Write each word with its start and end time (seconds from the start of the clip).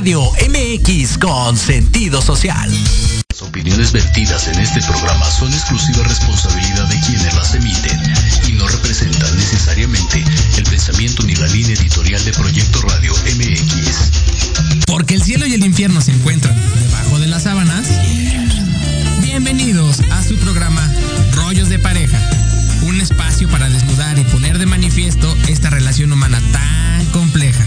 Radio 0.00 0.32
MX 0.48 1.18
con 1.18 1.58
sentido 1.58 2.22
social. 2.22 2.70
Las 3.28 3.42
opiniones 3.42 3.92
vertidas 3.92 4.48
en 4.48 4.58
este 4.58 4.80
programa 4.80 5.30
son 5.30 5.52
exclusiva 5.52 6.02
responsabilidad 6.04 6.88
de 6.88 6.98
quienes 7.00 7.34
las 7.34 7.54
emiten 7.54 8.00
y 8.48 8.52
no 8.52 8.66
representan 8.66 9.36
necesariamente 9.36 10.24
el 10.56 10.64
pensamiento 10.64 11.22
ni 11.24 11.34
la 11.34 11.46
línea 11.48 11.74
editorial 11.74 12.24
de 12.24 12.32
Proyecto 12.32 12.80
Radio 12.80 13.12
MX. 13.12 14.86
Porque 14.86 15.16
el 15.16 15.22
cielo 15.22 15.44
y 15.44 15.52
el 15.52 15.66
infierno 15.66 16.00
se 16.00 16.12
encuentran 16.12 16.56
debajo 16.80 17.18
de 17.18 17.26
las 17.26 17.42
sábanas. 17.42 17.86
Bienvenidos 19.20 20.00
a 20.12 20.24
su 20.24 20.38
programa 20.38 20.90
Rollos 21.34 21.68
de 21.68 21.78
Pareja, 21.78 22.18
un 22.84 23.02
espacio 23.02 23.50
para 23.50 23.68
desnudar 23.68 24.18
y 24.18 24.24
poner 24.24 24.56
de 24.56 24.64
manifiesto 24.64 25.36
esta 25.46 25.68
relación 25.68 26.10
humana 26.10 26.40
tan 26.52 27.04
compleja. 27.12 27.66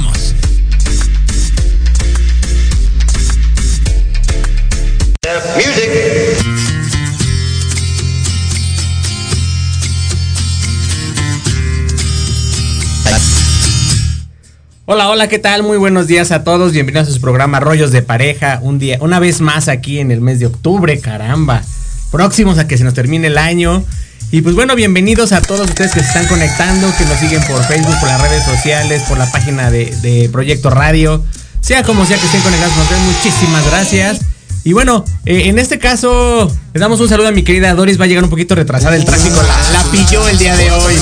Hola, 14.93 15.07
hola, 15.07 15.29
¿qué 15.29 15.39
tal? 15.39 15.63
Muy 15.63 15.77
buenos 15.77 16.07
días 16.07 16.33
a 16.33 16.43
todos. 16.43 16.73
Bienvenidos 16.73 17.07
a 17.07 17.13
su 17.13 17.21
programa 17.21 17.61
Rollos 17.61 17.93
de 17.93 18.01
Pareja. 18.01 18.59
Un 18.61 18.77
día, 18.77 18.97
una 18.99 19.19
vez 19.19 19.39
más 19.39 19.69
aquí 19.69 19.99
en 19.99 20.11
el 20.11 20.19
mes 20.19 20.41
de 20.41 20.47
octubre, 20.47 20.99
caramba. 20.99 21.61
Próximos 22.11 22.57
a 22.57 22.67
que 22.67 22.77
se 22.77 22.83
nos 22.83 22.93
termine 22.93 23.27
el 23.27 23.37
año. 23.37 23.85
Y 24.31 24.41
pues 24.41 24.53
bueno, 24.53 24.75
bienvenidos 24.75 25.31
a 25.31 25.41
todos 25.41 25.69
ustedes 25.69 25.93
que 25.93 26.01
se 26.01 26.07
están 26.07 26.27
conectando, 26.27 26.93
que 26.97 27.05
nos 27.05 27.17
siguen 27.19 27.41
por 27.43 27.63
Facebook, 27.63 27.97
por 28.01 28.09
las 28.09 28.21
redes 28.21 28.43
sociales, 28.43 29.03
por 29.07 29.17
la 29.17 29.31
página 29.31 29.71
de, 29.71 29.95
de 30.01 30.27
Proyecto 30.27 30.69
Radio. 30.69 31.23
Sea 31.61 31.83
como 31.83 32.05
sea 32.05 32.17
que 32.17 32.25
estén 32.25 32.41
conectados, 32.41 32.75
nos 32.75 32.89
ven 32.89 32.99
muchísimas 33.05 33.65
gracias. 33.67 34.19
Y 34.63 34.73
bueno, 34.73 35.03
eh, 35.25 35.43
en 35.45 35.57
este 35.57 35.79
caso, 35.79 36.51
le 36.73 36.79
damos 36.79 36.99
un 36.99 37.09
saludo 37.09 37.27
a 37.27 37.31
mi 37.31 37.43
querida 37.43 37.73
Doris. 37.73 37.99
Va 37.99 38.05
a 38.05 38.07
llegar 38.07 38.23
un 38.23 38.29
poquito 38.29 38.53
retrasada 38.53 38.95
el 38.95 39.05
tráfico. 39.05 39.35
La, 39.41 39.83
la 39.83 39.91
pilló 39.91 40.27
el 40.27 40.37
día 40.37 40.55
de 40.55 40.71
hoy. 40.71 40.95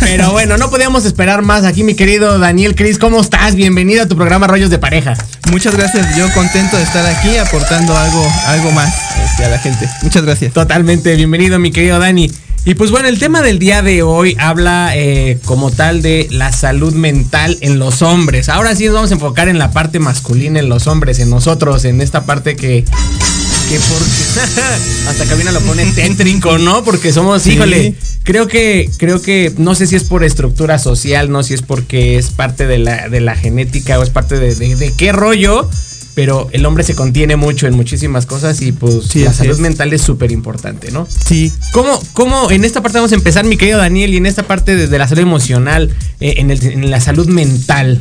Pero 0.00 0.30
bueno, 0.30 0.56
no 0.56 0.70
podíamos 0.70 1.04
esperar 1.04 1.42
más. 1.42 1.64
Aquí, 1.64 1.82
mi 1.82 1.94
querido 1.94 2.38
Daniel 2.38 2.76
Cris, 2.76 2.98
¿cómo 2.98 3.20
estás? 3.20 3.56
Bienvenido 3.56 4.04
a 4.04 4.06
tu 4.06 4.14
programa 4.16 4.46
Rollos 4.46 4.70
de 4.70 4.78
Pareja. 4.78 5.14
Muchas 5.50 5.74
gracias, 5.74 6.16
yo 6.16 6.32
contento 6.32 6.76
de 6.76 6.84
estar 6.84 7.04
aquí 7.06 7.36
aportando 7.38 7.96
algo, 7.96 8.24
algo 8.46 8.70
más 8.70 8.94
este, 9.24 9.46
a 9.46 9.48
la 9.48 9.58
gente. 9.58 9.88
Muchas 10.02 10.22
gracias. 10.22 10.52
Totalmente, 10.52 11.16
bienvenido, 11.16 11.58
mi 11.58 11.72
querido 11.72 11.98
Dani. 11.98 12.30
Y 12.66 12.74
pues 12.74 12.90
bueno, 12.90 13.08
el 13.08 13.18
tema 13.18 13.40
del 13.42 13.58
día 13.58 13.80
de 13.82 14.02
hoy 14.02 14.36
habla 14.38 14.92
eh, 14.94 15.38
como 15.46 15.70
tal 15.70 16.02
de 16.02 16.28
la 16.30 16.52
salud 16.52 16.92
mental 16.92 17.56
en 17.62 17.78
los 17.78 18.02
hombres. 18.02 18.48
Ahora 18.50 18.76
sí 18.76 18.84
nos 18.84 18.94
vamos 18.94 19.10
a 19.10 19.14
enfocar 19.14 19.48
en 19.48 19.58
la 19.58 19.70
parte 19.72 19.98
masculina, 19.98 20.60
en 20.60 20.68
los 20.68 20.86
hombres, 20.86 21.18
en 21.20 21.30
nosotros, 21.30 21.84
en 21.86 22.00
esta 22.02 22.26
parte 22.26 22.56
que... 22.56 22.84
que 22.84 23.80
porque 23.88 24.50
hasta 25.08 25.24
Cabina 25.24 25.52
lo 25.52 25.60
pone 25.60 25.86
tétrico, 25.92 26.58
¿no? 26.58 26.84
Porque 26.84 27.12
somos, 27.14 27.42
Sí. 27.42 27.52
híjole, 27.52 27.94
creo 28.24 28.46
que, 28.46 28.90
creo 28.98 29.22
que, 29.22 29.52
no 29.56 29.74
sé 29.74 29.86
si 29.86 29.96
es 29.96 30.04
por 30.04 30.22
estructura 30.22 30.78
social, 30.78 31.30
no 31.30 31.42
sé 31.42 31.48
si 31.48 31.54
es 31.54 31.62
porque 31.62 32.18
es 32.18 32.28
parte 32.30 32.66
de 32.66 32.78
la, 32.78 33.08
de 33.08 33.20
la 33.20 33.36
genética 33.36 33.98
o 33.98 34.02
es 34.02 34.10
parte 34.10 34.38
de, 34.38 34.54
de- 34.54 34.76
de 34.76 34.92
qué 34.92 35.12
rollo, 35.12 35.68
pero 36.14 36.48
el 36.52 36.66
hombre 36.66 36.84
se 36.84 36.94
contiene 36.94 37.36
mucho 37.36 37.66
en 37.66 37.74
muchísimas 37.74 38.26
cosas 38.26 38.60
y 38.62 38.72
pues 38.72 39.04
Sí, 39.10 39.24
la 39.24 39.32
salud 39.32 39.54
es. 39.54 39.58
mental 39.60 39.92
es 39.92 40.02
súper 40.02 40.30
importante, 40.32 40.90
¿no? 40.90 41.06
Sí, 41.26 41.52
¿Cómo, 41.72 42.00
¿Cómo 42.12 42.50
en 42.50 42.64
esta 42.64 42.82
parte 42.82 42.98
vamos 42.98 43.12
a 43.12 43.14
empezar, 43.16 43.44
mi 43.44 43.56
querido 43.56 43.78
Daniel, 43.78 44.12
y 44.14 44.16
en 44.16 44.26
esta 44.26 44.42
parte 44.42 44.74
de, 44.76 44.86
de 44.88 44.98
la 44.98 45.06
salud 45.08 45.22
emocional, 45.22 45.94
eh, 46.20 46.34
en, 46.38 46.50
el- 46.50 46.62
en 46.64 46.90
la 46.90 47.00
salud 47.00 47.28
mental? 47.28 48.00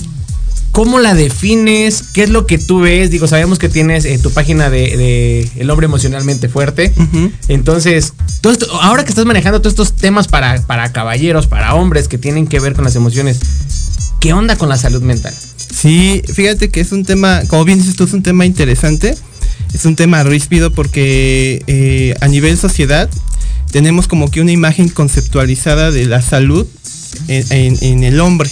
¿Cómo 0.72 1.00
la 1.00 1.16
defines? 1.16 2.04
¿Qué 2.14 2.24
es 2.24 2.30
lo 2.30 2.46
que 2.46 2.60
tú 2.60 2.82
ves? 2.82 3.10
Digo, 3.10 3.28
sabemos 3.28 3.58
que 3.58 3.70
tienes 3.70 4.06
eh, 4.06 4.20
tu 4.22 4.30
página 4.32 4.70
de, 4.70 4.96
de 4.98 5.50
El 5.58 5.70
hombre 5.72 5.86
emocionalmente 5.86 6.48
fuerte. 6.48 6.94
Entonces, 7.48 8.14
todo 8.42 8.54
esto- 8.54 8.82
ahora 8.82 9.04
que 9.04 9.10
estás 9.10 9.26
manejando 9.26 9.60
todos 9.62 9.74
estos 9.74 9.94
temas 9.94 10.28
para, 10.28 10.62
para 10.68 10.92
caballeros, 10.92 11.48
para 11.48 11.74
hombres 11.74 12.08
que 12.08 12.18
tienen 12.20 12.46
que 12.48 12.60
ver 12.60 12.74
con 12.76 12.84
las 12.86 12.96
emociones, 12.96 13.40
¿qué 14.20 14.32
onda 14.34 14.58
con 14.58 14.70
la 14.70 14.78
salud 14.78 15.02
mental? 15.02 15.34
Sí, 15.74 16.22
fíjate 16.34 16.70
que 16.70 16.80
es 16.82 16.92
un 16.92 17.06
tema, 17.06 17.42
como 17.48 17.66
bien 17.66 17.80
dices 17.80 17.96
tú, 17.96 18.04
es 18.06 18.14
un 18.14 18.24
tema 18.24 18.46
interesante, 18.46 19.16
es 19.74 19.86
un 19.86 19.96
tema 19.96 20.24
ríspido 20.24 20.72
porque 20.72 21.64
eh, 21.68 22.16
a 22.22 22.28
nivel 22.28 22.58
sociedad 22.58 23.10
tenemos 23.72 24.08
como 24.08 24.32
que 24.32 24.42
una 24.42 24.52
imagen 24.52 24.90
conceptualizada 24.90 25.92
de 25.92 26.06
la 26.06 26.22
salud 26.22 26.66
en, 27.28 27.46
en- 27.52 27.78
en 27.82 28.04
el 28.04 28.20
hombre. 28.20 28.50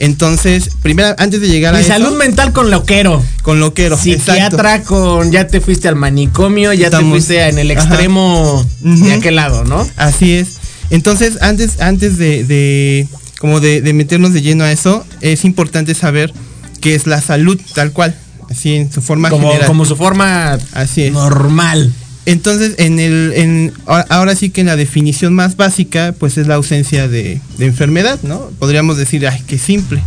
Entonces, 0.00 0.70
primero, 0.82 1.14
antes 1.18 1.40
de 1.40 1.48
llegar 1.48 1.72
a 1.74 1.78
Mi 1.78 1.84
eso, 1.84 1.92
salud 1.92 2.16
mental 2.18 2.52
con 2.52 2.68
loquero. 2.70 3.24
con 3.42 3.60
loquero, 3.60 3.96
Psiquiatra 3.96 4.82
con 4.82 5.30
ya 5.30 5.46
te 5.46 5.60
fuiste 5.60 5.86
al 5.86 5.94
manicomio, 5.94 6.72
ya 6.72 6.90
te 6.90 6.96
fuiste 7.10 7.48
en 7.48 7.58
el 7.58 7.70
extremo 7.70 8.66
de 8.80 9.12
aquel 9.12 9.36
lado, 9.36 9.64
¿no? 9.64 9.88
Así 9.96 10.32
es. 10.32 10.48
Entonces, 10.90 11.38
antes, 11.42 11.80
antes 11.80 12.18
de, 12.18 12.42
de- 12.44 13.06
como 13.44 13.60
de, 13.60 13.82
de 13.82 13.92
meternos 13.92 14.32
de 14.32 14.40
lleno 14.40 14.64
a 14.64 14.72
eso, 14.72 15.04
es 15.20 15.44
importante 15.44 15.94
saber 15.94 16.32
qué 16.80 16.94
es 16.94 17.06
la 17.06 17.20
salud 17.20 17.60
tal 17.74 17.92
cual, 17.92 18.16
así 18.50 18.72
en 18.72 18.90
su 18.90 19.02
forma 19.02 19.28
Como, 19.28 19.48
general. 19.48 19.66
como 19.66 19.84
su 19.84 19.96
forma 19.96 20.56
Así 20.72 21.02
es. 21.02 21.12
normal. 21.12 21.92
Entonces, 22.24 22.72
en 22.78 22.98
el, 22.98 23.32
en, 23.36 23.72
ahora- 23.84 24.06
ahora 24.08 24.34
sí 24.34 24.48
que 24.48 24.62
en 24.62 24.68
la 24.68 24.76
definición 24.76 25.34
más 25.34 25.56
básica, 25.58 26.14
pues 26.18 26.38
es 26.38 26.46
la 26.46 26.54
ausencia 26.54 27.06
de, 27.06 27.38
de 27.58 27.66
enfermedad, 27.66 28.18
¿no? 28.22 28.48
Podríamos 28.58 28.96
decir, 28.96 29.28
ay, 29.28 29.42
qué 29.46 29.58
simple, 29.58 30.02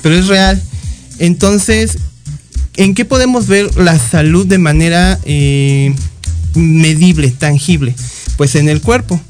pero 0.00 0.14
es 0.14 0.28
real. 0.28 0.62
Entonces, 1.18 1.98
¿en 2.76 2.94
qué 2.94 3.04
podemos 3.04 3.48
ver 3.48 3.76
la 3.76 3.98
salud 3.98 4.46
de 4.46 4.58
manera 4.58 5.18
eh, 5.24 5.96
medible, 6.54 7.28
tangible? 7.32 7.92
Pues 8.36 8.54
en 8.54 8.68
el 8.68 8.80
cuerpo. 8.80 9.20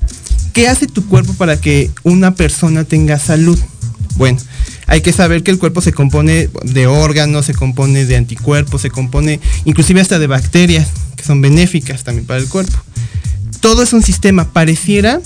¿Qué 0.59 0.67
hace 0.67 0.89
tu 0.89 1.07
cuerpo 1.07 1.35
para 1.35 1.61
que 1.61 1.89
una 2.03 2.35
persona 2.35 2.83
tenga 2.83 3.21
salud? 3.21 3.57
Bueno, 4.17 4.41
hay 4.89 5.03
que 5.03 5.13
saber 5.13 5.45
que 5.45 5.53
el 5.53 5.59
cuerpo 5.61 5.81
se 5.81 5.93
compone 5.93 6.51
de 6.65 6.89
órganos, 6.89 7.47
se 7.47 7.55
compone 7.55 8.07
de 8.07 8.17
anticuerpos, 8.17 8.83
se 8.83 8.91
compone 8.91 9.39
inclusive 9.67 10.01
hasta 10.01 10.19
de 10.19 10.27
bacterias, 10.27 10.89
que 11.15 11.23
son 11.23 11.41
benéficas 11.41 12.03
también 12.03 12.27
para 12.27 12.41
el 12.41 12.49
cuerpo. 12.49 12.77
Todo 13.61 13.85
es 13.85 13.93
un 13.93 14.03
sistema, 14.03 14.53
pareciera 14.53 15.21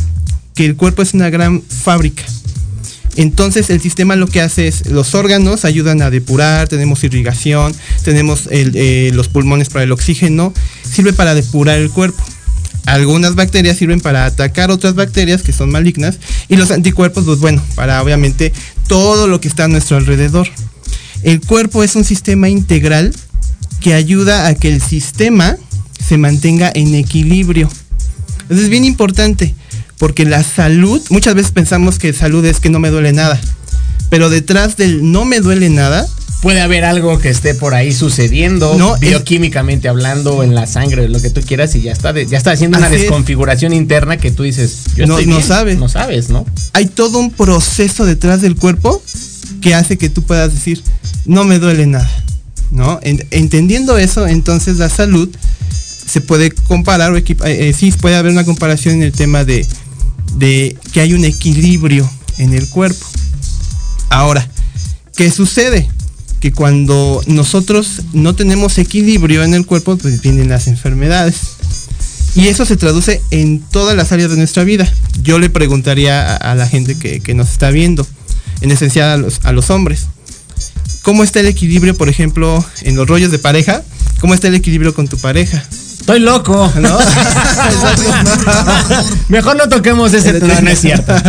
que 0.55 0.67
el 0.67 0.77
cuerpo 0.77 1.01
es 1.01 1.15
una 1.15 1.31
gran 1.31 1.63
fábrica. 1.63 2.25
Entonces 3.17 3.71
el 3.71 3.81
sistema 3.81 4.17
lo 4.17 4.27
que 4.27 4.43
hace 4.43 4.69
es, 4.69 4.91
los 4.91 5.15
órganos 5.15 5.65
ayudan 5.65 6.03
a 6.03 6.11
depurar, 6.11 6.69
tenemos 6.69 7.05
irrigación, 7.05 7.75
tenemos 8.05 8.51
eh, 8.51 9.11
los 9.15 9.29
pulmones 9.29 9.71
para 9.71 9.85
el 9.85 9.93
oxígeno, 9.93 10.53
sirve 10.83 11.15
para 11.15 11.35
depurar 11.35 11.79
el 11.79 11.89
cuerpo. 11.89 12.23
Algunas 12.87 13.35
bacterias 13.35 13.77
sirven 13.77 14.01
para 14.01 14.25
atacar 14.25 14.71
otras 14.71 14.95
bacterias 14.95 15.43
que 15.43 15.53
son 15.53 15.71
malignas 15.71 16.19
y 16.49 16.57
los 16.57 16.71
anticuerpos, 16.71 17.25
pues 17.25 17.39
bueno, 17.39 17.63
para 17.75 18.03
obviamente 18.03 18.53
todo 18.89 19.29
lo 19.29 19.41
que 19.41 19.49
está 19.49 19.65
a 19.65 19.69
nuestro 19.69 19.97
alrededor. 19.97 20.49
El 21.23 21.41
cuerpo 21.41 21.85
es 21.85 21.95
un 21.95 22.05
sistema 22.05 22.49
integral 22.49 23.15
que 23.81 23.95
ayuda 23.95 24.47
a 24.47 24.55
que 24.55 24.69
el 24.69 24.83
sistema 24.83 25.57
se 26.05 26.19
mantenga 26.19 26.71
en 26.75 26.95
equilibrio. 26.95 27.71
Es 28.49 28.69
bien 28.69 28.85
importante, 28.85 29.55
porque 29.99 30.25
la 30.25 30.43
salud, 30.43 31.01
muchas 31.11 31.35
veces 31.35 31.53
pensamos 31.53 31.99
que 31.99 32.13
salud 32.13 32.45
es 32.45 32.59
que 32.59 32.71
no 32.71 32.81
me 32.81 32.91
duele 32.91 33.13
nada, 33.13 33.41
pero 34.13 34.29
detrás 34.29 34.77
del 34.77 35.11
no 35.11 35.25
me 35.25 35.41
duele 35.41 35.71
nada, 35.71 36.07
Puede 36.43 36.61
haber 36.61 36.85
algo 36.85 37.19
que 37.21 37.31
esté 37.31 37.55
por 37.55 37.73
ahí 37.73 37.93
sucediendo, 37.95 38.75
No, 38.77 38.97
es- 38.97 39.01
bioquímicamente 39.01 39.89
hablando, 39.89 40.43
en 40.43 40.55
la 40.57 40.67
sangre, 40.67 41.09
lo 41.09 41.23
que 41.23 41.31
tú 41.31 41.41
quieras, 41.41 41.75
y 41.77 41.81
ya 41.83 41.93
está, 41.93 42.13
de- 42.13 42.27
ya 42.27 42.37
está 42.37 42.51
haciendo 42.51 42.77
una 42.79 42.89
es. 42.89 43.01
desconfiguración 43.03 43.73
interna 43.73 44.17
que 44.19 44.33
tú 44.33 44.43
dices, 44.43 44.81
yo 44.97 45.07
No- 45.07 45.15
estoy 45.15 45.31
no 45.31 45.37
bien. 45.37 45.49
sabes. 45.49 45.79
No 45.79 45.89
sabes, 45.89 46.29
¿no? 46.31 46.45
hay 46.75 46.87
todo 46.87 47.19
un 47.21 47.31
proceso 47.31 48.05
detrás 48.05 48.43
del 48.43 48.57
cuerpo 48.57 49.01
que 49.63 49.75
hace 49.75 49.97
que 49.97 50.11
tú 50.11 50.25
puedas 50.25 50.53
decir, 50.53 50.83
no 51.25 51.45
me 51.45 51.59
duele 51.59 51.87
nada. 51.87 52.11
¿No? 52.71 52.99
En- 53.03 53.25
entendiendo 53.31 53.97
eso, 53.97 54.27
entonces 54.27 54.77
la 54.79 54.89
salud 54.91 55.31
se 56.07 56.21
puede 56.21 56.51
comparar, 56.51 57.13
o 57.13 57.17
equipa- 57.17 57.49
eh, 57.49 57.69
eh, 57.69 57.73
sí, 57.73 57.93
puede 57.93 58.17
haber 58.17 58.33
una 58.33 58.45
comparación 58.45 58.97
en 58.97 59.05
el 59.05 59.13
tema 59.13 59.45
de, 59.45 59.65
de 60.37 60.77
que 60.93 61.01
hay 61.01 61.15
un 61.15 61.25
equilibrio 61.25 62.11
en 62.39 62.53
el 62.53 62.69
cuerpo. 62.69 63.07
Ahora, 64.13 64.47
¿qué 65.17 65.31
sucede? 65.31 65.89
Que 66.39 66.53
cuando 66.53 67.23
nosotros 67.27 68.03
no 68.13 68.35
tenemos 68.35 68.77
equilibrio 68.77 69.43
en 69.43 69.55
el 69.55 69.65
cuerpo, 69.65 69.97
pues 69.97 70.21
vienen 70.21 70.51
las 70.51 70.67
enfermedades. 70.67 71.37
Y 72.35 72.49
eso 72.49 72.67
se 72.67 72.77
traduce 72.77 73.23
en 73.31 73.61
todas 73.61 73.97
las 73.97 74.13
áreas 74.13 74.29
de 74.31 74.37
nuestra 74.37 74.65
vida. 74.65 74.87
Yo 75.23 75.39
le 75.39 75.49
preguntaría 75.49 76.37
a, 76.37 76.55
la 76.55 76.69
gente 76.69 76.99
que, 76.99 77.21
que 77.21 77.33
nos 77.33 77.51
está 77.51 77.71
viendo, 77.71 78.07
en 78.61 78.71
esencial 78.71 79.09
a 79.09 79.17
los, 79.17 79.41
a 79.45 79.53
los 79.53 79.71
hombres, 79.71 80.09
¿cómo 81.01 81.25
está 81.25 81.41
el 81.41 81.47
equilibrio, 81.47 81.97
por 81.97 82.11
ejemplo, 82.11 82.63
en 82.83 82.97
los 82.97 83.09
rollos 83.09 83.31
de 83.31 83.39
pareja? 83.39 83.83
¿Cómo 84.21 84.35
está 84.35 84.49
el 84.49 84.55
equilibrio 84.55 84.95
con 84.95 85.09
tu 85.09 85.17
pareja? 85.17 85.65
Estoy 86.03 86.19
loco. 86.19 86.71
¿No? 86.81 86.99
Mejor 89.29 89.57
no 89.57 89.69
toquemos 89.69 90.13
ese 90.13 90.33
tema, 90.35 90.61
no 90.61 90.71
es 90.71 90.81
cierto. 90.81 91.15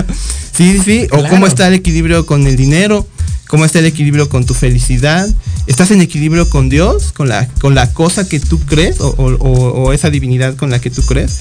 Sí, 0.53 0.79
sí, 0.85 1.07
o 1.09 1.27
cómo 1.29 1.47
está 1.47 1.67
el 1.67 1.73
equilibrio 1.73 2.27
con 2.27 2.45
el 2.45 2.55
dinero, 2.55 3.07
cómo 3.47 3.65
está 3.65 3.79
el 3.79 3.87
equilibrio 3.87 4.29
con 4.29 4.45
tu 4.45 4.53
felicidad. 4.53 5.27
¿Estás 5.65 5.89
en 5.89 5.99
equilibrio 5.99 6.47
con 6.47 6.69
Dios, 6.69 7.11
con 7.11 7.27
la, 7.27 7.47
con 7.59 7.73
la 7.73 7.91
cosa 7.91 8.29
que 8.29 8.39
tú 8.39 8.59
crees 8.59 8.97
o, 8.99 9.93
esa 9.93 10.11
divinidad 10.11 10.55
con 10.55 10.69
la 10.69 10.77
que 10.77 10.91
tú 10.91 11.01
crees? 11.07 11.39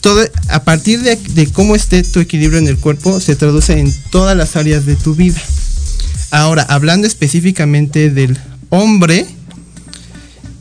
Todo, 0.00 0.24
a 0.50 0.62
partir 0.62 1.02
de, 1.02 1.16
de, 1.16 1.50
cómo 1.50 1.74
esté 1.74 2.04
tu 2.04 2.20
equilibrio 2.20 2.60
en 2.60 2.68
el 2.68 2.76
cuerpo, 2.76 3.18
se 3.18 3.34
traduce 3.34 3.76
en 3.76 3.92
todas 4.10 4.36
las 4.36 4.54
áreas 4.54 4.86
de 4.86 4.94
tu 4.94 5.16
vida. 5.16 5.42
Ahora, 6.30 6.62
hablando 6.62 7.08
específicamente 7.08 8.10
del 8.10 8.38
hombre, 8.70 9.26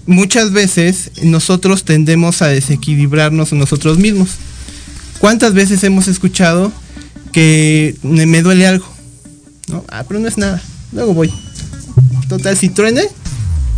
muchas 0.05 0.51
veces 0.51 1.11
nosotros 1.21 1.83
tendemos 1.83 2.41
a 2.41 2.47
desequilibrarnos 2.47 3.53
nosotros 3.53 3.97
mismos. 3.97 4.29
¿Cuántas 5.19 5.53
veces 5.53 5.83
hemos 5.83 6.07
escuchado 6.07 6.71
que 7.31 7.95
me 8.03 8.41
duele 8.41 8.67
algo? 8.67 8.85
¿No? 9.67 9.85
Ah, 9.87 10.03
pero 10.07 10.19
no 10.19 10.27
es 10.27 10.37
nada. 10.37 10.61
Luego 10.91 11.13
voy. 11.13 11.33
Total, 12.27 12.57
si 12.57 12.69
truene, 12.69 13.03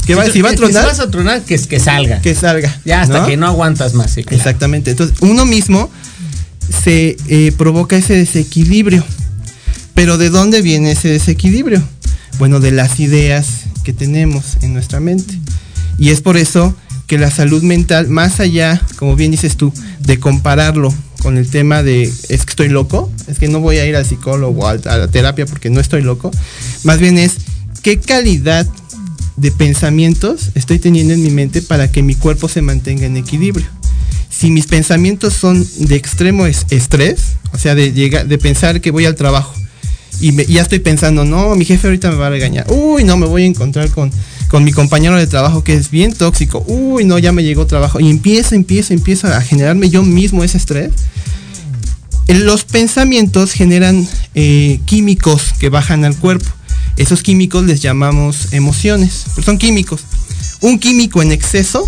que 0.06 0.16
va, 0.16 0.30
si 0.30 0.42
va 0.42 0.51
a 0.51 0.56
tronar. 0.56 0.83
Si 0.83 0.89
vas 0.89 1.00
a 1.00 1.12
tronar, 1.12 1.42
que, 1.44 1.57
que 1.57 1.80
salga. 1.80 2.22
Que 2.22 2.36
salga. 2.36 2.80
Ya 2.86 3.01
hasta 3.01 3.25
que 3.25 3.38
no 3.38 3.48
aguantas 3.48 3.94
más. 3.94 4.18
Exactamente. 4.18 4.92
Entonces, 4.92 5.18
uno 5.21 5.45
mismo 5.45 5.89
se 6.83 7.18
eh, 7.28 7.51
provoca 7.57 7.95
ese 7.95 8.16
desequilibrio. 8.16 9.04
Pero 9.94 10.18
¿de 10.18 10.30
dónde 10.30 10.62
viene 10.62 10.92
ese 10.92 11.07
desequilibrio? 11.07 11.81
Bueno, 12.38 12.60
de 12.60 12.71
las 12.71 13.00
ideas 13.00 13.48
que 13.83 13.94
tenemos 13.94 14.57
en 14.62 14.74
nuestra 14.74 15.00
mente. 15.00 15.39
Y 15.97 16.09
es 16.09 16.21
por 16.21 16.38
eso 16.38 16.75
que 17.07 17.18
la 17.18 17.30
salud 17.30 17.62
mental, 17.63 18.07
más 18.07 18.39
allá, 18.39 18.81
como 18.97 19.15
bien 19.15 19.31
dices 19.31 19.57
tú, 19.57 19.71
de 20.00 20.19
compararlo 20.19 20.94
con 21.21 21.38
el 21.38 21.50
tema 21.50 21.83
de 21.83 22.03
es 22.03 22.45
que 22.45 22.50
estoy 22.50 22.69
loco, 22.69 23.12
es 23.27 23.39
que 23.39 23.47
no 23.47 23.59
voy 23.59 23.77
a 23.77 23.86
ir 23.86 23.95
al 23.95 24.06
psicólogo 24.06 24.62
o 24.62 24.68
a 24.68 24.75
la 24.75 25.07
terapia 25.07 25.45
porque 25.45 25.69
no 25.69 25.80
estoy 25.80 26.01
loco, 26.01 26.31
más 26.83 27.00
bien 27.00 27.18
es 27.18 27.33
qué 27.81 28.00
calidad 28.00 28.68
de 29.38 29.51
pensamientos 29.51 30.51
estoy 30.56 30.80
teniendo 30.80 31.13
en 31.13 31.21
mi 31.21 31.30
mente 31.30 31.62
para 31.62 31.92
que 31.92 32.01
mi 32.01 32.15
cuerpo 32.15 32.47
se 32.47 32.62
mantenga 32.62 33.06
en 33.06 33.18
equilibrio. 33.18 33.68
Si 34.30 34.51
mis 34.51 34.68
pensamientos 34.68 35.33
son 35.33 35.65
de 35.80 35.95
extremo 35.95 36.45
estrés, 36.45 37.21
o 37.53 37.57
sea, 37.57 37.74
de, 37.74 37.94
llegar, 37.94 38.27
de 38.27 38.38
pensar 38.38 38.81
que 38.81 38.92
voy 38.92 39.06
al 39.06 39.15
trabajo 39.15 39.53
y 40.21 40.31
ya 40.51 40.62
estoy 40.62 40.80
pensando, 40.80 41.25
no, 41.25 41.56
mi 41.56 41.65
jefe 41.65 41.88
ahorita 41.88 42.09
me 42.12 42.18
va 42.18 42.27
a 42.27 42.30
regañar, 42.30 42.65
uy, 42.69 43.03
no, 43.03 43.18
me 43.18 43.25
voy 43.25 43.44
a 43.44 43.45
encontrar 43.45 43.89
con 43.89 44.12
con 44.50 44.63
mi 44.63 44.71
compañero 44.71 45.18
de 45.18 45.27
trabajo 45.27 45.63
que 45.63 45.74
es 45.74 45.89
bien 45.89 46.13
tóxico, 46.13 46.63
uy, 46.68 47.03
no, 47.06 47.18
ya 47.19 47.31
me 47.31 47.44
llegó 47.44 47.65
trabajo, 47.65 48.00
y 48.00 48.09
empieza, 48.09 48.56
empieza, 48.56 48.94
empieza 48.94 49.38
a 49.38 49.42
generarme 49.42 49.89
yo 49.89 50.03
mismo 50.03 50.44
ese 50.44 50.57
estrés. 50.57 50.92
Los 52.27 52.63
pensamientos 52.63 53.51
generan 53.51 54.07
eh, 54.33 54.80
químicos 54.86 55.53
que 55.59 55.69
bajan 55.69 56.06
al 56.06 56.18
cuerpo. 56.18 56.50
Esos 56.97 57.21
químicos 57.21 57.65
les 57.65 57.81
llamamos 57.81 58.53
emociones, 58.53 59.25
pero 59.36 59.45
son 59.45 59.57
químicos. 59.57 60.01
Un 60.62 60.80
químico 60.80 61.21
en 61.21 61.31
exceso 61.31 61.88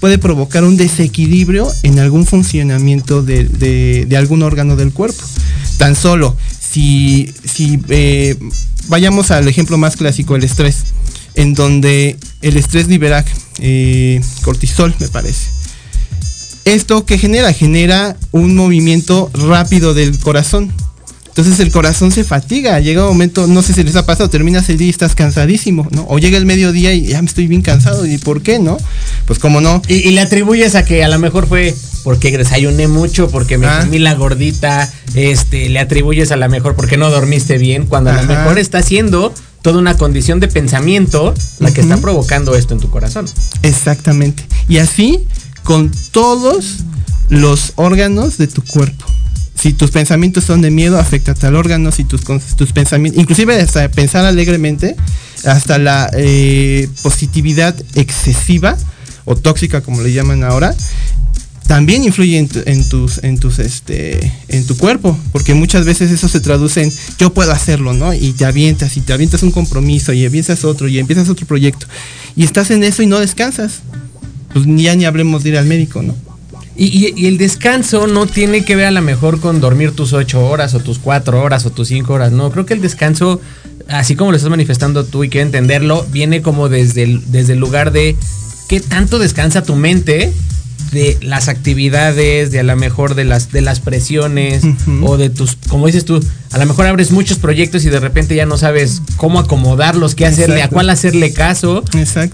puede 0.00 0.18
provocar 0.18 0.64
un 0.64 0.76
desequilibrio 0.76 1.70
en 1.82 1.98
algún 1.98 2.26
funcionamiento 2.26 3.22
de, 3.22 4.08
algún 4.16 4.42
órgano 4.42 4.74
del 4.74 4.92
cuerpo. 4.92 5.22
Tan 5.76 5.94
solo 5.94 6.36
si, 6.58 7.32
si 7.44 7.80
eh, 7.88 8.36
vayamos 8.88 9.30
al 9.30 9.46
ejemplo 9.46 9.78
más 9.78 9.96
clásico, 9.96 10.34
el 10.34 10.44
estrés 10.44 10.94
en 11.38 11.54
donde 11.54 12.16
el 12.42 12.56
estrés 12.56 12.88
libera 12.88 13.24
eh, 13.60 14.20
cortisol, 14.42 14.92
me 14.98 15.06
parece. 15.08 15.46
¿Esto 16.64 17.06
que 17.06 17.16
genera? 17.16 17.52
Genera 17.52 18.16
un 18.32 18.56
movimiento 18.56 19.30
rápido 19.32 19.94
del 19.94 20.18
corazón. 20.18 20.72
Entonces 21.28 21.60
el 21.60 21.70
corazón 21.70 22.10
se 22.10 22.24
fatiga, 22.24 22.80
llega 22.80 23.04
un 23.04 23.10
momento, 23.10 23.46
no 23.46 23.62
sé 23.62 23.72
si 23.72 23.84
les 23.84 23.94
ha 23.94 24.04
pasado, 24.04 24.28
terminas 24.28 24.68
el 24.68 24.78
día 24.78 24.88
y 24.88 24.90
estás 24.90 25.14
cansadísimo, 25.14 25.86
¿no? 25.92 26.04
O 26.08 26.18
llega 26.18 26.36
el 26.36 26.44
mediodía 26.44 26.92
y 26.92 27.06
ya 27.06 27.22
me 27.22 27.28
estoy 27.28 27.46
bien 27.46 27.62
cansado, 27.62 28.04
¿y 28.04 28.18
por 28.18 28.42
qué, 28.42 28.58
no? 28.58 28.76
Pues 29.24 29.38
como 29.38 29.60
no. 29.60 29.80
Y, 29.86 30.10
le 30.10 30.20
atribuyes 30.20 30.74
a 30.74 30.84
que 30.84 31.04
a 31.04 31.08
lo 31.08 31.20
mejor 31.20 31.46
fue 31.46 31.72
porque 32.02 32.36
desayuné 32.36 32.88
mucho, 32.88 33.30
porque 33.30 33.56
me 33.56 33.68
ah. 33.68 33.82
comí 33.84 34.00
la 34.00 34.14
gordita, 34.14 34.92
este, 35.14 35.68
le 35.68 35.78
atribuyes 35.78 36.32
a 36.32 36.36
lo 36.36 36.48
mejor 36.48 36.74
porque 36.74 36.96
no 36.96 37.08
dormiste 37.08 37.56
bien, 37.58 37.86
cuando 37.86 38.10
a 38.10 38.14
lo 38.20 38.24
mejor 38.24 38.58
está 38.58 38.78
haciendo 38.78 39.32
toda 39.62 39.78
una 39.78 39.96
condición 39.96 40.40
de 40.40 40.48
pensamiento 40.48 41.34
la 41.58 41.72
que 41.72 41.80
está 41.80 41.96
provocando 41.98 42.54
esto 42.54 42.74
en 42.74 42.80
tu 42.80 42.90
corazón. 42.90 43.26
Exactamente. 43.62 44.44
Y 44.68 44.78
así 44.78 45.24
con 45.64 45.90
todos 46.12 46.84
los 47.28 47.72
órganos 47.76 48.38
de 48.38 48.46
tu 48.46 48.62
cuerpo. 48.62 49.04
Si 49.54 49.72
tus 49.72 49.90
pensamientos 49.90 50.44
son 50.44 50.62
de 50.62 50.70
miedo, 50.70 50.98
afecta 50.98 51.32
a 51.32 51.34
tal 51.34 51.56
órgano. 51.56 51.90
Si 51.90 52.04
tus, 52.04 52.22
tus 52.56 52.72
pensamientos, 52.72 53.20
inclusive 53.20 53.60
hasta 53.60 53.90
pensar 53.90 54.24
alegremente, 54.24 54.96
hasta 55.44 55.78
la 55.78 56.08
eh, 56.14 56.88
positividad 57.02 57.74
excesiva 57.94 58.76
o 59.24 59.34
tóxica, 59.34 59.80
como 59.80 60.00
le 60.02 60.12
llaman 60.12 60.44
ahora, 60.44 60.74
también 61.68 62.02
influye 62.02 62.38
en, 62.38 62.48
tus, 62.88 63.22
en 63.22 63.38
tus, 63.38 63.58
este, 63.58 64.32
en 64.48 64.66
tu 64.66 64.74
cuerpo, 64.78 65.16
porque 65.32 65.52
muchas 65.52 65.84
veces 65.84 66.10
eso 66.10 66.26
se 66.26 66.40
traduce 66.40 66.82
en 66.82 66.92
yo 67.18 67.34
puedo 67.34 67.52
hacerlo, 67.52 67.92
¿no? 67.92 68.14
Y 68.14 68.32
te 68.32 68.46
avientas, 68.46 68.96
y 68.96 69.02
te 69.02 69.12
avientas 69.12 69.42
un 69.42 69.50
compromiso, 69.50 70.14
y 70.14 70.24
empiezas 70.24 70.64
otro, 70.64 70.88
y 70.88 70.98
empiezas 70.98 71.28
otro 71.28 71.46
proyecto, 71.46 71.86
y 72.34 72.44
estás 72.44 72.70
en 72.70 72.84
eso 72.84 73.02
y 73.02 73.06
no 73.06 73.20
descansas. 73.20 73.80
Pues 74.54 74.64
ya 74.66 74.96
ni 74.96 75.04
hablemos 75.04 75.44
de 75.44 75.50
ir 75.50 75.58
al 75.58 75.66
médico, 75.66 76.02
¿no? 76.02 76.16
Y, 76.74 77.26
el 77.26 77.36
descanso 77.36 78.06
no 78.06 78.26
tiene 78.26 78.64
que 78.64 78.74
ver 78.74 78.86
a 78.86 78.90
lo 78.90 79.02
mejor 79.02 79.38
con 79.38 79.60
dormir 79.60 79.90
tus 79.92 80.14
ocho 80.14 80.46
horas 80.46 80.72
o 80.74 80.80
tus 80.80 80.98
cuatro 80.98 81.42
horas 81.42 81.66
o 81.66 81.70
tus 81.70 81.88
cinco 81.88 82.14
horas. 82.14 82.32
No, 82.32 82.50
creo 82.50 82.64
que 82.64 82.72
el 82.72 82.80
descanso, 82.80 83.42
así 83.88 84.16
como 84.16 84.30
lo 84.30 84.38
estás 84.38 84.48
manifestando 84.48 85.04
tú 85.04 85.22
y 85.22 85.28
quiero 85.28 85.44
entenderlo, 85.44 86.06
viene 86.10 86.40
como 86.40 86.70
desde 86.70 87.02
el, 87.02 87.30
desde 87.30 87.52
el 87.52 87.58
lugar 87.58 87.92
de 87.92 88.16
qué 88.68 88.80
tanto 88.80 89.18
descansa 89.18 89.64
tu 89.64 89.76
mente 89.76 90.32
de 90.90 91.18
las 91.22 91.48
actividades, 91.48 92.50
de 92.50 92.60
a 92.60 92.62
lo 92.62 92.76
mejor 92.76 93.14
de 93.14 93.24
las, 93.24 93.52
de 93.52 93.60
las 93.60 93.80
presiones 93.80 94.62
o 95.02 95.16
de 95.16 95.30
tus, 95.30 95.56
como 95.68 95.86
dices 95.86 96.04
tú, 96.04 96.20
a 96.50 96.58
lo 96.58 96.66
mejor 96.66 96.86
abres 96.86 97.10
muchos 97.10 97.38
proyectos 97.38 97.84
y 97.84 97.90
de 97.90 98.00
repente 98.00 98.34
ya 98.34 98.46
no 98.46 98.56
sabes 98.56 99.02
cómo 99.16 99.38
acomodarlos, 99.38 100.14
qué 100.14 100.24
hacerle, 100.26 100.62
a 100.62 100.68
cuál 100.68 100.88
hacerle 100.90 101.32
caso 101.32 101.84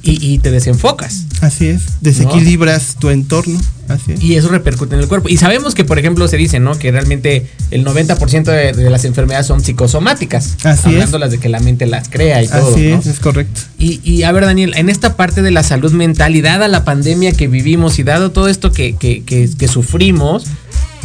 Y, 0.03 0.39
te 0.39 0.51
desenfocas. 0.51 1.25
Así 1.41 1.67
es, 1.69 1.83
desequilibras 2.01 2.97
tu 2.99 3.11
entorno. 3.11 3.61
Y 4.21 4.35
eso 4.35 4.49
repercute 4.49 4.95
en 4.95 5.03
el 5.03 5.09
cuerpo. 5.09 5.29
Y 5.29 5.37
sabemos 5.37 5.75
que, 5.75 5.85
por 5.85 5.99
ejemplo, 5.99 6.27
se 6.27 6.37
dice, 6.37 6.59
¿no? 6.59 6.79
Que 6.79 6.91
realmente 6.91 7.47
el 7.71 7.85
90% 7.85 8.45
de, 8.45 8.73
de, 8.73 8.91
las 8.91 9.05
enfermedades 9.05 9.47
son 9.47 9.63
psicosomáticas. 9.63 10.57
Así 10.65 10.91
hablando 10.91 11.19
las 11.19 11.31
de 11.31 11.39
que 11.39 11.49
la 11.49 11.61
mente 11.61 11.85
las 11.87 12.09
crea 12.09 12.43
y 12.43 12.49
todo. 12.49 12.73
Así 12.75 12.87
es, 12.89 13.07
es 13.07 13.21
correcto. 13.21 13.61
Y, 13.79 14.23
a 14.23 14.33
ver, 14.33 14.47
Daniel, 14.47 14.73
en 14.77 14.89
esta 14.89 15.17
parte 15.17 15.43
de 15.43 15.51
la 15.51 15.63
salud 15.63 15.93
mental 15.93 16.35
y 16.35 16.41
dada 16.41 16.69
la 16.69 16.85
pandemia 16.85 17.33
que 17.33 17.47
vivimos 17.49 17.99
y 17.99 18.05
dado 18.05 18.31
todo 18.31 18.49
esto 18.49 18.73
que, 18.73 18.97
que, 18.97 19.23
que 19.23 19.69
sufrimos, 19.69 20.45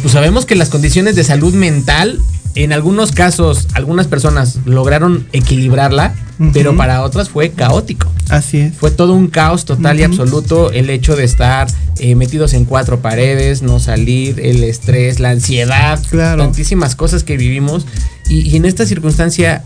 pues 0.00 0.12
sabemos 0.12 0.46
que 0.46 0.54
las 0.54 0.70
condiciones 0.70 1.16
de 1.16 1.24
salud 1.24 1.52
mental 1.52 2.20
en 2.54 2.72
algunos 2.72 3.12
casos, 3.12 3.68
algunas 3.74 4.08
personas 4.08 4.58
lograron 4.64 5.26
equilibrarla, 5.32 6.14
pero 6.52 6.76
para 6.76 7.02
otras 7.02 7.28
fue 7.28 7.50
caótico. 7.50 8.10
Así 8.28 8.58
es. 8.58 8.74
Fue 8.74 8.90
todo 8.90 9.12
un 9.12 9.28
caos 9.28 9.64
total 9.64 10.00
y 10.00 10.04
absoluto 10.04 10.72
el 10.72 10.88
hecho 10.90 11.14
de 11.14 11.24
estar 11.24 11.68
eh, 11.98 12.14
metidos 12.14 12.54
en 12.54 12.64
cuatro 12.64 13.00
paredes, 13.00 13.62
no 13.62 13.78
salir, 13.78 14.40
el 14.40 14.64
estrés, 14.64 15.20
la 15.20 15.30
ansiedad, 15.30 16.00
tantísimas 16.10 16.96
cosas 16.96 17.24
que 17.24 17.36
vivimos. 17.36 17.86
Y, 18.28 18.56
en 18.56 18.64
esta 18.64 18.86
circunstancia, 18.86 19.62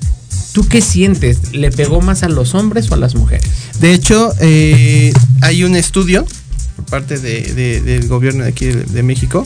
¿tú 0.52 0.66
qué 0.66 0.80
sientes? 0.80 1.52
¿Le 1.52 1.70
pegó 1.70 2.00
más 2.00 2.22
a 2.22 2.28
los 2.28 2.54
hombres 2.54 2.90
o 2.90 2.94
a 2.94 2.96
las 2.96 3.14
mujeres? 3.14 3.48
De 3.80 3.92
hecho, 3.92 4.32
eh, 4.40 5.12
hay 5.42 5.64
un 5.64 5.76
estudio 5.76 6.26
por 6.76 6.86
parte 6.86 7.18
del 7.18 8.08
gobierno 8.08 8.42
de 8.42 8.50
aquí 8.50 8.66
de 8.66 9.02
México 9.02 9.44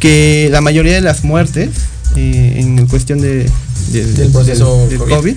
que 0.00 0.48
la 0.50 0.60
mayoría 0.60 0.94
de 0.94 1.00
las 1.00 1.24
muertes 1.24 1.70
eh, 2.18 2.60
en 2.60 2.86
cuestión 2.86 3.20
de, 3.20 3.50
del 3.92 4.30
proceso 4.32 4.88
COVID, 5.08 5.36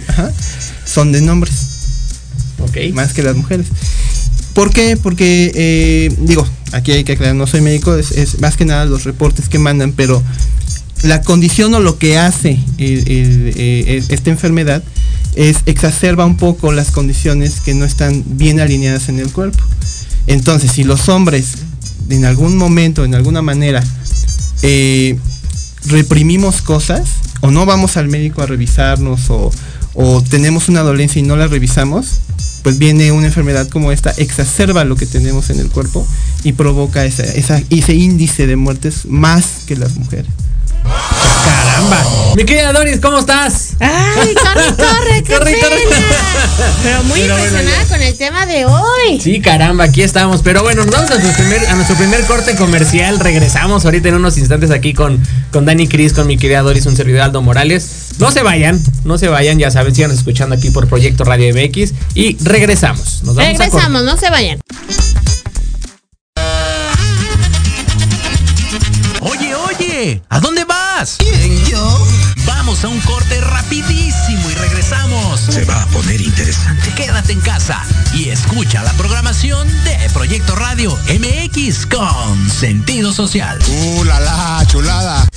son 0.85 1.11
de 1.11 1.21
nombres. 1.21 1.53
Más 2.93 3.13
que 3.13 3.23
las 3.23 3.35
mujeres. 3.35 3.67
¿Por 4.53 4.71
qué? 4.71 4.97
Porque, 4.97 5.51
eh, 5.55 6.15
digo, 6.19 6.45
aquí 6.71 6.91
hay 6.91 7.03
que 7.03 7.13
aclarar, 7.13 7.35
no 7.35 7.47
soy 7.47 7.61
médico, 7.61 7.95
es, 7.95 8.39
más 8.39 8.57
que 8.57 8.65
nada 8.65 8.85
los 8.85 9.03
reportes 9.03 9.49
que 9.49 9.59
mandan, 9.59 9.93
pero 9.93 10.21
la 11.03 11.21
condición 11.21 11.73
o 11.73 11.79
lo 11.79 11.97
que 11.97 12.17
hace 12.17 12.59
eh, 12.77 14.03
esta 14.09 14.29
enfermedad 14.29 14.83
es 15.35 15.57
exacerba 15.65 16.25
un 16.25 16.37
poco 16.37 16.71
las 16.71 16.91
condiciones 16.91 17.61
que 17.61 17.73
no 17.73 17.85
están 17.85 18.23
bien 18.25 18.59
alineadas 18.59 19.09
en 19.09 19.19
el 19.19 19.31
cuerpo. 19.31 19.63
Entonces, 20.27 20.71
si 20.71 20.83
los 20.83 21.09
hombres 21.09 21.55
en 22.09 22.25
algún 22.25 22.57
momento, 22.57 23.05
en 23.05 23.15
alguna 23.15 23.41
manera, 23.41 23.83
eh, 24.61 25.17
reprimimos 25.85 26.61
cosas 26.61 27.03
o 27.41 27.51
no 27.51 27.65
vamos 27.65 27.97
al 27.97 28.07
médico 28.07 28.41
a 28.41 28.45
revisarnos 28.45 29.29
o, 29.29 29.51
tenemos 30.29 30.69
una 30.69 30.81
dolencia 30.81 31.19
y 31.19 31.23
no 31.23 31.35
la 31.35 31.47
revisamos, 31.47 32.21
pues 32.63 32.77
viene 32.77 33.11
una 33.11 33.27
enfermedad 33.27 33.67
como 33.67 33.91
esta, 33.91 34.11
exacerba 34.11 34.85
lo 34.85 34.95
que 34.95 35.05
tenemos 35.05 35.49
en 35.49 35.59
el 35.59 35.69
cuerpo 35.69 36.07
y 36.43 36.53
provoca 36.53 37.03
esa, 37.03 37.23
esa, 37.23 37.61
ese 37.69 37.93
índice 37.93 38.47
de 38.47 38.55
muertes 38.55 39.05
más 39.05 39.63
que 39.67 39.75
las 39.75 39.95
mujeres. 39.95 40.31
Caramba. 41.43 41.97
Mi 42.35 42.45
querida 42.45 42.71
Doris, 42.71 42.99
¿cómo 42.99 43.19
estás? 43.19 43.71
Ay, 43.79 44.35
corre, 44.35 44.75
corre, 44.75 45.23
qué 45.23 45.33
Corre, 45.33 45.59
corre. 45.59 45.77
pena. 45.89 46.05
Pero 46.83 47.03
muy 47.03 47.19
Pero 47.21 47.37
impresionada 47.37 47.85
con 47.85 48.01
el 48.01 48.17
tema 48.17 48.45
de 48.45 48.65
hoy. 48.65 49.19
Sí, 49.21 49.41
caramba, 49.41 49.85
aquí 49.85 50.01
estamos. 50.01 50.41
Pero 50.41 50.61
bueno, 50.63 50.85
nos 50.85 50.93
vamos 50.93 51.11
a 51.11 51.17
nuestro 51.17 51.33
primer, 51.43 51.67
a 51.67 51.75
nuestro 51.75 51.95
primer 51.95 52.23
corte 52.25 52.55
comercial. 52.55 53.19
Regresamos 53.19 53.85
ahorita 53.85 54.09
en 54.09 54.15
unos 54.15 54.37
instantes 54.37 54.71
aquí 54.71 54.93
con, 54.93 55.19
con 55.51 55.65
Dani 55.65 55.87
Cris, 55.87 56.13
con 56.13 56.27
mi 56.27 56.37
querida 56.37 56.61
Doris, 56.61 56.85
un 56.85 56.95
servidor 56.95 57.21
Aldo 57.21 57.41
Morales. 57.41 58.15
No 58.19 58.31
se 58.31 58.41
vayan, 58.41 58.81
no 59.03 59.17
se 59.17 59.27
vayan, 59.27 59.59
ya 59.59 59.69
saben, 59.69 59.93
sigan 59.93 60.11
escuchando 60.11 60.55
aquí 60.55 60.71
por 60.71 60.87
Proyecto 60.87 61.23
Radio 61.23 61.53
MX 61.53 61.93
y 62.15 62.37
regresamos. 62.43 63.23
Nos 63.23 63.35
vamos 63.35 63.59
a. 63.59 63.63
Regresamos, 63.63 64.03
no 64.03 64.17
se 64.17 64.29
vayan. 64.29 64.59
Oye, 69.21 69.55
oye, 69.55 70.21
¿a 70.29 70.39
dónde 70.39 70.63
vas? 70.63 71.17
¿Quién, 71.19 71.65
yo? 71.65 72.07
Vamos 72.45 72.83
a 72.83 72.87
un 72.87 72.99
corte 73.01 73.39
rapidísimo 73.41 74.49
y 74.49 74.53
regresamos. 74.55 75.39
Se 75.39 75.65
va 75.65 75.83
a 75.83 75.85
poner 75.87 76.21
interesante. 76.21 76.91
Quédate 76.95 77.33
en 77.33 77.41
casa 77.41 77.83
y 78.13 78.29
escucha 78.29 78.83
la 78.83 78.93
programación 78.93 79.67
de 79.83 79.97
Proyecto 80.13 80.55
Radio 80.55 80.97
MX 81.07 81.85
con 81.87 82.49
sentido 82.49 83.13
social. 83.13 83.59
¡Uh, 83.67 84.03
la, 84.03 84.19
la, 84.19 84.65
chulada! 84.67 85.27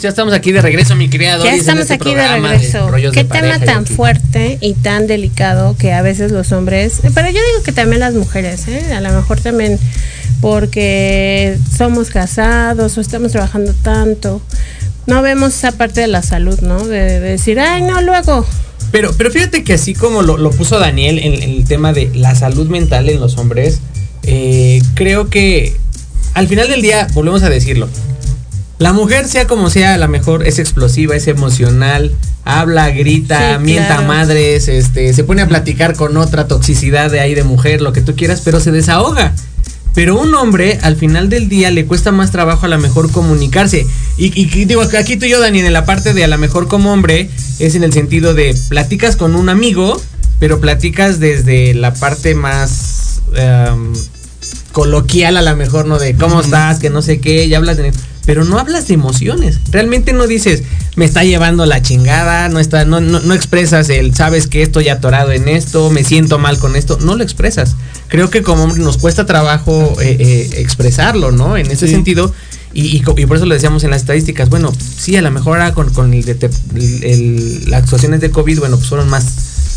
Ya 0.00 0.08
estamos 0.08 0.32
aquí 0.32 0.50
de 0.50 0.62
regreso, 0.62 0.96
mi 0.96 1.10
querida 1.10 1.36
Doris. 1.36 1.52
Ya 1.52 1.58
estamos 1.58 1.82
este 1.82 1.94
aquí 1.94 2.14
de 2.14 2.26
regreso. 2.26 2.90
Qué 3.12 3.22
de 3.22 3.24
tema 3.24 3.56
y 3.56 3.60
tan 3.60 3.84
fuerte 3.84 4.56
y 4.62 4.72
tan 4.72 5.06
delicado 5.06 5.76
que 5.76 5.92
a 5.92 6.00
veces 6.00 6.32
los 6.32 6.52
hombres, 6.52 7.00
pero 7.14 7.26
yo 7.28 7.34
digo 7.34 7.62
que 7.64 7.72
también 7.72 8.00
las 8.00 8.14
mujeres, 8.14 8.66
¿eh? 8.68 8.94
a 8.94 9.00
lo 9.02 9.12
mejor 9.12 9.40
también 9.40 9.78
porque 10.40 11.58
somos 11.76 12.08
casados 12.08 12.96
o 12.96 13.00
estamos 13.02 13.32
trabajando 13.32 13.74
tanto, 13.74 14.40
no 15.06 15.20
vemos 15.20 15.54
esa 15.54 15.72
parte 15.72 16.00
de 16.00 16.06
la 16.06 16.22
salud, 16.22 16.58
¿no? 16.60 16.86
De, 16.86 16.98
de 16.98 17.20
decir, 17.20 17.60
ay, 17.60 17.82
no, 17.82 18.00
luego. 18.00 18.46
Pero, 18.92 19.12
pero 19.18 19.30
fíjate 19.30 19.64
que 19.64 19.74
así 19.74 19.92
como 19.92 20.22
lo, 20.22 20.38
lo 20.38 20.50
puso 20.50 20.78
Daniel 20.78 21.18
en, 21.18 21.34
en 21.34 21.50
el 21.50 21.64
tema 21.66 21.92
de 21.92 22.10
la 22.14 22.34
salud 22.34 22.68
mental 22.68 23.10
en 23.10 23.20
los 23.20 23.36
hombres, 23.36 23.80
eh, 24.22 24.80
creo 24.94 25.28
que 25.28 25.76
al 26.32 26.48
final 26.48 26.68
del 26.68 26.80
día, 26.80 27.06
volvemos 27.12 27.42
a 27.42 27.50
decirlo, 27.50 27.88
la 28.80 28.92
mujer, 28.94 29.28
sea 29.28 29.46
como 29.46 29.68
sea, 29.70 29.94
a 29.94 29.98
lo 29.98 30.08
mejor 30.08 30.46
es 30.46 30.58
explosiva, 30.58 31.14
es 31.14 31.28
emocional, 31.28 32.12
habla, 32.44 32.88
grita, 32.90 33.58
Sí, 33.58 33.62
mienta 33.62 33.96
claro. 33.96 34.08
madres, 34.08 34.68
este, 34.68 35.12
se 35.12 35.22
pone 35.22 35.42
a 35.42 35.46
platicar 35.48 35.94
con 35.94 36.16
otra 36.16 36.48
toxicidad 36.48 37.10
de 37.10 37.20
ahí 37.20 37.34
de 37.34 37.44
mujer, 37.44 37.82
lo 37.82 37.92
que 37.92 38.00
tú 38.00 38.16
quieras, 38.16 38.40
pero 38.42 38.58
se 38.58 38.72
desahoga. 38.72 39.34
Pero 39.92 40.18
un 40.18 40.34
hombre, 40.34 40.78
al 40.82 40.96
final 40.96 41.28
del 41.28 41.48
día, 41.50 41.70
le 41.70 41.84
cuesta 41.84 42.10
más 42.10 42.30
trabajo 42.30 42.64
a 42.64 42.68
lo 42.70 42.78
mejor 42.78 43.10
comunicarse. 43.10 43.84
Y, 44.16 44.32
y- 44.40 44.64
digo, 44.64 44.82
aquí 44.98 45.16
tú 45.18 45.26
y 45.26 45.30
yo, 45.30 45.40
Daniel, 45.40 45.66
en 45.66 45.72
la 45.74 45.84
parte 45.84 46.14
de 46.14 46.24
a 46.24 46.28
lo 46.28 46.38
mejor 46.38 46.66
como 46.68 46.90
hombre, 46.92 47.28
es 47.58 47.74
en 47.74 47.84
el 47.84 47.92
sentido 47.92 48.32
de 48.32 48.56
platicas 48.70 49.16
con 49.16 49.34
un 49.36 49.48
amigo, 49.50 50.00
pero 50.38 50.58
platicas 50.58 51.20
desde 51.20 51.74
la 51.74 51.92
parte 51.92 52.34
más 52.34 53.20
em, 53.36 53.92
coloquial 54.72 55.36
a 55.36 55.42
lo 55.42 55.54
mejor, 55.56 55.86
¿no? 55.86 55.98
De 55.98 56.14
cómo 56.14 56.40
estás, 56.40 56.78
que 56.78 56.88
no 56.88 57.02
sé 57.02 57.20
qué, 57.20 57.44
y 57.44 57.52
hablas 57.54 57.76
de... 57.76 57.92
Pero 58.30 58.44
no 58.44 58.60
hablas 58.60 58.86
de 58.86 58.94
emociones. 58.94 59.58
Realmente 59.72 60.12
no 60.12 60.28
dices, 60.28 60.62
me 60.94 61.04
está 61.04 61.24
llevando 61.24 61.66
la 61.66 61.82
chingada, 61.82 62.48
no, 62.48 62.60
está, 62.60 62.84
no, 62.84 63.00
no, 63.00 63.18
no 63.18 63.34
expresas 63.34 63.88
el, 63.88 64.14
sabes 64.14 64.46
que 64.46 64.62
estoy 64.62 64.88
atorado 64.88 65.32
en 65.32 65.48
esto, 65.48 65.90
me 65.90 66.04
siento 66.04 66.38
mal 66.38 66.56
con 66.60 66.76
esto, 66.76 66.96
no 67.00 67.16
lo 67.16 67.24
expresas. 67.24 67.74
Creo 68.06 68.30
que 68.30 68.44
como 68.44 68.62
hombre 68.62 68.80
nos 68.84 68.98
cuesta 68.98 69.26
trabajo 69.26 69.96
eh, 70.00 70.16
eh, 70.20 70.50
expresarlo, 70.58 71.32
¿no? 71.32 71.56
En 71.56 71.72
ese 71.72 71.88
Sí. 71.88 71.92
sentido, 71.94 72.32
y, 72.72 72.96
y 72.96 73.00
co- 73.00 73.16
y 73.18 73.26
por 73.26 73.36
eso 73.36 73.46
lo 73.46 73.54
decíamos 73.54 73.82
en 73.82 73.90
las 73.90 74.02
estadísticas, 74.02 74.48
bueno, 74.48 74.72
sí, 74.96 75.16
a 75.16 75.22
lo 75.22 75.32
mejor 75.32 75.58
ahora 75.60 75.74
con, 75.74 75.90
con 75.92 76.14
el- 76.14 76.24
el- 77.02 77.64
las 77.68 77.82
actuaciones 77.82 78.20
de 78.20 78.30
COVID, 78.30 78.60
bueno, 78.60 78.76
pues 78.76 78.88
fueron 78.88 79.08
más, 79.08 79.24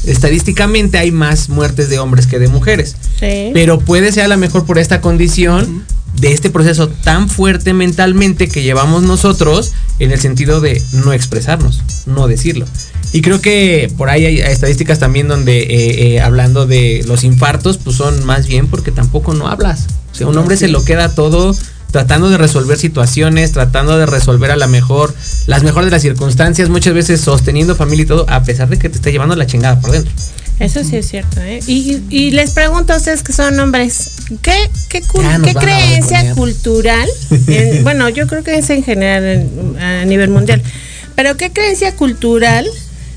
estadísticamente 0.05 0.97
hay 0.97 1.11
más 1.11 1.49
muertes 1.49 1.89
de 1.89 1.99
hombres 1.99 2.27
que 2.27 2.39
de 2.39 2.47
mujeres. 2.47 2.95
Sí. 3.19 3.51
Pero 3.53 3.79
puede 3.79 4.11
ser 4.11 4.23
a 4.23 4.27
lo 4.27 4.37
mejor 4.37 4.65
por 4.65 4.77
esta 4.77 5.01
condición 5.01 5.85
de 6.19 6.31
este 6.31 6.49
proceso 6.49 6.89
tan 6.89 7.27
fuerte 7.29 7.73
mentalmente 7.73 8.47
que 8.47 8.61
llevamos 8.61 9.03
nosotros 9.03 9.71
en 9.99 10.11
el 10.11 10.19
sentido 10.19 10.61
de 10.61 10.81
no 10.93 11.13
expresarnos, 11.13 11.81
no 12.05 12.27
decirlo. 12.27 12.65
Y 13.13 13.21
creo 13.21 13.41
que 13.41 13.91
por 13.97 14.09
ahí 14.09 14.25
hay 14.25 14.39
estadísticas 14.39 14.99
también 14.99 15.27
donde 15.27 15.59
eh, 15.61 16.15
eh, 16.15 16.21
hablando 16.21 16.65
de 16.65 17.03
los 17.07 17.23
infartos, 17.23 17.77
pues 17.77 17.95
son 17.95 18.25
más 18.25 18.47
bien 18.47 18.67
porque 18.67 18.91
tampoco 18.91 19.33
no 19.33 19.47
hablas. 19.47 19.87
O 20.11 20.15
sea, 20.15 20.27
un 20.27 20.37
hombre 20.37 20.57
se 20.57 20.67
lo 20.67 20.83
queda 20.83 21.13
todo 21.13 21.55
tratando 21.93 22.29
de 22.29 22.37
resolver 22.37 22.77
situaciones, 22.77 23.53
tratando 23.53 23.97
de 23.97 24.05
resolver 24.05 24.51
a 24.51 24.57
la 24.57 24.67
mejor, 24.67 25.13
las 25.47 25.63
mejores 25.63 25.85
de 25.85 25.91
las 25.91 26.01
circunstancias, 26.01 26.67
muchas 26.67 26.93
veces 26.93 27.21
sosteniendo 27.21 27.75
familia 27.75 28.03
y 28.03 28.07
todo, 28.07 28.25
a 28.27 28.43
pesar 28.43 28.67
de 28.67 28.77
que 28.77 28.89
te 28.89 28.97
está 28.97 29.09
llevando 29.11 29.35
la 29.35 29.45
chingada 29.45 29.79
por 29.79 29.91
dentro. 29.91 30.11
Eso 30.59 30.83
sí 30.83 30.95
es 30.97 31.07
cierto, 31.07 31.41
¿eh? 31.41 31.59
Y, 31.67 32.01
y 32.09 32.31
les 32.31 32.51
pregunto 32.51 32.93
a 32.93 32.97
ustedes 32.97 33.23
que 33.23 33.31
son 33.33 33.59
hombres, 33.59 34.11
¿qué, 34.41 34.53
qué, 34.89 35.01
qué 35.43 35.53
creencia 35.55 36.19
cultural, 36.35 37.07
en- 37.47 37.83
bueno, 37.83 38.09
yo 38.09 38.27
creo 38.27 38.43
que 38.43 38.57
es 38.57 38.69
en 38.69 38.83
general 38.83 39.23
en- 39.23 39.77
a 39.79 40.05
nivel 40.05 40.29
mundial, 40.29 40.61
pero 41.15 41.37
qué 41.37 41.51
creencia 41.51 41.95
cultural 41.95 42.65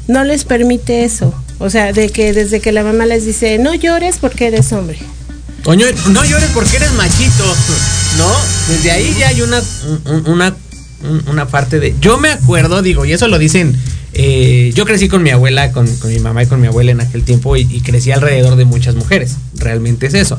no 0.07 0.23
les 0.25 0.45
permite 0.45 1.05
eso? 1.05 1.35
O 1.59 1.71
sea, 1.71 1.93
de 1.95 2.11
que 2.11 2.33
desde 2.35 2.61
que 2.61 2.73
la 2.73 2.83
mamá 2.83 3.07
les 3.07 3.25
dice, 3.25 3.59
no 3.59 3.75
llores 3.75 4.17
porque 4.19 4.49
eres 4.49 4.73
hombre. 4.73 4.99
Oño, 5.67 5.87
no 6.11 6.25
llores 6.25 6.49
porque 6.55 6.77
eres 6.77 6.93
machito, 6.93 7.45
¿no? 8.19 8.31
Desde 8.69 8.93
ahí 8.93 9.15
ya 9.19 9.29
hay 9.29 9.43
una, 9.43 9.61
un- 10.07 10.29
una, 10.29 10.55
un- 11.03 11.29
una 11.29 11.49
parte 11.49 11.81
de... 11.81 11.95
Yo 12.01 12.19
me 12.19 12.31
acuerdo, 12.31 12.83
digo, 12.83 13.05
y 13.05 13.13
eso 13.13 13.27
lo 13.27 13.39
dicen... 13.39 13.77
eh, 14.13 14.71
yo 14.77 14.85
crecí 14.87 15.09
con 15.09 15.23
mi 15.25 15.31
abuela, 15.31 15.73
con, 15.73 15.87
con 15.97 16.13
mi 16.13 16.21
mamá 16.21 16.45
y 16.45 16.47
con 16.47 16.61
mi 16.61 16.69
abuela 16.69 16.93
en 16.93 17.01
aquel 17.01 17.23
tiempo 17.25 17.57
y, 17.57 17.65
crecí 17.81 18.13
alrededor 18.13 18.55
de 18.57 18.65
muchas 18.65 18.95
mujeres. 18.95 19.33
Realmente 19.57 20.07
es 20.07 20.15
eso. 20.15 20.39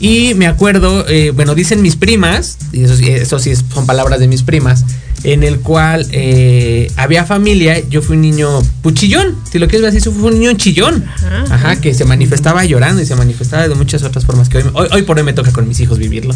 Y 0.00 0.32
me 0.34 0.46
acuerdo, 0.46 1.06
eh, 1.06 1.32
bueno, 1.34 1.54
dicen 1.54 1.82
mis 1.82 1.96
primas, 1.96 2.56
y 2.72 2.84
eso, 2.84 2.94
eso 2.94 3.38
sí 3.38 3.50
es- 3.50 3.64
son 3.74 3.84
palabras 3.84 4.20
de 4.20 4.26
mis 4.28 4.42
primas, 4.42 4.84
en 5.24 5.42
el 5.42 5.60
cual 5.60 6.06
eh, 6.12 6.90
había 6.96 7.24
familia, 7.24 7.80
yo 7.88 8.02
fui 8.02 8.16
un 8.16 8.22
niño 8.22 8.60
puchillón, 8.82 9.36
si 9.50 9.58
lo 9.58 9.66
quieres 9.68 9.82
ver 9.82 9.96
así, 9.96 10.10
fui 10.10 10.32
un 10.32 10.38
niño 10.38 10.52
chillón, 10.54 11.04
Ajá. 11.16 11.44
ajá, 11.54 11.80
que 11.80 11.92
se 11.94 12.04
manifestaba 12.04 12.64
llorando 12.64 13.02
y 13.02 13.06
se 13.06 13.14
manifestaba 13.16 13.68
de 13.68 13.74
muchas 13.74 14.02
otras 14.02 14.24
formas 14.24 14.48
que 14.48 14.58
hoy, 14.58 14.64
hoy, 14.74 14.88
hoy 14.92 15.02
por 15.02 15.18
hoy 15.18 15.24
me 15.24 15.32
toca 15.32 15.52
con 15.52 15.68
mis 15.68 15.80
hijos 15.80 15.98
vivirlo. 15.98 16.34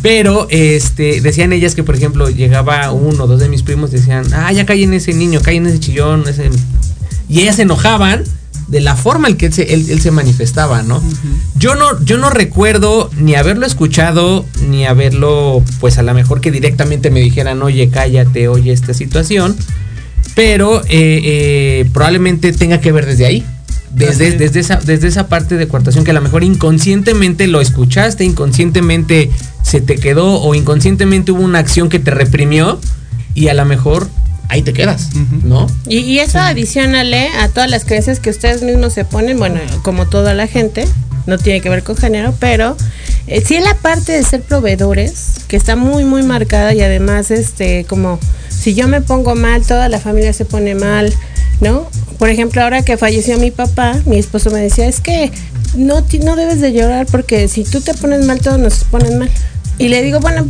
Pero 0.00 0.46
este 0.50 1.20
decían 1.20 1.52
ellas 1.52 1.74
que, 1.74 1.82
por 1.82 1.96
ejemplo, 1.96 2.30
llegaba 2.30 2.92
uno 2.92 3.24
o 3.24 3.26
dos 3.26 3.40
de 3.40 3.48
mis 3.48 3.62
primos, 3.62 3.90
decían, 3.90 4.24
ah, 4.32 4.52
ya 4.52 4.64
cae 4.64 4.84
en 4.84 4.94
ese 4.94 5.12
niño, 5.12 5.40
cae 5.42 5.56
en 5.56 5.66
ese 5.66 5.80
chillón, 5.80 6.24
ese... 6.28 6.50
y 7.28 7.40
ellas 7.40 7.56
se 7.56 7.62
enojaban 7.62 8.22
de 8.68 8.80
la 8.80 8.94
forma 8.96 9.28
en 9.28 9.36
que 9.36 9.46
él 9.46 9.52
se, 9.52 9.72
él- 9.74 9.86
él 9.90 10.00
se 10.00 10.10
manifestaba, 10.10 10.82
¿no? 10.82 11.02
Yo 11.58 11.74
no, 11.74 12.02
yo 12.04 12.18
no 12.18 12.30
recuerdo 12.30 13.10
ni 13.16 13.34
haberlo 13.34 13.66
escuchado, 13.66 14.44
ni 14.68 14.84
haberlo, 14.86 15.62
pues 15.80 15.98
a 15.98 16.02
lo 16.02 16.12
mejor 16.14 16.40
que 16.40 16.50
directamente 16.50 17.10
me 17.10 17.20
dijeran, 17.20 17.62
oye, 17.62 17.88
cállate, 17.90 18.46
oye, 18.48 18.72
esta 18.72 18.92
situación. 18.94 19.56
Pero 20.34 20.82
eh, 20.84 21.20
eh, 21.24 21.90
probablemente 21.92 22.52
tenga 22.52 22.80
que 22.80 22.92
ver 22.92 23.06
desde 23.06 23.26
ahí. 23.26 23.44
Desde, 23.90 24.32
desde, 24.32 24.60
esa, 24.60 24.76
desde 24.76 25.08
esa 25.08 25.28
parte 25.28 25.56
de 25.56 25.66
coartación 25.66 26.04
que 26.04 26.10
a 26.10 26.14
lo 26.14 26.20
mejor 26.20 26.44
inconscientemente 26.44 27.46
lo 27.46 27.62
escuchaste, 27.62 28.22
inconscientemente 28.22 29.30
se 29.62 29.80
te 29.80 29.96
quedó 29.96 30.34
o 30.42 30.54
inconscientemente 30.54 31.32
hubo 31.32 31.40
una 31.42 31.58
acción 31.58 31.88
que 31.88 31.98
te 31.98 32.10
reprimió 32.10 32.78
y 33.34 33.48
a 33.48 33.54
lo 33.54 33.64
mejor 33.64 34.06
ahí 34.48 34.62
te 34.62 34.72
quedas, 34.72 35.10
¿no? 35.44 35.66
Y, 35.86 35.98
y 35.98 36.18
eso 36.20 36.38
adicionale 36.38 37.28
a 37.38 37.48
todas 37.48 37.70
las 37.70 37.84
creencias 37.84 38.20
que 38.20 38.30
ustedes 38.30 38.62
mismos 38.62 38.94
se 38.94 39.04
ponen, 39.04 39.38
bueno, 39.38 39.60
como 39.82 40.08
toda 40.08 40.34
la 40.34 40.46
gente, 40.46 40.86
no 41.26 41.38
tiene 41.38 41.60
que 41.60 41.68
ver 41.68 41.82
con 41.82 41.96
género, 41.96 42.34
pero 42.40 42.76
eh, 43.26 43.42
sí 43.44 43.56
es 43.56 43.62
la 43.62 43.74
parte 43.74 44.12
de 44.12 44.22
ser 44.22 44.40
proveedores, 44.40 45.44
que 45.48 45.56
está 45.56 45.76
muy, 45.76 46.04
muy 46.04 46.22
marcada 46.22 46.72
y 46.72 46.80
además, 46.80 47.30
este, 47.30 47.84
como 47.84 48.18
si 48.48 48.74
yo 48.74 48.88
me 48.88 49.02
pongo 49.02 49.34
mal, 49.34 49.66
toda 49.66 49.88
la 49.90 50.00
familia 50.00 50.32
se 50.32 50.46
pone 50.46 50.74
mal, 50.74 51.12
¿no? 51.60 51.86
Por 52.18 52.30
ejemplo, 52.30 52.62
ahora 52.62 52.82
que 52.82 52.96
falleció 52.96 53.38
mi 53.38 53.50
papá, 53.50 54.00
mi 54.06 54.18
esposo 54.18 54.50
me 54.50 54.60
decía, 54.60 54.86
es 54.86 55.00
que 55.00 55.30
no, 55.76 56.04
no 56.24 56.36
debes 56.36 56.60
de 56.60 56.72
llorar 56.72 57.06
porque 57.10 57.48
si 57.48 57.64
tú 57.64 57.82
te 57.82 57.92
pones 57.94 58.24
mal, 58.24 58.40
todos 58.40 58.58
nos 58.58 58.84
ponen 58.84 59.18
mal. 59.18 59.30
Y 59.78 59.88
le 59.88 60.02
digo, 60.02 60.20
bueno, 60.20 60.46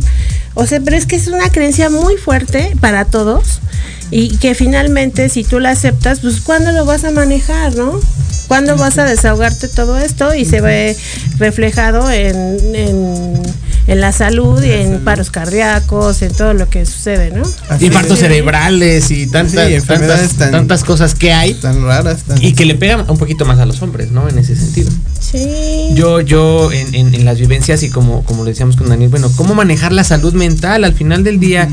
o 0.55 0.65
sea, 0.65 0.79
pero 0.81 0.97
es 0.97 1.05
que 1.05 1.15
es 1.15 1.27
una 1.27 1.49
creencia 1.51 1.89
muy 1.89 2.17
fuerte 2.17 2.75
para 2.81 3.05
todos 3.05 3.59
y 4.11 4.37
que 4.37 4.55
finalmente 4.55 5.29
si 5.29 5.43
tú 5.43 5.59
la 5.59 5.71
aceptas, 5.71 6.19
pues 6.21 6.41
¿cuándo 6.41 6.71
lo 6.71 6.85
vas 6.85 7.03
a 7.03 7.11
manejar, 7.11 7.75
no? 7.75 7.99
¿Cuándo 8.47 8.75
vas 8.75 8.97
a 8.97 9.05
desahogarte 9.05 9.67
todo 9.67 9.99
esto 9.99 10.33
y 10.33 10.43
se 10.45 10.59
ve 10.61 10.97
reflejado 11.37 12.09
en, 12.09 12.35
en, 12.73 13.33
en 13.85 14.01
la 14.01 14.11
salud 14.11 14.61
y 14.63 14.71
en 14.71 15.03
paros 15.05 15.29
cardíacos, 15.29 16.23
en 16.23 16.33
todo 16.33 16.55
lo 16.55 16.67
que 16.67 16.83
sucede, 16.87 17.29
¿no? 17.29 17.43
Así 17.69 17.85
Infartos 17.85 18.13
es. 18.13 18.19
cerebrales 18.21 19.11
y 19.11 19.27
tantas, 19.27 19.67
Sí, 19.67 19.75
enfermedades 19.75 20.29
tantas, 20.29 20.37
tan- 20.39 20.51
tantas 20.51 20.83
cosas 20.83 21.13
que 21.13 21.31
hay 21.31 21.53
Tan 21.53 21.83
raras, 21.85 22.23
tan... 22.23 22.43
y 22.43 22.53
que 22.53 22.65
le 22.65 22.73
pegan 22.73 23.05
un 23.07 23.19
poquito 23.19 23.45
más 23.45 23.59
a 23.59 23.67
los 23.67 23.83
hombres, 23.83 24.09
¿no? 24.09 24.27
En 24.27 24.39
ese 24.39 24.55
sentido. 24.55 24.89
Sí. 25.31 25.89
Yo, 25.95 26.21
yo 26.21 26.71
en, 26.71 26.95
en- 26.95 27.13
en 27.15 27.25
las 27.25 27.39
vivencias 27.39 27.83
y 27.83 27.89
como, 27.89 28.23
como 28.23 28.43
le 28.43 28.51
decíamos 28.51 28.75
con 28.75 28.89
Daniel, 28.89 29.09
bueno, 29.09 29.31
¿cómo 29.35 29.53
manejar 29.53 29.91
la 29.91 30.03
salud 30.03 30.33
mental? 30.33 30.83
Al 30.83 30.93
final 30.93 31.23
del 31.23 31.39
día, 31.39 31.67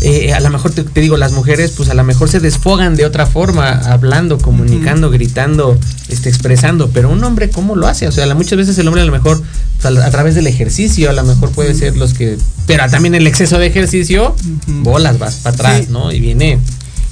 eh, 0.00 0.32
a 0.32 0.38
lo 0.40 0.48
mejor 0.50 0.70
te, 0.72 0.84
te 0.84 1.00
digo, 1.00 1.16
las 1.16 1.32
mujeres 1.32 1.72
pues 1.76 1.88
a 1.88 1.94
lo 1.94 2.04
mejor 2.04 2.28
se 2.28 2.38
desfogan 2.40 2.94
de 2.96 3.04
otra 3.04 3.26
forma, 3.26 3.70
hablando, 3.90 4.38
comunicando, 4.38 5.10
gritando, 5.10 5.78
este, 6.08 6.28
expresando, 6.28 6.90
pero 6.90 7.10
un 7.10 7.22
hombre 7.24 7.50
¿cómo 7.50 7.74
lo 7.74 7.86
hace? 7.88 8.06
O 8.06 8.12
sea, 8.12 8.32
muchas 8.34 8.58
veces 8.58 8.78
el 8.78 8.86
hombre 8.86 9.02
a 9.02 9.06
lo 9.06 9.12
mejor 9.12 9.42
pues, 9.80 9.96
a, 9.98 10.10
través 10.10 10.34
del 10.36 10.46
ejercicio, 10.46 11.10
a 11.10 11.12
lo 11.12 11.24
mejor 11.24 11.50
puede 11.50 11.74
ser 11.74 11.96
los 11.96 12.14
que... 12.14 12.38
Pero 12.66 12.88
también 12.90 13.14
el 13.16 13.26
exceso 13.26 13.58
de 13.58 13.66
ejercicio, 13.66 14.36
bolas, 14.68 15.18
vas 15.18 15.34
para 15.36 15.54
atrás, 15.54 15.84
Sí. 15.86 15.92
¿no? 15.92 16.12
Y 16.12 16.20
viene, 16.20 16.58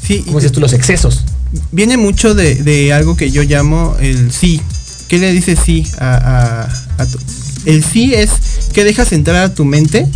Sí, 0.06 0.22
como 0.24 0.38
dices 0.38 0.52
tú, 0.52 0.60
los 0.60 0.72
excesos. 0.74 1.24
viene 1.72 1.96
mucho 1.96 2.34
de, 2.34 2.54
de 2.54 2.92
algo 2.92 3.16
que 3.16 3.30
yo 3.32 3.42
llamo 3.42 3.96
el 4.00 4.30
sí. 4.32 4.60
¿Qué 5.08 5.18
le 5.18 5.32
dices 5.32 5.58
sí 5.64 5.86
a, 5.98 6.68
a- 6.98 7.06
tu- 7.06 7.18
El 7.64 7.82
sí 7.84 8.14
es 8.14 8.30
que 8.72 8.84
dejas 8.84 9.12
entrar 9.12 9.36
a 9.42 9.54
tu 9.54 9.64
mente 9.64 10.06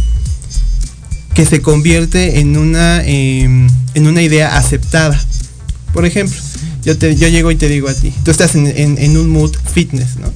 que 1.35 1.47
se 1.47 1.61
convierte 1.63 2.41
en 2.41 2.57
una, 2.57 3.03
em, 3.05 3.69
en 3.95 4.07
una 4.07 4.23
idea 4.23 4.57
aceptada. 4.57 5.19
Por 5.95 6.05
ejemplo, 6.05 6.39
yo, 6.85 6.97
te, 6.99 7.17
yo 7.17 7.29
llego 7.29 7.51
y 7.51 7.57
te 7.57 7.69
digo 7.69 7.89
a 7.89 7.95
ti, 7.95 8.13
tú 8.25 8.31
estás 8.31 8.55
en 8.55 9.17
un 9.17 9.31
mood 9.31 9.53
fitness, 9.75 10.17
¿no? 10.17 10.31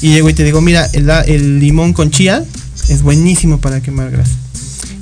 Y 0.00 0.12
llego 0.12 0.28
y 0.28 0.34
te 0.34 0.44
digo, 0.44 0.60
mira, 0.60 0.88
el, 0.92 1.08
el 1.26 1.58
limón 1.58 1.92
con 1.92 2.10
chía 2.10 2.44
es 2.88 3.02
buenísimo 3.02 3.58
para 3.60 3.80
quemar 3.80 4.10
grasa. 4.10 4.32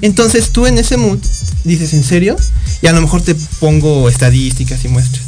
Entonces 0.02 0.50
tú 0.50 0.66
en 0.66 0.78
ese 0.78 0.96
mood 0.96 1.18
dices, 1.64 1.92
¿en 1.94 2.04
serio? 2.04 2.36
Y 2.82 2.86
a 2.86 2.92
lo 2.92 3.00
mejor 3.00 3.20
te 3.22 3.34
pongo 3.60 4.08
estadísticas 4.08 4.84
y 4.84 4.88
muestras. 4.88 5.24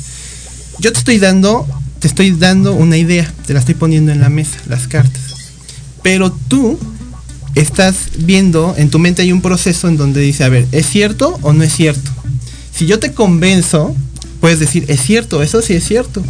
Yo 0.78 0.92
te 0.92 0.98
estoy 0.98 1.18
dando, 1.18 1.66
te 1.98 2.08
estoy 2.08 2.30
dando 2.32 2.74
una 2.74 2.96
idea, 2.96 3.32
te 3.46 3.54
la 3.54 3.60
estoy 3.60 3.74
poniendo 3.74 4.12
en 4.12 4.20
la 4.20 4.28
mesa, 4.28 4.58
las 4.68 4.86
cartas. 4.86 5.22
Pero 6.02 6.30
tú 6.48 6.78
estás 7.54 7.96
viendo, 8.18 8.74
en 8.76 8.90
tu 8.90 8.98
mente 8.98 9.22
hay 9.22 9.32
un 9.32 9.40
proceso 9.40 9.88
en 9.88 9.96
donde 9.96 10.20
dice, 10.20 10.44
a 10.44 10.48
ver, 10.48 10.66
¿es 10.72 10.86
cierto 10.86 11.38
o 11.42 11.52
no 11.52 11.62
es 11.64 11.74
cierto? 11.74 12.10
Si 12.74 12.86
yo 12.86 12.98
te 12.98 13.12
convenzo, 13.12 13.96
puedes 14.40 14.60
decir, 14.60 14.84
es 14.88 15.00
cierto, 15.00 15.42
eso 15.42 15.62
sí 15.62 15.74
es 15.74 15.84
cierto. 15.84 16.22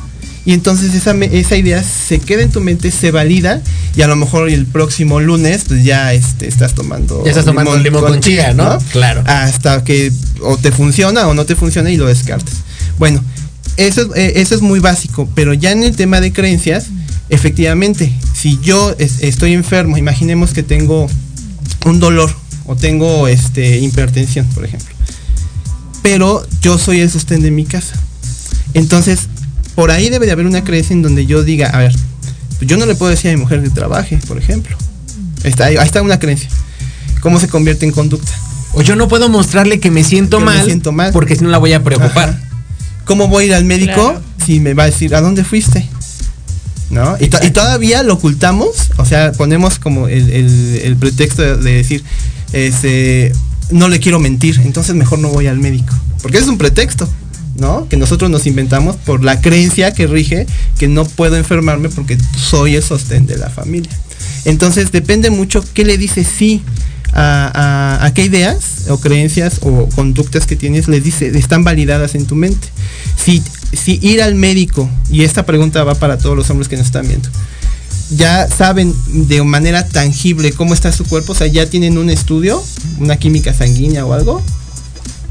Y 0.46 0.52
entonces 0.52 0.94
esa, 0.94 1.56
idea 1.56 1.82
se 1.82 2.20
queda 2.20 2.42
en 2.42 2.50
tu 2.50 2.60
mente, 2.60 2.92
se 2.92 3.10
valida 3.10 3.60
y 3.96 4.02
a 4.02 4.06
lo 4.06 4.14
mejor 4.14 4.48
el 4.48 4.64
próximo 4.64 5.18
lunes 5.18 5.64
pues 5.66 5.82
ya 5.82 6.12
este, 6.12 6.46
estás 6.46 6.72
tomando 6.72 7.24
Ya 7.24 7.30
estás 7.30 7.46
tomando 7.46 7.76
limón 7.76 8.04
con 8.04 8.20
chía, 8.20 8.54
¿no? 8.54 8.78
Claro. 8.92 9.24
Hasta 9.26 9.82
que 9.82 10.12
o 10.40 10.56
te 10.56 10.70
funciona 10.70 11.26
o 11.26 11.34
no 11.34 11.46
te 11.46 11.56
funciona 11.56 11.90
y 11.90 11.96
lo 11.96 12.06
descartas. 12.06 12.54
Bueno, 12.96 13.24
eso, 13.76 14.02
es- 14.02 14.08
eh, 14.16 14.32
eso 14.40 14.54
es 14.54 14.62
muy 14.62 14.80
básico, 14.80 15.28
pero 15.34 15.52
ya 15.54 15.72
en 15.72 15.82
el 15.82 15.96
tema 15.96 16.20
de 16.20 16.32
creencias, 16.32 16.86
efectivamente, 17.28 18.12
si 18.34 18.58
yo 18.62 18.94
es- 18.98 19.20
estoy 19.22 19.52
enfermo, 19.52 19.96
imaginemos 19.98 20.52
que 20.52 20.62
tengo 20.62 21.06
un 21.84 22.00
dolor 22.00 22.34
o 22.66 22.76
tengo 22.76 23.28
este 23.28 23.78
hipertensión, 23.78 24.46
por 24.54 24.64
ejemplo. 24.64 24.94
Pero 26.02 26.46
yo 26.62 26.78
soy 26.78 27.00
el 27.00 27.10
sostén 27.10 27.42
de 27.42 27.50
mi 27.50 27.64
casa. 27.64 27.94
Entonces, 28.74 29.20
por 29.74 29.90
ahí 29.90 30.08
debe 30.10 30.26
de 30.26 30.32
haber 30.32 30.46
una 30.46 30.62
creencia 30.64 30.94
en 30.94 31.02
donde 31.02 31.26
yo 31.26 31.42
diga, 31.42 31.68
a 31.70 31.78
ver, 31.78 31.94
pues 32.58 32.68
yo 32.70 32.76
no 32.76 32.86
le 32.86 32.94
puedo 32.94 33.10
decir 33.10 33.30
a 33.30 33.34
mi 33.34 33.40
mujer 33.40 33.62
que 33.62 33.70
trabaje, 33.70 34.18
por 34.28 34.38
ejemplo. 34.38 34.76
Está 35.44 35.66
ahí, 35.66 35.76
está 35.76 36.02
una 36.02 36.18
creencia. 36.18 36.48
¿Cómo 37.20 37.40
se 37.40 37.48
convierte 37.48 37.86
en 37.86 37.92
conducta? 37.92 38.32
O 38.72 38.82
yo 38.82 38.94
no 38.94 39.08
puedo 39.08 39.28
mostrarle 39.28 39.80
que 39.80 39.90
me 39.90 40.04
siento, 40.04 40.38
Que 40.38 40.44
me 40.44 40.50
mal, 40.52 40.64
siento 40.64 40.92
mal. 40.92 41.12
porque 41.12 41.34
si 41.36 41.42
no 41.44 41.50
la 41.50 41.58
voy 41.58 41.72
a 41.72 41.82
preocupar. 41.82 42.28
Ajá. 42.30 42.42
¿Cómo 43.06 43.28
voy 43.28 43.44
a 43.44 43.46
ir 43.46 43.54
al 43.54 43.64
médico 43.64 43.94
Claro. 43.94 44.22
si 44.44 44.60
me 44.60 44.74
va 44.74 44.82
a 44.82 44.86
decir 44.86 45.14
a 45.14 45.22
dónde 45.22 45.42
fuiste? 45.44 45.88
¿No? 46.90 47.16
Y, 47.18 47.28
to- 47.28 47.38
y 47.42 47.50
todavía 47.50 48.02
lo 48.02 48.14
ocultamos, 48.14 48.68
o 48.98 49.04
sea, 49.06 49.32
ponemos 49.32 49.78
como 49.78 50.06
el, 50.08 50.30
el- 50.30 50.80
el 50.84 50.96
pretexto 50.96 51.42
de, 51.42 51.56
de 51.56 51.72
decir, 51.72 52.04
este, 52.52 53.32
no 53.70 53.88
le 53.88 53.98
quiero 53.98 54.20
mentir, 54.20 54.60
entonces 54.64 54.94
mejor 54.94 55.18
no 55.18 55.28
voy 55.30 55.46
al 55.48 55.58
médico. 55.58 55.94
Porque 56.22 56.38
es 56.38 56.46
un 56.46 56.58
pretexto, 56.58 57.08
¿no? 57.56 57.88
Que 57.88 57.96
nosotros 57.96 58.30
nos 58.30 58.46
inventamos 58.46 58.96
por 58.96 59.24
la 59.24 59.40
creencia 59.40 59.92
que 59.94 60.06
rige 60.06 60.46
que 60.78 60.86
no 60.88 61.04
puedo 61.04 61.36
enfermarme 61.36 61.88
porque 61.88 62.18
soy 62.38 62.76
el 62.76 62.82
sostén 62.84 63.26
de 63.26 63.36
la 63.36 63.50
familia. 63.50 63.90
Entonces 64.44 64.92
depende 64.92 65.30
mucho 65.30 65.64
qué 65.74 65.84
le 65.84 65.98
dices 65.98 66.28
sí 66.38 66.62
a, 67.12 67.98
a- 68.00 68.04
a 68.06 68.14
qué 68.14 68.24
ideas 68.24 68.84
o 68.88 68.98
creencias 68.98 69.58
o 69.62 69.88
conductas 69.94 70.46
que 70.46 70.56
tienes 70.56 70.88
les 70.88 71.02
dice 71.02 71.28
están 71.38 71.64
validadas 71.64 72.14
en 72.14 72.26
tu 72.26 72.34
mente. 72.34 72.68
Si, 73.22 73.42
si 73.72 73.98
ir 74.02 74.22
al 74.22 74.34
médico, 74.34 74.88
y 75.10 75.24
esta 75.24 75.44
pregunta 75.46 75.82
va 75.84 75.94
para 75.94 76.18
todos 76.18 76.36
los 76.36 76.48
hombres 76.50 76.68
que 76.68 76.76
nos 76.76 76.86
están 76.86 77.06
viendo, 77.08 77.28
ya 78.10 78.46
saben 78.48 78.94
de 79.08 79.42
manera 79.42 79.86
tangible 79.88 80.52
cómo 80.52 80.74
está 80.74 80.92
su 80.92 81.04
cuerpo, 81.04 81.32
o 81.32 81.34
sea, 81.34 81.46
ya 81.48 81.68
tienen 81.68 81.98
un 81.98 82.08
estudio, 82.10 82.62
una 82.98 83.16
química 83.16 83.52
sanguínea 83.52 84.04
o 84.06 84.12
algo. 84.12 84.42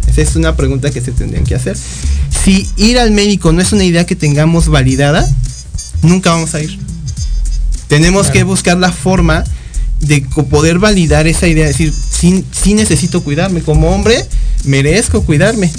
Esa 0.07 0.21
es 0.21 0.35
una 0.35 0.55
pregunta 0.55 0.91
que 0.91 1.01
se 1.01 1.11
tendrían 1.11 1.43
que 1.45 1.55
hacer. 1.55 1.77
Si 2.43 2.69
ir 2.77 2.99
al 2.99 3.11
médico 3.11 3.51
no 3.51 3.61
es 3.61 3.71
una 3.73 3.83
idea 3.83 4.05
que 4.05 4.15
tengamos 4.15 4.67
validada, 4.67 5.27
nunca 6.01 6.31
vamos 6.31 6.53
a 6.55 6.61
ir. 6.61 6.77
Tenemos 7.87 8.27
que 8.27 8.43
buscar 8.43 8.77
la 8.77 8.91
forma 8.91 9.43
de 10.01 10.21
poder 10.49 10.79
validar 10.79 11.27
esa 11.27 11.47
idea, 11.47 11.65
decir, 11.65 11.93
sí, 11.93 12.43
sí 12.51 12.73
necesito 12.73 13.23
cuidarme, 13.23 13.61
como 13.61 13.89
hombre 13.89 14.25
merezco 14.65 15.23
cuidarme. 15.23 15.71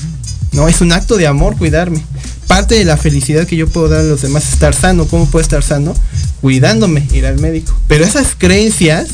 No, 0.52 0.68
es 0.68 0.80
un 0.80 0.92
acto 0.92 1.16
de 1.16 1.26
amor 1.26 1.56
cuidarme. 1.56 2.02
Parte 2.46 2.76
de 2.76 2.84
la 2.84 2.96
felicidad 2.96 3.46
que 3.46 3.56
yo 3.56 3.68
puedo 3.68 3.88
dar 3.88 4.00
a 4.00 4.04
los 4.04 4.22
demás 4.22 4.44
es 4.44 4.52
estar 4.54 4.74
sano. 4.74 5.06
¿Cómo 5.06 5.26
puedo 5.26 5.42
estar 5.42 5.62
sano? 5.62 5.94
Cuidándome, 6.40 7.06
ir 7.12 7.26
al 7.26 7.38
médico. 7.40 7.74
Pero 7.88 8.04
esas 8.04 8.34
creencias 8.38 9.08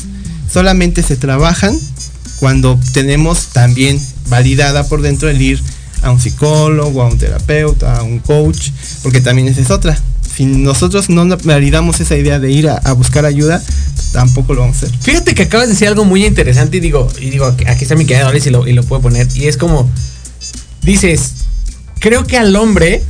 solamente 0.51 1.01
se 1.01 1.15
trabajan 1.15 1.77
cuando 2.39 2.79
tenemos 2.93 3.47
también 3.47 3.99
validada 4.27 4.87
por 4.87 5.01
dentro 5.01 5.29
el 5.29 5.41
ir 5.41 5.61
a 6.01 6.11
un 6.11 6.19
psicólogo, 6.19 7.01
a 7.01 7.07
un 7.07 7.17
terapeuta, 7.17 7.97
a 7.97 8.03
un 8.03 8.19
coach, 8.19 8.69
porque 9.01 9.21
también 9.21 9.47
esa 9.47 9.61
es 9.61 9.71
otra. 9.71 9.97
Si 10.35 10.45
nosotros 10.45 11.09
no 11.09 11.25
validamos 11.43 11.99
esa 11.99 12.15
idea 12.15 12.39
de 12.39 12.51
ir 12.51 12.69
a 12.69 12.93
buscar 12.93 13.25
ayuda, 13.25 13.61
tampoco 14.13 14.53
lo 14.53 14.61
vamos 14.61 14.81
a 14.81 14.85
hacer. 14.85 14.97
Fíjate 15.01 15.35
que 15.35 15.43
acabas 15.43 15.67
de 15.67 15.73
decir 15.73 15.89
algo 15.89 16.05
muy 16.05 16.25
interesante 16.25 16.77
y 16.77 16.79
digo, 16.79 17.11
y 17.19 17.31
digo, 17.31 17.45
aquí 17.45 17.83
está 17.83 17.95
mi 17.95 18.05
querido 18.05 18.27
Doris 18.27 18.45
y 18.45 18.51
lo, 18.51 18.65
y 18.65 18.71
lo 18.71 18.83
puedo 18.83 19.01
poner. 19.01 19.27
Y 19.35 19.47
es 19.47 19.57
como, 19.57 19.91
dices, 20.83 21.33
creo 21.99 22.25
que 22.25 22.37
al 22.37 22.55
hombre, 22.55 23.03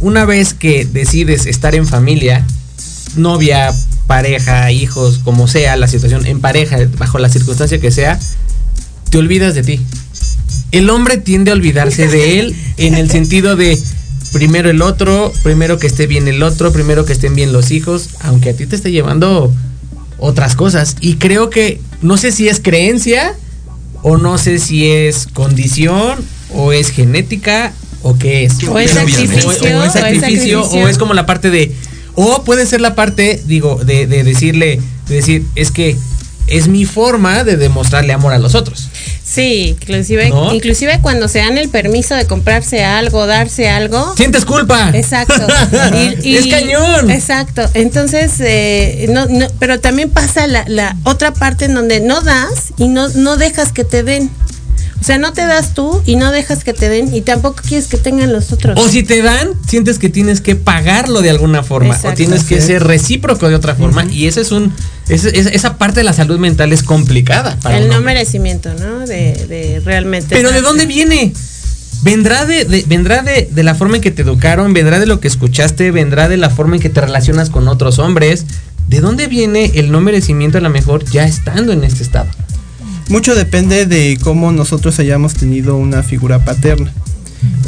una 0.00 0.24
vez 0.24 0.54
que 0.54 0.84
decides 0.84 1.46
estar 1.46 1.74
en 1.74 1.86
familia, 1.86 2.46
novia, 3.16 3.74
pareja, 4.06 4.70
hijos, 4.70 5.18
como 5.24 5.48
sea 5.48 5.76
la 5.76 5.88
situación, 5.88 6.26
en 6.26 6.40
pareja, 6.40 6.76
bajo 6.98 7.18
la 7.18 7.28
circunstancia 7.28 7.80
que 7.80 7.90
sea, 7.90 8.20
te 9.08 9.18
olvidas 9.18 9.54
de 9.54 9.62
ti. 9.62 9.80
El 10.70 10.88
hombre 10.90 11.16
tiende 11.16 11.50
a 11.50 11.54
olvidarse 11.54 12.06
de 12.06 12.38
él 12.38 12.54
en 12.76 12.94
el 12.94 13.10
sentido 13.10 13.56
de 13.56 13.80
primero 14.32 14.70
el 14.70 14.82
otro, 14.82 15.32
primero 15.42 15.78
que 15.78 15.86
esté 15.88 16.06
bien 16.06 16.28
el 16.28 16.42
otro, 16.42 16.70
primero 16.70 17.04
que 17.04 17.14
estén 17.14 17.34
bien 17.34 17.52
los 17.52 17.70
hijos, 17.72 18.10
aunque 18.20 18.50
a 18.50 18.56
ti 18.56 18.66
te 18.66 18.76
esté 18.76 18.92
llevando 18.92 19.52
otras 20.20 20.54
cosas. 20.56 20.96
Y 21.00 21.14
creo 21.16 21.50
que 21.50 21.80
no 22.02 22.16
sé 22.16 22.32
si 22.32 22.48
es 22.48 22.60
creencia 22.60 23.34
o 24.02 24.16
no 24.16 24.38
sé 24.38 24.58
si 24.58 24.88
es 24.90 25.26
condición 25.32 26.18
o 26.54 26.72
es 26.72 26.90
genética 26.90 27.72
o 28.02 28.16
qué 28.18 28.44
es. 28.44 28.62
O 28.68 28.78
es 28.78 28.90
sacrificio, 28.92 29.48
o- 29.48 29.50
o 29.50 29.52
es 29.52 29.62
o 29.62 29.84
es 29.84 29.92
sacrificio, 29.92 30.20
sacrificio. 30.62 30.62
o 30.84 30.88
es 30.88 30.98
como 30.98 31.14
la 31.14 31.26
parte 31.26 31.50
de 31.50 31.74
o 32.14 32.42
puede 32.44 32.66
ser 32.66 32.80
la 32.80 32.94
parte, 32.94 33.40
digo, 33.46 33.76
de, 33.84 34.06
de 34.06 34.24
decirle, 34.24 34.80
de 35.08 35.14
decir, 35.14 35.44
es 35.54 35.70
que 35.70 35.96
es 36.50 36.68
mi 36.68 36.84
forma 36.84 37.44
de 37.44 37.56
demostrarle 37.56 38.12
amor 38.12 38.32
a 38.32 38.38
los 38.38 38.54
otros. 38.54 38.88
Sí, 39.24 39.76
inclusive, 39.80 40.28
¿No? 40.30 40.52
inclusive 40.52 40.98
cuando 41.00 41.28
se 41.28 41.38
dan 41.38 41.56
el 41.56 41.68
permiso 41.68 42.16
de 42.16 42.26
comprarse 42.26 42.82
algo, 42.82 43.26
darse 43.26 43.68
algo. 43.68 44.14
Sientes 44.16 44.44
culpa. 44.44 44.90
Exacto. 44.92 45.34
Es 46.24 46.46
cañón. 46.48 47.10
Exacto. 47.10 47.62
Entonces, 47.74 48.32
eh, 48.40 49.06
no, 49.10 49.26
no, 49.26 49.46
pero 49.60 49.78
también 49.78 50.10
pasa 50.10 50.46
la, 50.46 50.64
la 50.66 50.96
otra 51.04 51.32
parte 51.32 51.66
en 51.66 51.74
donde 51.74 52.00
no 52.00 52.20
das 52.22 52.72
y 52.76 52.88
no, 52.88 53.08
no 53.08 53.36
dejas 53.36 53.72
que 53.72 53.84
te 53.84 54.02
den. 54.02 54.30
O 55.00 55.04
sea, 55.04 55.16
no 55.16 55.32
te 55.32 55.46
das 55.46 55.72
tú 55.72 56.02
y 56.04 56.16
no 56.16 56.30
dejas 56.30 56.62
que 56.62 56.74
te 56.74 56.88
den 56.90 57.14
y 57.14 57.22
tampoco 57.22 57.62
quieres 57.66 57.88
que 57.88 57.96
tengan 57.96 58.32
los 58.32 58.52
otros. 58.52 58.78
O 58.78 58.86
si 58.88 59.02
te 59.02 59.22
dan, 59.22 59.48
sientes 59.66 59.98
que 59.98 60.10
tienes 60.10 60.40
que 60.42 60.56
pagarlo 60.56 61.22
de 61.22 61.30
alguna 61.30 61.62
forma. 61.62 61.94
Exacto. 61.94 62.10
o 62.10 62.14
tienes 62.14 62.44
que 62.44 62.60
ser 62.60 62.84
recíproco 62.84 63.48
de 63.48 63.54
otra 63.54 63.74
forma. 63.74 64.04
Y 64.04 64.26
ese 64.26 64.42
es 64.42 64.52
un. 64.52 64.72
ese- 65.08 65.38
esa, 65.38 65.48
esa 65.48 65.78
parte 65.78 66.00
de 66.00 66.04
la 66.04 66.12
salud 66.12 66.38
mental 66.38 66.72
es 66.72 66.82
complicada. 66.82 67.56
Para 67.62 67.78
el 67.78 67.88
no 67.88 68.00
merecimiento, 68.02 68.72
¿no? 68.74 69.06
De, 69.06 69.32
de 69.48 69.80
realmente. 69.84 70.28
Pero 70.34 70.52
¿de 70.52 70.60
dónde 70.60 70.84
viene? 70.84 71.32
¿Vendrá 72.02 72.44
de, 72.44 72.64
de- 72.66 72.84
vendrá 72.86 73.22
de, 73.22 73.48
de 73.50 73.62
la 73.62 73.74
forma 73.74 73.96
en 73.96 74.02
que 74.02 74.10
te 74.10 74.22
educaron? 74.22 74.72
¿Vendrá 74.74 74.98
de 74.98 75.06
lo 75.06 75.18
que 75.20 75.28
escuchaste? 75.28 75.90
¿Vendrá 75.90 76.28
de 76.28 76.36
la 76.36 76.50
forma 76.50 76.76
en 76.76 76.82
que 76.82 76.88
te 76.90 77.00
relacionas 77.00 77.48
con 77.50 77.68
otros 77.68 77.98
hombres? 77.98 78.44
¿De 78.88 79.00
dónde 79.00 79.28
viene 79.28 79.72
el 79.76 79.90
no 79.92 80.00
merecimiento 80.00 80.58
a 80.58 80.60
lo 80.60 80.70
mejor 80.70 81.04
ya 81.10 81.24
estando 81.24 81.72
en 81.72 81.84
este 81.84 82.02
estado? 82.02 82.28
Mucho 83.10 83.34
depende 83.34 83.86
de 83.86 84.18
cómo 84.22 84.52
nosotros 84.52 85.00
hayamos 85.00 85.34
tenido 85.34 85.76
una 85.76 86.04
figura 86.04 86.44
paterna. 86.44 86.92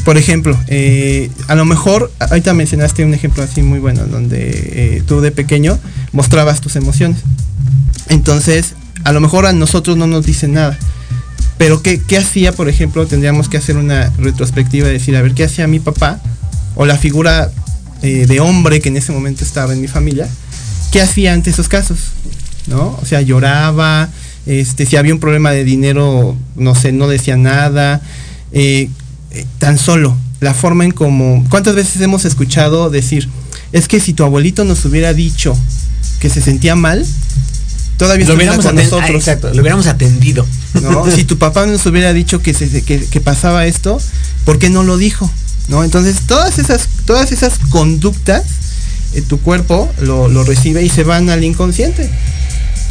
Por 0.05 0.16
ejemplo, 0.16 0.57
eh, 0.68 1.31
a 1.48 1.57
lo 1.57 1.64
mejor, 1.64 2.12
ahorita 2.20 2.55
mencionaste 2.55 3.05
un 3.05 3.12
ejemplo 3.12 3.42
así 3.42 3.61
muy 3.61 3.81
bueno, 3.81 4.07
donde 4.07 4.50
eh, 4.50 5.02
tú 5.05 5.20
de 5.20 5.33
pequeño 5.33 5.81
mostrabas 6.12 6.61
tus 6.61 6.76
emociones. 6.76 7.18
Entonces, 8.09 8.74
a 9.02 9.11
lo 9.11 9.20
mejor 9.20 9.46
a 9.46 9.52
nosotros 9.52 9.96
no 9.96 10.07
nos 10.07 10.24
dicen 10.24 10.55
nada. 10.55 10.78
Pero 11.59 11.83
¿qué, 11.83 12.00
qué 12.00 12.18
hacía, 12.18 12.52
por 12.52 12.68
ejemplo? 12.68 13.05
Tendríamos 13.09 13.48
que 13.48 13.57
hacer 13.57 13.76
una 13.76 14.12
retrospectiva 14.18 14.88
y 14.90 14.92
decir, 14.92 15.16
a 15.16 15.22
ver, 15.22 15.35
¿qué 15.35 15.42
hacía 15.42 15.66
mi 15.66 15.81
papá? 15.81 16.20
O 16.76 16.87
la 16.87 16.96
figura 16.96 17.50
eh, 18.02 18.26
de 18.28 18.38
hombre 18.38 18.81
que 18.81 18.90
en 18.90 18.96
ese 18.96 19.11
momento 19.11 19.42
estaba 19.42 19.72
en 19.72 19.81
mi 19.81 19.88
familia. 19.88 20.28
¿Qué 20.92 21.00
hacía 21.00 21.33
ante 21.33 21.50
esos 21.50 21.68
casos? 21.68 21.98
¿No? 22.68 22.96
O 23.02 23.05
sea, 23.05 23.22
lloraba, 23.22 24.09
este, 24.46 24.87
si 24.87 24.96
había 24.96 25.14
un 25.14 25.20
problema 25.20 25.50
de 25.52 25.64
dinero, 25.64 26.37
no 26.57 26.74
sé, 26.74 26.92
no 26.92 27.09
decía 27.09 27.37
nada. 27.37 28.00
eh, 28.52 28.88
eh, 29.31 29.46
tan 29.59 29.78
solo 29.78 30.14
la 30.40 30.52
forma 30.55 30.85
en 30.85 30.90
como... 30.90 31.44
¿Cuántas 31.48 31.74
veces 31.74 32.00
hemos 32.02 32.24
escuchado 32.24 32.90
decir, 32.90 33.28
es 33.72 33.88
que 33.88 33.98
si 34.00 34.12
tu 34.12 34.24
abuelito 34.24 34.64
nos 34.64 34.85
hubiera 34.85 35.14
dicho 35.14 35.57
que 36.18 36.28
se 36.28 36.42
sentía 36.42 36.74
mal, 36.76 37.07
todavía 37.96 38.26
Lo 38.26 38.35
hubiéramos, 38.35 38.66
con 38.66 38.74
nosotros. 38.74 39.02
ah, 39.11 39.12
exacto, 39.12 39.48
lo 39.55 39.61
hubiéramos 39.61 39.87
atendido. 39.87 40.44
¿no? 40.83 41.09
si 41.14 41.24
tu 41.24 41.38
papá 41.38 41.64
nos 41.66 41.87
hubiera 41.87 42.12
dicho 42.12 42.42
que, 42.42 42.52
se- 42.55 42.83
que, 42.83 43.05
que 43.07 43.20
pasaba 43.20 43.66
esto, 43.66 43.98
¿por 44.44 44.59
qué 44.59 44.68
no 44.68 44.83
lo 44.83 44.96
dijo? 44.96 45.31
¿No? 45.68 45.85
Entonces, 45.85 46.16
todas 46.26 46.59
esas, 46.59 46.88
todas 47.07 47.31
esas 47.33 47.59
conductas, 47.70 48.42
eh, 49.14 49.22
tu 49.22 49.38
cuerpo 49.40 49.88
lo, 50.00 50.28
lo 50.28 50.42
recibe 50.44 50.83
y 50.83 50.88
se 50.88 51.05
van 51.05 51.31
al 51.31 51.44
inconsciente. 51.44 52.11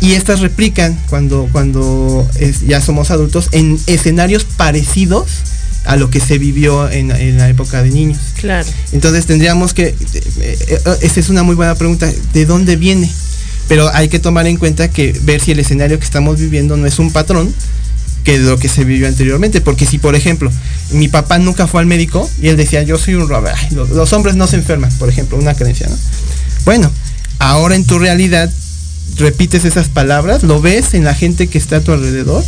Y 0.02 0.14
estas 0.14 0.40
replican 0.42 0.98
cuando, 1.10 1.48
cuando 1.52 2.28
es- 2.40 2.62
ya 2.68 2.82
somos 2.82 3.12
adultos 3.12 3.50
en 3.52 3.80
escenarios 3.88 4.44
parecidos 4.44 5.28
a 5.86 5.96
lo 5.96 6.10
que 6.10 6.20
se 6.20 6.38
vivió 6.38 6.90
en, 6.90 7.12
en 7.12 7.38
la 7.38 7.50
época 7.50 7.82
de 7.84 7.90
niños. 7.92 8.20
Claro. 8.40 8.68
Entonces 8.92 9.26
tendríamos 9.26 9.74
que, 9.74 9.96
eh, 10.42 10.80
esa 11.02 11.20
es 11.20 11.30
una 11.30 11.44
muy 11.44 11.56
buena 11.56 11.76
pregunta, 11.76 12.12
¿de 12.34 12.46
dónde 12.46 12.76
viene? 12.76 13.10
Pero 13.68 13.90
hay 13.94 14.10
que 14.10 14.20
tomar 14.20 14.48
en 14.48 14.58
cuenta 14.58 14.90
que 14.90 15.18
ver 15.24 15.40
si 15.42 15.52
el 15.52 15.60
escenario 15.60 15.98
que 15.98 16.06
estamos 16.06 16.40
viviendo 16.40 16.78
no 16.78 16.86
es 16.88 17.00
un 17.00 17.12
patrón 17.12 17.54
que 18.24 18.38
lo 18.38 18.60
que 18.60 18.70
se 18.70 18.84
vivió 18.84 19.08
anteriormente. 19.08 19.62
Porque 19.62 19.86
si, 19.86 19.98
por 19.98 20.16
ejemplo, 20.16 20.52
mi 20.92 21.08
papá 21.08 21.40
nunca 21.40 21.68
fue 21.68 21.80
al 21.82 21.88
médico 21.88 22.30
y 22.42 22.50
él 22.50 22.58
decía, 22.58 22.84
yo 22.84 22.98
soy 22.98 23.16
un 23.16 23.28
robot, 23.30 23.54
los, 23.72 23.90
los 23.92 24.14
hombres 24.14 24.36
no 24.36 24.46
se 24.48 24.58
enferman, 24.58 24.92
por 25.00 25.10
ejemplo, 25.10 25.38
una 25.38 25.54
creencia, 25.56 25.88
¿no? 25.90 25.96
Bueno, 26.66 26.92
ahora 27.40 27.76
en 27.76 27.86
tu 27.86 27.98
realidad 27.98 28.52
repites 29.18 29.66
esas 29.66 29.88
palabras, 29.90 30.44
lo 30.44 30.62
ves 30.62 30.94
en 30.94 31.04
la 31.04 31.14
gente 31.16 31.48
que 31.48 31.58
está 31.58 31.78
a 31.78 31.82
tu 31.82 31.92
alrededor, 31.92 32.44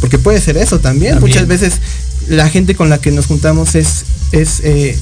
porque 0.00 0.18
puede 0.18 0.40
ser 0.40 0.56
eso 0.56 0.78
también. 0.80 1.14
También. 1.14 1.30
Muchas 1.34 1.46
veces 1.48 1.80
la 2.28 2.48
gente 2.48 2.74
con 2.74 2.88
la 2.88 2.98
que 2.98 3.10
nos 3.10 3.26
juntamos 3.26 3.74
es, 3.74 4.04
es, 4.32 4.60
eh, 4.62 4.96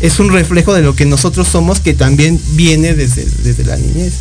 es 0.00 0.18
un 0.18 0.32
reflejo 0.32 0.74
de 0.74 0.82
lo 0.82 0.94
que 0.96 1.04
nosotros 1.04 1.48
somos 1.48 1.80
que 1.80 1.94
también 1.94 2.40
viene 2.52 2.94
desde, 2.94 3.26
desde 3.44 3.64
la 3.64 3.76
niñez. 3.76 4.12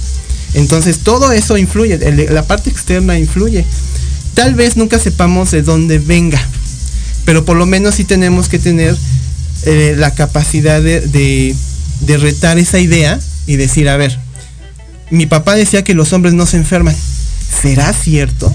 Entonces 0.53 0.99
todo 0.99 1.31
eso 1.31 1.57
influye, 1.57 1.93
el- 1.95 2.33
la 2.33 2.43
parte 2.45 2.69
externa 2.69 3.17
influye. 3.17 3.65
Tal 4.33 4.53
vez 4.55 4.75
nunca 4.77 4.99
sepamos 4.99 5.51
de 5.51 5.61
dónde 5.61 5.99
venga, 5.99 6.41
pero 7.25 7.45
por 7.45 7.57
lo 7.57 7.65
menos 7.65 7.95
sí 7.95 8.03
tenemos 8.03 8.47
que 8.49 8.59
tener 8.59 8.95
eh, 9.63 9.95
la 9.97 10.13
capacidad 10.13 10.81
de, 10.81 11.01
de- 11.01 11.55
de 12.01 12.17
retar 12.17 12.57
esa 12.57 12.79
idea 12.79 13.19
y 13.45 13.55
decir, 13.57 13.87
a 13.89 13.95
ver, 13.97 14.17
mi 15.11 15.25
papá 15.27 15.55
decía 15.55 15.83
que 15.83 15.93
los 15.93 16.11
hombres 16.13 16.33
no 16.33 16.45
se 16.45 16.57
enferman. 16.57 16.95
¿Será 17.61 17.93
cierto? 17.93 18.51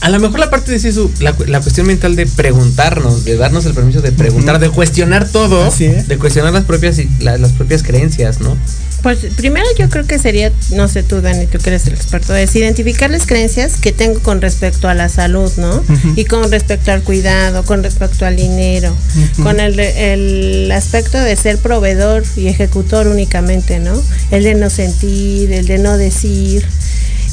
A 0.00 0.08
lo 0.10 0.20
mejor 0.20 0.38
la 0.38 0.48
parte 0.50 0.70
de 0.70 0.76
eso, 0.88 1.10
la, 1.20 1.34
la 1.46 1.60
cuestión 1.60 1.86
mental 1.86 2.14
de 2.16 2.24
preguntarnos, 2.26 3.24
de 3.24 3.36
darnos 3.36 3.66
el 3.66 3.74
permiso 3.74 4.00
de 4.00 4.12
preguntar, 4.12 4.58
de 4.60 4.70
cuestionar 4.70 5.28
todo, 5.28 5.64
de 6.06 6.18
cuestionar 6.18 6.52
las 6.52 6.64
propias 6.64 6.98
la- 7.20 7.36
las 7.36 7.52
propias 7.52 7.82
creencias, 7.82 8.40
¿no? 8.40 8.56
Pues 9.02 9.18
primero 9.36 9.64
yo 9.78 9.88
creo 9.88 10.06
que 10.06 10.18
sería, 10.18 10.50
no 10.72 10.88
sé 10.88 11.02
tú 11.02 11.20
Dani, 11.20 11.46
tú 11.46 11.58
que 11.58 11.70
eres 11.70 11.86
el 11.86 11.94
experto, 11.94 12.34
es 12.34 12.54
identificar 12.56 13.10
las 13.10 13.26
creencias 13.26 13.76
que 13.76 13.92
tengo 13.92 14.20
con 14.20 14.40
respecto 14.40 14.88
a 14.88 14.94
la 14.94 15.08
salud, 15.08 15.52
¿no? 15.56 15.84
Y 16.16 16.24
con 16.24 16.50
respecto 16.50 16.90
al 16.90 17.02
cuidado, 17.02 17.64
con 17.64 17.82
respecto 17.82 18.26
al 18.26 18.36
dinero, 18.36 18.94
con 19.42 19.60
el, 19.60 19.78
el 19.78 20.72
aspecto 20.72 21.18
de 21.18 21.36
ser 21.36 21.58
proveedor 21.58 22.24
y 22.36 22.48
ejecutor 22.48 23.06
únicamente, 23.06 23.78
¿no? 23.78 24.02
El 24.30 24.42
de 24.42 24.54
no 24.54 24.68
sentir, 24.68 25.52
el 25.52 25.66
de 25.66 25.78
no 25.78 25.96
decir. 25.96 26.66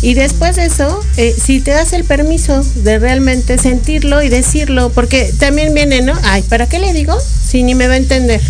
Y 0.01 0.13
después 0.13 0.55
de 0.57 0.65
eso, 0.65 1.03
eh, 1.17 1.35
si 1.35 1.61
te 1.61 1.71
das 1.71 1.93
el 1.93 2.03
permiso 2.03 2.63
de 2.83 2.99
realmente 2.99 3.57
sentirlo 3.57 4.21
y 4.21 4.29
decirlo, 4.29 4.91
porque 4.91 5.33
también 5.39 5.73
viene, 5.73 6.01
¿no? 6.01 6.13
Ay, 6.23 6.43
¿para 6.43 6.67
qué 6.67 6.79
le 6.79 6.93
digo? 6.93 7.17
Si 7.19 7.63
ni 7.63 7.73
me 7.73 7.87
va 7.87 7.95
a 7.95 7.97
entender. 7.97 8.41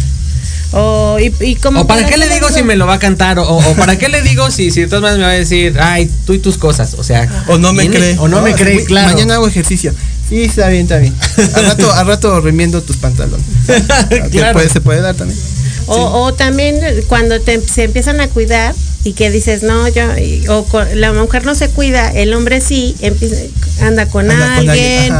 O, 0.77 1.17
y, 1.19 1.33
y 1.39 1.55
como 1.55 1.81
O 1.81 1.87
para 1.87 2.05
qué 2.05 2.17
le 2.17 2.27
digo 2.29 2.49
si 2.49 2.61
me 2.61 2.75
lo 2.75 2.85
va 2.85 2.95
a 2.95 2.99
cantar, 2.99 3.39
o, 3.39 3.43
o 3.47 3.75
para 3.75 3.97
qué 3.97 4.09
le 4.09 4.21
digo 4.21 4.51
si, 4.51 4.71
si 4.71 4.81
de 4.81 4.87
todas 4.87 5.01
maneras 5.03 5.19
me 5.19 5.25
va 5.25 5.31
a 5.31 5.35
decir, 5.35 5.77
ay, 5.79 6.11
tú 6.25 6.33
y 6.33 6.39
tus 6.39 6.57
cosas, 6.57 6.95
o 6.97 7.03
sea, 7.03 7.45
O 7.47 7.57
no 7.57 7.71
me 7.71 7.89
cree. 7.89 8.17
o 8.19 8.27
no, 8.27 8.41
me 8.41 8.53
cree, 8.53 8.77
"Uy, 8.79 8.85
claro. 8.85 9.07
Mañana 9.13 9.35
hago 9.35 9.47
ejercicio. 9.47 9.93
Sí, 10.27 10.41
está 10.43 10.67
bien, 10.69 10.83
está 10.83 10.97
bien. 10.97 11.13
Al 11.53 11.65
rato, 11.67 11.93
al 11.93 12.07
rato 12.07 12.41
remiendo 12.41 12.81
tus 12.81 12.97
pantalones. 12.97 13.45
Claro. 14.31 14.53
puede- 14.53 14.69
se 14.69 14.81
puede 14.81 15.01
dar 15.01 15.15
también. 15.15 15.39
O, 15.87 16.23
o 16.23 16.33
también 16.33 16.79
cuando 17.07 17.39
te, 17.39 17.61
se 17.67 17.83
empiezan 17.83 18.19
a 18.19 18.27
cuidar 18.27 18.73
y 19.03 19.13
que 19.13 19.29
dices, 19.29 19.61
no, 19.63 19.87
yo, 19.87 20.17
y- 20.17 20.43
o 20.47 20.65
la 20.95 21.13
mujer 21.13 21.45
no 21.45 21.53
se 21.55 21.69
cuida, 21.69 22.09
el 22.11 22.33
hombre 22.33 22.59
sí, 22.59 22.95
empieza, 23.01 23.35
anda 23.81 24.07
con 24.07 24.29
Anda 24.31 24.57
con 24.57 24.69
alguien. 24.69 25.13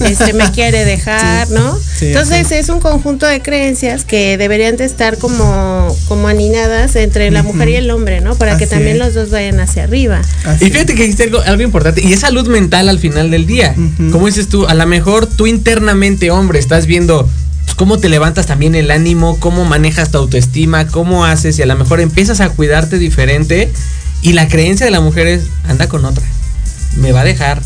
Este, 0.00 0.32
me 0.32 0.50
quiere 0.52 0.84
dejar, 0.84 1.46
Sí, 1.48 1.54
¿no? 1.54 1.78
sí, 1.78 2.06
Entonces 2.08 2.50
es 2.52 2.68
un 2.68 2.80
conjunto 2.80 3.26
de 3.26 3.40
creencias 3.42 4.04
que 4.04 4.36
deberían 4.38 4.76
de 4.76 4.84
estar 4.84 5.18
como, 5.18 5.94
como 6.08 6.28
aninadas 6.28 6.96
entre 6.96 7.30
la 7.30 7.42
mujer 7.42 7.68
y 7.68 7.76
el 7.76 7.90
hombre, 7.90 8.20
¿no? 8.20 8.34
Para 8.36 8.56
que 8.56 8.66
también 8.66 8.96
es. 8.96 8.98
los 8.98 9.14
dos 9.14 9.30
vayan 9.30 9.60
hacia 9.60 9.84
arriba. 9.84 10.20
Así 10.44 10.64
Y 10.64 10.68
es. 10.68 10.72
fíjate 10.72 10.94
que 10.94 11.02
dijiste 11.02 11.24
algo, 11.24 11.40
algo 11.40 11.62
importante, 11.62 12.02
y 12.02 12.12
es 12.12 12.20
salud 12.20 12.46
mental 12.48 12.88
al 12.88 12.98
final 12.98 13.30
del 13.30 13.46
día. 13.46 13.74
Ujú. 13.76 14.10
Como 14.10 14.26
dices 14.26 14.48
tú, 14.48 14.66
a 14.66 14.74
lo 14.74 14.86
mejor 14.86 15.26
tú 15.26 15.46
internamente, 15.46 16.30
hombre, 16.30 16.58
estás 16.58 16.86
viendo 16.86 17.28
pues, 17.64 17.74
cómo 17.74 17.98
te 17.98 18.08
levantas 18.08 18.46
también 18.46 18.74
el 18.74 18.90
ánimo, 18.90 19.38
cómo 19.40 19.64
manejas 19.64 20.10
tu 20.10 20.18
autoestima, 20.18 20.86
cómo 20.86 21.24
haces, 21.24 21.58
y 21.58 21.62
a 21.62 21.66
lo 21.66 21.76
mejor 21.76 22.00
empiezas 22.00 22.40
a 22.40 22.48
cuidarte 22.50 22.98
diferente, 22.98 23.70
y 24.22 24.32
la 24.34 24.48
creencia 24.48 24.84
de 24.86 24.92
la 24.92 25.00
mujer 25.00 25.26
es, 25.26 25.42
anda 25.68 25.88
con 25.88 26.04
otra, 26.04 26.24
me 26.96 27.12
va 27.12 27.20
a 27.22 27.24
dejar. 27.24 27.60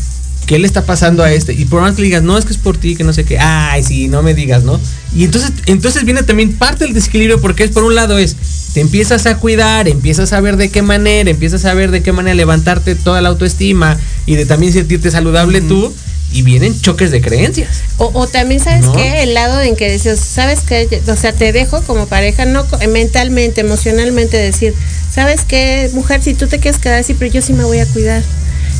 ¿Qué 0.45 0.59
le 0.59 0.67
está 0.67 0.85
pasando 0.85 1.23
a 1.23 1.31
este? 1.31 1.53
Y 1.53 1.65
por 1.65 1.81
más 1.81 1.95
que 1.95 2.01
le 2.01 2.07
digas, 2.07 2.23
no, 2.23 2.37
es 2.37 2.45
que 2.45 2.53
es 2.53 2.59
por 2.59 2.77
ti, 2.77 2.95
que 2.95 3.03
no 3.03 3.13
sé 3.13 3.23
qué. 3.23 3.39
Ay, 3.39 3.83
sí, 3.83 4.07
no 4.07 4.21
me 4.21 4.33
digas, 4.33 4.63
¿no? 4.63 4.79
Y 5.15 5.23
entonces, 5.23 5.51
entonces 5.65 6.05
viene 6.05 6.23
también 6.23 6.53
parte 6.53 6.85
del 6.85 6.93
desequilibrio 6.93 7.41
porque 7.41 7.63
es 7.63 7.71
por 7.71 7.83
un 7.83 7.95
lado 7.95 8.17
es, 8.19 8.35
te 8.73 8.81
empiezas 8.81 9.25
a 9.25 9.37
cuidar, 9.37 9.87
empiezas 9.87 10.33
a 10.33 10.41
ver 10.41 10.57
de 10.57 10.69
qué 10.69 10.81
manera, 10.81 11.29
empiezas 11.29 11.65
a 11.65 11.73
ver 11.73 11.89
de 11.91 12.03
qué 12.03 12.11
manera 12.11 12.35
levantarte 12.35 12.95
toda 12.95 13.21
la 13.21 13.29
autoestima 13.29 13.97
y 14.25 14.35
de 14.35 14.45
también 14.45 14.73
sentirte 14.73 15.09
saludable 15.09 15.61
tú 15.61 15.93
y 16.31 16.41
vienen 16.41 16.79
choques 16.81 17.11
de 17.11 17.21
creencias. 17.21 17.69
O, 17.97 18.11
o 18.13 18.27
también, 18.27 18.59
¿sabes 18.59 18.85
¿No? 18.85 18.93
qué? 18.93 19.23
El 19.23 19.33
lado 19.33 19.61
en 19.61 19.75
que 19.75 19.89
dices, 19.89 20.19
¿sabes 20.19 20.59
qué? 20.59 21.01
O 21.07 21.15
sea, 21.15 21.31
te 21.31 21.53
dejo 21.53 21.81
como 21.83 22.07
pareja, 22.07 22.45
no 22.45 22.65
mentalmente, 22.89 23.61
emocionalmente 23.61 24.35
decir, 24.37 24.73
¿sabes 25.09 25.41
qué, 25.47 25.89
mujer? 25.93 26.21
Si 26.21 26.33
tú 26.33 26.47
te 26.47 26.59
quieres 26.59 26.79
quedar 26.79 26.99
así, 26.99 27.13
pero 27.13 27.31
yo 27.31 27.41
sí 27.41 27.53
me 27.53 27.63
voy 27.63 27.79
a 27.79 27.85
cuidar. 27.85 28.21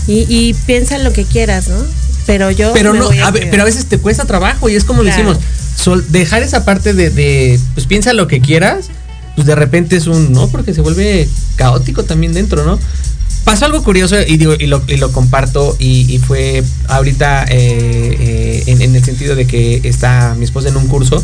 Y, 0.08 0.26
y 0.30 0.54
piensa 0.66 0.98
lo 1.00 1.12
que 1.14 1.26
quieras, 1.26 1.68
¿no? 1.68 1.78
Pero 2.28 2.52
yo. 2.52 2.74
Pero 2.74 2.94
me 2.94 3.00
no, 3.00 3.06
voy 3.06 3.20
a 3.20 3.28
a 3.28 3.32
pero 3.32 3.62
a 3.62 3.66
veces 3.66 3.86
te 3.86 3.98
cuesta 3.98 4.26
trabajo 4.26 4.70
y 4.70 4.76
es 4.76 4.84
como 4.84 5.02
Claro. 5.02 5.16
decimos, 5.18 5.38
sol- 5.76 6.06
dejar 6.10 6.44
esa 6.44 6.66
parte 6.66 6.94
de, 6.94 7.10
de, 7.10 7.60
pues 7.74 7.86
piensa 7.88 8.14
lo 8.14 8.28
que 8.28 8.40
quieras, 8.42 8.86
pues 9.36 9.46
de 9.48 9.56
repente 9.56 9.96
es 9.96 10.08
un, 10.08 10.32
¿no? 10.32 10.48
Porque 10.50 10.74
se 10.74 10.82
vuelve 10.82 11.28
caótico 11.56 12.04
también 12.04 12.34
dentro, 12.34 12.64
¿no? 12.66 12.80
Pasó 13.44 13.66
algo 13.66 13.84
curioso 13.84 14.16
y 14.26 14.38
digo, 14.38 14.56
y 14.60 14.66
lo, 14.66 14.82
y 14.88 14.98
lo 14.98 15.12
comparto 15.12 15.76
y, 15.78 16.12
y 16.12 16.18
fue 16.18 16.64
ahorita 16.88 17.46
eh, 17.50 18.18
eh, 18.20 18.64
en, 18.66 18.82
en 18.82 18.96
el 18.96 19.04
sentido 19.04 19.36
de 19.36 19.46
que 19.46 19.82
está 19.84 20.34
mi 20.38 20.46
esposa 20.46 20.70
en 20.70 20.78
un 20.78 20.88
curso. 20.88 21.24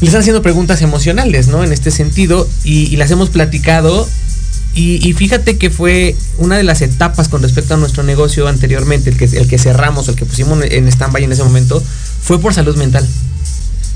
Le 0.00 0.06
están 0.06 0.20
haciendo 0.20 0.42
preguntas 0.42 0.82
emocionales, 0.82 1.48
¿no? 1.48 1.64
En 1.64 1.72
este 1.72 1.90
sentido, 1.90 2.46
y, 2.62 2.84
y 2.92 2.96
las 2.96 3.10
hemos 3.10 3.30
platicado. 3.30 4.06
Y, 4.74 5.08
y 5.08 5.12
fíjate 5.12 5.58
que 5.58 5.70
fue 5.70 6.14
una 6.36 6.56
de 6.56 6.62
las 6.62 6.82
etapas 6.82 7.28
con 7.28 7.42
respecto 7.42 7.74
a 7.74 7.76
nuestro 7.76 8.02
negocio 8.02 8.46
anteriormente, 8.46 9.10
el 9.10 9.16
que, 9.16 9.24
el 9.24 9.48
que 9.48 9.58
cerramos, 9.58 10.08
el 10.08 10.14
que 10.14 10.24
pusimos 10.24 10.62
en 10.62 10.86
stand-by 10.86 11.24
en 11.24 11.32
ese 11.32 11.42
momento, 11.42 11.82
fue 12.22 12.40
por 12.40 12.54
salud 12.54 12.76
mental. 12.76 13.06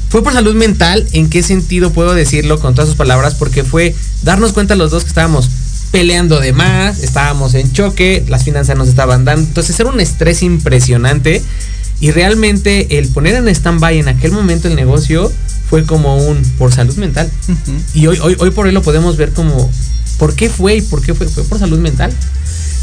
Fue 0.09 0.23
por 0.23 0.35
salud 0.35 0.55
mental, 0.55 1.07
¿en 1.13 1.31
qué 1.31 1.43
sentido 1.43 1.91
puedo 1.93 2.15
decirlo 2.15 2.61
con 2.61 2.75
todas 2.75 2.89
sus 2.89 2.99
palabras? 2.99 3.35
Porque 3.35 3.65
fue 3.65 3.95
darnos 4.23 4.53
cuenta 4.53 4.75
los 4.75 4.91
dos 4.91 5.05
que 5.05 5.09
estábamos 5.09 5.49
peleando 5.91 6.41
de 6.41 6.53
más, 6.53 7.03
estábamos 7.03 7.55
en 7.55 7.73
choque, 7.73 8.25
las 8.29 8.45
finanzas 8.45 8.77
nos 8.77 8.89
estaban 8.89 9.25
dando. 9.25 9.47
Entonces 9.47 9.79
era 9.79 9.89
un 9.89 10.01
estrés 10.01 10.43
impresionante 10.43 11.43
y 12.01 12.11
realmente 12.11 12.99
el 12.99 13.09
poner 13.09 13.37
en 13.37 13.49
stand-by 13.49 14.01
en 14.01 14.09
aquel 14.09 14.33
momento 14.33 14.69
el 14.69 14.75
negocio 14.75 15.33
fue 15.71 15.85
como 15.85 16.17
un 16.17 16.43
por 16.59 16.73
salud 16.73 16.97
mental. 16.97 17.31
Y 17.95 18.07
hoy, 18.07 18.19
hoy, 18.21 18.37
hoy 18.39 18.51
por 18.51 18.67
hoy 18.67 18.73
lo 18.73 18.83
podemos 18.83 19.17
ver 19.17 19.33
como, 19.33 19.71
¿por 20.19 20.35
qué 20.35 20.49
fue 20.51 20.77
y 20.77 20.83
por 20.83 21.03
qué 21.03 21.15
fue? 21.15 21.29
Fue 21.29 21.45
por 21.45 21.59
salud 21.59 21.79
mental. 21.79 22.13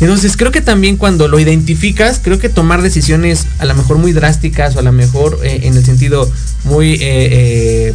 Entonces 0.01 0.37
creo 0.37 0.51
que 0.51 0.61
también 0.61 0.95
cuando 0.95 1.27
lo 1.27 1.39
identificas, 1.39 2.19
creo 2.23 2.39
que 2.39 2.47
tomar 2.49 2.81
decisiones 2.81 3.45
a 3.59 3.65
lo 3.65 3.75
mejor 3.75 3.97
muy 3.97 4.13
drásticas 4.13 4.75
o 4.75 4.79
a 4.79 4.81
lo 4.81 4.91
mejor 4.93 5.39
eh, 5.43 5.61
en 5.63 5.75
el 5.75 5.83
sentido 5.85 6.29
muy 6.63 6.93
eh, 6.93 6.97
eh, 7.01 7.93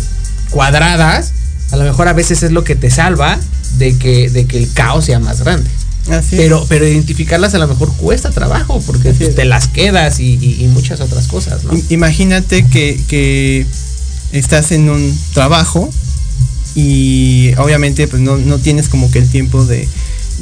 cuadradas, 0.51 1.33
a 1.73 1.77
lo 1.77 1.85
mejor 1.85 2.09
a 2.09 2.13
veces 2.13 2.43
es 2.43 2.53
lo 2.53 2.63
que 2.63 2.77
te 2.77 2.91
salva 2.91 3.39
de 3.79 3.97
que, 3.97 4.29
de 4.31 4.47
que 4.47 4.59
el 4.59 4.71
caos 4.73 5.07
sea 5.07 5.19
más 5.19 5.41
grande. 5.41 5.69
Así 6.11 6.37
es. 6.37 6.43
Pero, 6.43 6.67
pero 6.69 6.87
identificarlas 6.87 7.55
a 7.55 7.59
lo 7.59 7.67
mejor 7.67 7.91
cuesta 7.97 8.31
trabajo 8.31 8.83
porque 8.87 9.13
te 9.15 9.45
las 9.47 9.69
quedas 9.69 10.21
y, 10.21 10.35
y- 10.41 10.63
y 10.63 10.69
muchas 10.69 11.01
otras 11.01 11.27
cosas, 11.27 11.65
¿no? 11.65 11.73
Imagínate 11.89 12.67
que, 12.67 13.01
que 13.09 13.67
estás 14.33 14.73
en 14.73 14.91
un 14.91 15.19
trabajo 15.33 15.91
y 16.75 17.53
obviamente 17.59 18.09
pues 18.09 18.21
no, 18.23 18.37
no 18.39 18.59
tienes 18.59 18.89
como 18.89 19.11
que 19.11 19.19
el 19.21 19.29
tiempo 19.29 19.65
de, 19.65 19.89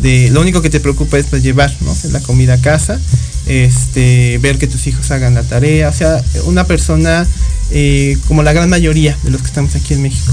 de- 0.01 0.31
lo 0.31 0.40
único 0.40 0.62
que 0.62 0.71
te 0.71 0.81
preocupa 0.81 1.18
es 1.18 1.27
pues 1.27 1.42
llevar 1.42 1.75
¿no? 1.83 1.95
la 2.11 2.21
comida 2.21 2.55
a 2.55 2.59
casa, 2.61 2.99
este, 3.47 4.38
ver 4.38 4.59
que 4.59 4.66
tus 4.66 4.87
hijos 4.87 5.11
hagan 5.11 5.35
la 5.35 5.42
tarea, 5.42 5.88
o 5.88 5.92
sea, 5.92 6.23
una 6.45 6.64
persona 6.66 7.27
eh, 7.71 8.16
como 8.29 8.42
la 8.42 8.53
gran 8.53 8.68
mayoría 8.71 9.16
de 9.23 9.31
los 9.31 9.40
que 9.42 9.49
estamos 9.49 9.75
aquí 9.75 9.95
en 9.95 10.03
México. 10.03 10.33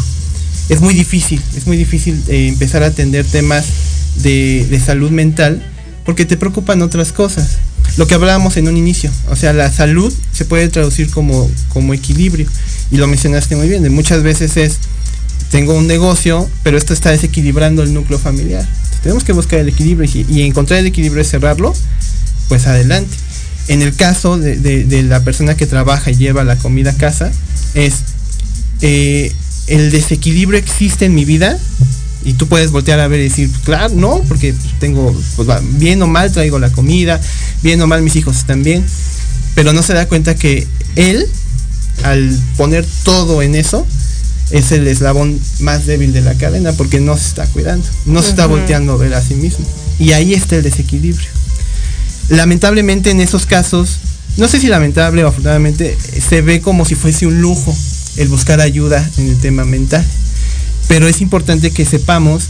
Es 0.70 0.82
muy 0.82 0.94
difícil, 0.94 1.42
es 1.58 1.66
muy 1.66 1.78
difícil 1.78 2.22
eh, 2.28 2.48
empezar 2.48 2.84
a 2.84 2.88
atender 2.88 3.26
temas 3.26 3.66
de, 4.18 4.68
de 4.70 4.80
salud 4.80 5.10
mental 5.12 5.66
porque 6.06 6.26
te 6.26 6.38
preocupan 6.38 6.82
otras 6.82 7.12
cosas. 7.12 7.58
Lo 7.98 8.06
que 8.06 8.14
hablábamos 8.14 8.56
en 8.58 8.68
un 8.68 8.78
inicio, 8.78 9.10
o 9.30 9.36
sea, 9.36 9.52
la 9.52 9.72
salud 9.72 10.14
se 10.32 10.46
puede 10.46 10.70
traducir 10.70 11.10
como, 11.10 11.50
como 11.70 11.94
equilibrio. 11.94 12.48
Y 12.92 12.98
lo 12.98 13.08
mencionaste 13.08 13.56
muy 13.56 13.68
bien, 13.68 13.82
de 13.84 13.90
muchas 13.90 14.22
veces 14.24 14.58
es, 14.58 14.78
tengo 15.52 15.74
un 15.74 15.88
negocio, 15.88 16.50
pero 16.64 16.78
esto 16.78 16.94
está 16.94 17.12
desequilibrando 17.12 17.84
el 17.84 17.94
núcleo 17.94 18.20
familiar. 18.20 18.68
Tenemos 19.02 19.24
que 19.24 19.34
buscar 19.34 19.60
el 19.60 19.70
equilibrio 19.70 20.10
y, 20.14 20.26
y 20.30 20.42
encontrar 20.44 20.80
el 20.80 20.88
equilibrio 20.88 21.22
es 21.22 21.30
cerrarlo, 21.30 21.74
pues 22.48 22.68
adelante. 22.68 23.16
En 23.70 23.84
el 23.84 23.96
caso 23.96 24.38
de, 24.38 25.04
la 25.04 25.24
persona 25.24 25.56
que 25.56 25.68
trabaja 25.68 26.10
y 26.10 26.16
lleva 26.16 26.44
la 26.44 26.56
comida 26.56 26.90
a 26.90 26.98
casa, 26.98 27.32
es 27.76 27.94
eh, 28.82 29.32
el 29.68 29.92
desequilibrio 29.92 30.60
existe 30.60 31.06
en 31.06 31.14
mi 31.14 31.24
vida 31.24 31.58
y 32.26 32.34
tú 32.34 32.48
puedes 32.48 32.72
voltear 32.72 33.00
a 33.00 33.08
ver 33.08 33.20
y 33.20 33.24
decir, 33.24 33.48
pues, 33.48 33.62
claro, 33.62 33.94
no, 33.94 34.22
porque 34.28 34.54
pues, 34.54 34.80
tengo, 34.80 35.16
pues 35.36 35.48
bien 35.78 36.02
o 36.02 36.08
mal 36.08 36.32
traigo 36.32 36.58
la 36.58 36.72
comida, 36.72 37.22
bien 37.62 37.80
o 37.82 37.86
mal 37.86 38.02
mis 38.02 38.16
hijos 38.16 38.38
están 38.38 38.64
bien, 38.64 38.84
pero 39.54 39.72
no 39.72 39.84
se 39.84 39.94
da 39.94 40.08
cuenta 40.08 40.34
que 40.34 40.68
él, 40.96 41.28
al 42.04 42.40
poner 42.58 42.88
todo 43.04 43.44
en 43.44 43.54
eso, 43.54 43.86
es 44.52 44.72
el 44.72 44.88
eslabón 44.88 45.40
más 45.60 45.86
débil 45.86 46.14
de 46.14 46.22
la 46.22 46.36
cadena 46.36 46.74
porque 46.74 47.00
no 47.00 47.18
se 47.18 47.28
está 47.28 47.46
cuidando, 47.48 47.88
no 48.06 48.22
se 48.22 48.30
está 48.30 48.46
volteando 48.46 48.94
a 48.94 48.98
ver 48.98 49.14
a 49.14 49.22
sí 49.22 49.36
mismo. 49.36 49.66
Y 50.00 50.14
ahí 50.14 50.34
está 50.34 50.56
el 50.56 50.64
desequilibrio. 50.64 51.30
Lamentablemente 52.30 53.12
en 53.12 53.22
esos 53.22 53.46
casos, 53.46 53.98
no 54.38 54.48
sé 54.48 54.60
si 54.60 54.68
lamentable 54.68 55.24
o 55.24 55.28
afortunadamente, 55.28 55.98
se 56.28 56.42
ve 56.42 56.62
como 56.62 56.86
si 56.86 56.96
fuese 56.96 57.28
un 57.28 57.42
lujo 57.42 57.76
el 58.18 58.28
buscar 58.28 58.62
ayuda 58.62 59.08
en 59.18 59.28
el 59.28 59.40
tema 59.40 59.66
mental. 59.66 60.06
Pero 60.88 61.08
es 61.08 61.22
importante 61.22 61.72
que 61.72 61.86
sepamos 61.86 62.46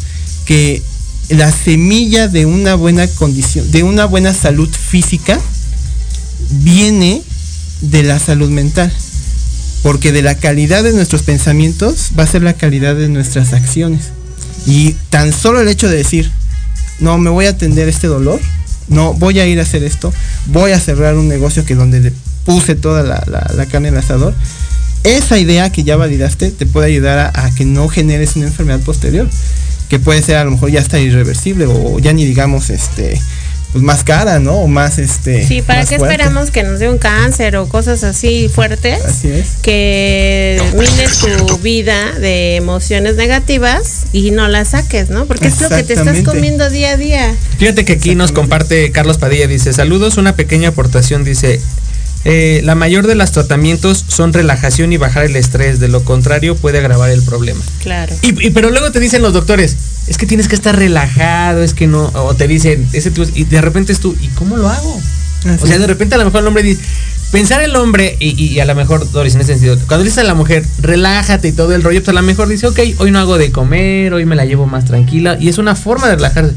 que 0.46 0.82
la 1.30 1.52
semilla 1.52 2.28
de 2.28 2.46
una 2.46 2.76
buena 2.76 3.08
condición, 3.08 3.70
de 3.72 3.84
una 3.84 4.06
buena 4.06 4.34
salud 4.34 4.70
física, 4.70 5.40
viene 6.50 7.22
de 7.82 8.04
la 8.04 8.20
salud 8.20 8.50
mental. 8.50 8.92
Porque 9.84 10.12
de 10.12 10.22
la 10.22 10.36
calidad 10.36 10.84
de 10.84 10.94
nuestros 10.94 11.24
pensamientos 11.24 12.12
va 12.18 12.24
a 12.24 12.28
ser 12.28 12.44
la 12.44 12.54
calidad 12.54 12.96
de 12.96 13.10
nuestras 13.10 13.54
acciones. 13.54 14.10
Y 14.66 14.94
tan 15.10 15.32
solo 15.32 15.62
el 15.62 15.68
hecho 15.68 15.88
de 15.88 15.98
decir, 15.98 16.32
no, 17.00 17.18
me 17.18 17.30
voy 17.30 17.46
a 17.46 17.52
atender 17.52 17.88
este 17.88 18.08
dolor, 18.08 18.40
no, 18.88 19.14
voy 19.14 19.40
a 19.40 19.48
ir 19.48 19.60
a 19.60 19.64
hacer 19.64 19.84
esto, 19.84 20.14
voy 20.48 20.72
a 20.72 20.80
cerrar 20.80 21.16
un 21.16 21.28
negocio 21.28 21.66
que 21.66 21.76
donde 21.76 22.12
puse 22.46 22.76
toda 22.76 23.04
la 23.04 23.66
carne 23.68 23.88
en 23.88 23.94
el 23.94 24.00
asador, 24.00 24.34
esa 25.04 25.38
idea 25.38 25.72
que 25.72 25.84
ya 25.84 25.96
validaste 25.96 26.52
te 26.52 26.66
puede 26.66 26.88
ayudar 26.88 27.20
a, 27.20 27.46
a 27.46 27.56
que 27.56 27.66
no 27.66 27.88
generes 27.88 28.36
una 28.36 28.48
enfermedad 28.48 28.82
posterior, 28.82 29.30
que 29.88 30.00
puede 30.00 30.22
ser 30.22 30.38
a 30.38 30.44
lo 30.44 30.52
mejor 30.52 30.72
ya 30.72 30.82
está 30.82 31.00
irreversible 31.00 31.66
o 31.68 32.00
ya 32.00 32.14
ni 32.14 32.26
digamos 32.26 32.70
este 32.70 33.20
pues 33.72 33.84
más 33.84 34.04
cara, 34.04 34.40
¿no? 34.40 34.56
O 34.56 34.68
más 34.68 34.98
este 34.98 35.46
Sí, 35.46 35.62
¿para 35.62 35.82
qué 35.86 35.98
fuerte. 35.98 36.16
esperamos 36.16 36.52
que 36.52 36.64
nos 36.64 36.80
dé 36.80 36.90
un 36.90 36.98
cáncer 36.98 37.56
o 37.58 37.68
cosas 37.68 38.04
así 38.04 38.50
fuertes? 38.50 39.04
Así 39.06 39.28
es. 39.28 39.58
Que 39.62 40.62
mines 40.74 41.20
tu 41.20 41.58
vida 41.60 42.14
de 42.14 42.56
emociones 42.56 43.16
negativas 43.16 44.06
y 44.12 44.32
no 44.32 44.48
las 44.48 44.70
saques, 44.70 45.10
¿no? 45.10 45.26
Porque 45.26 45.48
es 45.48 45.62
lo 45.62 45.70
que 45.70 45.84
te 45.84 45.94
estás 45.94 46.22
comiendo 46.24 46.70
día 46.70 46.92
a 46.92 46.98
día. 46.98 47.36
Fíjate 47.58 47.86
que 47.86 47.94
aquí 47.94 48.16
nos 48.16 48.32
comparte 48.32 48.92
Carlos 48.92 49.18
Padilla, 49.18 49.48
dice, 49.48 49.72
saludos, 49.74 50.18
una 50.18 50.36
pequeña 50.36 50.70
aportación, 50.70 51.24
dice, 51.24 51.62
eh, 52.26 52.62
la 52.64 52.76
mayor 52.76 53.08
de 53.08 53.16
los 53.16 53.32
tratamientos 53.32 54.04
son 54.08 54.34
relajación 54.34 54.92
y 54.92 54.98
bajar 54.98 55.24
el 55.26 55.36
estrés, 55.36 55.80
de 55.80 55.88
lo 55.88 56.04
contrario 56.04 56.56
puede 56.56 56.80
agravar 56.80 57.10
el 57.12 57.22
problema. 57.24 57.62
Claro. 57.82 58.14
Y, 58.22 58.48
y- 58.48 58.50
pero 58.52 58.72
luego 58.72 58.92
te 58.92 59.00
dicen 59.00 59.22
los 59.22 59.34
doctores, 59.34 59.76
es 60.08 60.18
que 60.18 60.26
tienes 60.26 60.48
que 60.48 60.56
estar 60.56 60.76
relajado, 60.76 61.64
es 61.64 61.74
que 61.74 61.88
no, 61.88 62.12
o 62.14 62.34
te 62.36 62.48
dicen, 62.48 62.88
ese 62.94 63.12
tipo- 63.12 63.30
y 63.34 63.44
de 63.46 63.62
repente 63.62 63.94
es 63.94 64.00
tú, 64.00 64.16
¿y 64.22 64.28
cómo 64.30 64.58
lo 64.58 64.68
hago? 64.70 65.00
O 65.62 65.66
sea, 65.68 65.78
de 65.80 65.88
repente 65.88 66.16
a 66.16 66.18
lo 66.18 66.26
mejor 66.26 66.42
el 66.42 66.48
hombre 66.48 66.64
dice, 66.64 66.82
pensar 67.32 67.62
el 67.62 67.74
hombre, 67.78 68.18
y, 68.20 68.32
y 68.44 68.60
a 68.60 68.66
lo 68.66 68.76
mejor, 68.76 69.10
Doris, 69.12 69.36
en 69.36 69.42
ese 69.42 69.54
sentido, 69.54 69.78
cuando 69.88 70.00
le 70.04 70.10
dices 70.10 70.18
a 70.24 70.28
la 70.28 70.34
mujer, 70.34 70.66
relájate 70.82 71.48
y 71.48 71.52
todo 71.54 71.74
el 71.74 71.82
rollo, 71.84 72.00
pues 72.04 72.10
a 72.10 72.20
lo 72.20 72.22
mejor 72.24 72.50
dice, 72.50 72.68
ok, 72.68 72.78
hoy 72.98 73.12
no 73.12 73.20
hago 73.20 73.38
de 73.38 73.50
comer, 73.52 74.12
hoy 74.14 74.26
me 74.26 74.36
la 74.36 74.44
llevo 74.44 74.66
más 74.66 74.84
tranquila, 74.84 75.38
y 75.40 75.48
es 75.48 75.58
una 75.58 75.76
forma 75.76 76.10
de 76.10 76.16
relajarse. 76.16 76.52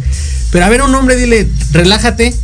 Pero 0.51 0.64
a 0.64 0.68
ver, 0.68 0.83
un 0.83 0.92
hombre, 0.96 1.14
dile, 1.14 1.46
relájate, 1.70 2.35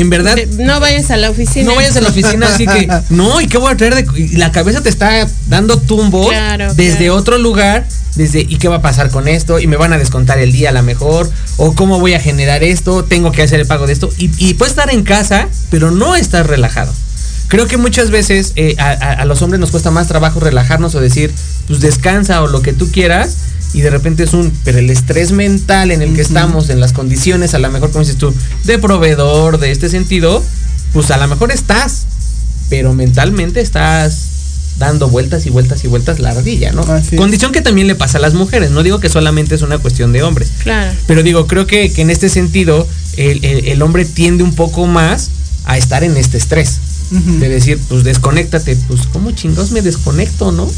en 0.00 0.10
verdad, 0.10 0.36
No 0.58 0.80
vayas 0.80 1.10
a 1.10 1.16
la 1.16 1.30
oficina. 1.30 1.66
no 1.70 1.74
vayas 1.76 1.96
a 1.96 2.00
la 2.00 2.08
oficina 2.08 2.46
así 2.52 2.66
que, 2.66 2.88
no, 3.10 3.40
¿y 3.40 3.46
qué 3.48 3.58
voy 3.58 3.72
a 3.72 3.76
traer 3.76 3.94
de.? 3.94 4.06
y 4.20 4.36
la 4.36 4.52
cabeza 4.52 4.82
te 4.82 4.88
está 4.88 5.26
dando 5.48 5.78
tumbo 5.78 6.28
Claro, 6.28 6.74
desde 6.74 6.98
claro. 6.98 7.16
otro 7.16 7.38
lugar, 7.38 7.86
desde, 8.14 8.40
¿y 8.40 8.56
qué 8.56 8.68
va 8.68 8.76
a 8.76 8.82
pasar 8.82 9.10
con 9.10 9.28
esto? 9.28 9.58
Y 9.60 9.66
me 9.66 9.76
van 9.76 9.92
a 9.92 9.98
descontar 9.98 10.38
el 10.38 10.52
día 10.52 10.70
a 10.70 10.72
lo 10.72 10.82
mejor, 10.82 11.30
o 11.58 11.74
cómo 11.74 12.00
voy 12.00 12.14
a 12.14 12.20
generar 12.20 12.62
esto, 12.64 13.04
tengo 13.04 13.32
que 13.32 13.42
hacer 13.42 13.60
el 13.60 13.66
pago 13.66 13.86
de 13.86 13.92
esto. 13.92 14.08
Y, 14.18 14.30
y 14.38 14.54
puedes 14.54 14.72
estar 14.72 14.90
en 14.92 15.02
casa, 15.02 15.48
pero 15.70 15.90
no 15.90 16.16
estás 16.16 16.46
relajado. 16.46 16.92
Creo 17.48 17.66
que 17.68 17.76
muchas 17.76 18.10
veces 18.10 18.52
eh, 18.56 18.74
a, 18.78 18.88
a- 18.90 19.12
a 19.12 19.24
los 19.24 19.40
hombres 19.42 19.60
nos 19.60 19.70
cuesta 19.70 19.90
más 19.92 20.08
trabajo 20.08 20.40
relajarnos 20.40 20.94
o 20.96 21.00
decir, 21.00 21.32
pues 21.68 21.80
descansa 21.80 22.42
o 22.42 22.48
lo 22.48 22.60
que 22.62 22.72
tú 22.72 22.90
quieras. 22.90 23.36
Y 23.74 23.80
de 23.82 23.90
repente 23.90 24.22
es 24.24 24.32
un, 24.32 24.52
pero 24.64 24.78
el 24.78 24.88
estrés 24.90 25.32
mental 25.32 25.90
en 25.90 26.00
el 26.02 26.14
que 26.14 26.22
estamos, 26.22 26.70
en 26.70 26.80
las 26.80 26.92
condiciones, 26.92 27.52
a 27.54 27.58
lo 27.58 27.70
mejor, 27.70 27.90
como 27.90 28.04
dices 28.04 28.16
tú, 28.18 28.32
de 28.64 28.78
proveedor, 28.78 29.58
de 29.58 29.70
este 29.70 29.88
sentido, 29.88 30.42
pues 30.92 31.10
a 31.10 31.18
lo 31.18 31.28
mejor 31.28 31.52
estás, 31.52 32.06
pero 32.70 32.94
mentalmente 32.94 33.60
estás 33.60 34.30
dando 34.78 35.08
vueltas 35.08 35.46
y 35.46 35.50
vueltas 35.50 35.84
y 35.84 35.88
vueltas 35.88 36.18
la 36.20 36.30
ardilla, 36.30 36.72
¿no? 36.72 36.82
Así. 36.82 37.16
Condición 37.16 37.50
que 37.52 37.62
también 37.62 37.86
le 37.86 37.94
pasa 37.94 38.18
a 38.18 38.20
las 38.20 38.34
mujeres, 38.34 38.70
no 38.70 38.82
digo 38.82 39.00
que 39.00 39.08
solamente 39.08 39.54
es 39.54 39.62
una 39.62 39.78
cuestión 39.78 40.12
de 40.12 40.22
hombres. 40.22 40.48
Claro. 40.62 40.94
Pero 41.06 41.22
digo, 41.22 41.46
creo 41.46 41.66
que, 41.66 41.90
que 41.92 42.02
en 42.02 42.10
este 42.10 42.28
sentido 42.28 42.86
el, 43.16 43.44
el- 43.44 43.68
el 43.68 43.82
hombre 43.82 44.04
tiende 44.04 44.42
un 44.42 44.54
poco 44.54 44.86
más 44.86 45.30
a 45.64 45.76
estar 45.78 46.04
en 46.04 46.16
este 46.16 46.38
estrés. 46.38 46.78
De 47.10 47.48
decir, 47.48 47.78
pues 47.88 48.02
desconéctate, 48.02 48.74
pues 48.88 49.02
¿cómo 49.12 49.30
chingados 49.30 49.70
me 49.70 49.80
desconecto, 49.80 50.50
no? 50.50 50.68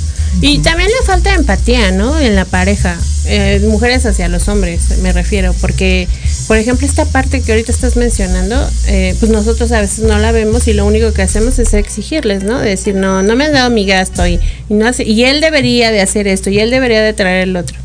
Y 0.41 0.59
también 0.61 0.89
le 0.89 1.07
falta 1.07 1.35
empatía, 1.35 1.91
¿no? 1.91 2.19
En 2.19 2.35
la 2.37 2.45
pareja, 2.45 2.97
Eh, 3.31 3.61
mujeres 3.69 4.07
hacia 4.07 4.27
los 4.27 4.49
hombres, 4.49 5.01
me 5.03 5.13
refiero, 5.13 5.55
porque, 5.61 6.09
por 6.47 6.57
ejemplo, 6.57 6.87
esta 6.87 7.05
parte 7.05 7.43
que 7.43 7.53
ahorita 7.53 7.71
estás 7.71 7.95
mencionando, 7.97 8.57
eh, 8.87 9.15
pues 9.21 9.31
nosotros 9.31 9.71
a 9.73 9.83
veces 9.83 9.99
no 9.99 10.17
la 10.17 10.33
vemos 10.33 10.67
y 10.67 10.73
lo 10.73 10.87
único 10.87 11.13
que 11.13 11.21
hacemos 11.21 11.59
es 11.59 11.75
exigirles, 11.75 12.43
¿no? 12.43 12.59
De 12.59 12.71
decir, 12.71 12.95
no, 12.95 13.23
no 13.23 13.37
me 13.37 13.45
has 13.45 13.53
dado 13.53 13.69
mi 13.69 13.85
gasto 13.85 14.27
y, 14.27 14.41
y 14.71 14.75
no 14.75 14.87
hace, 14.87 15.03
y 15.05 15.25
él 15.25 15.43
debería 15.43 15.91
de 15.91 16.01
hacer 16.01 16.27
esto 16.27 16.49
y 16.49 16.59
él 16.59 16.71
debería 16.71 17.03
de 17.03 17.13
traer 17.13 17.43
el 17.49 17.55
otro. 17.55 17.77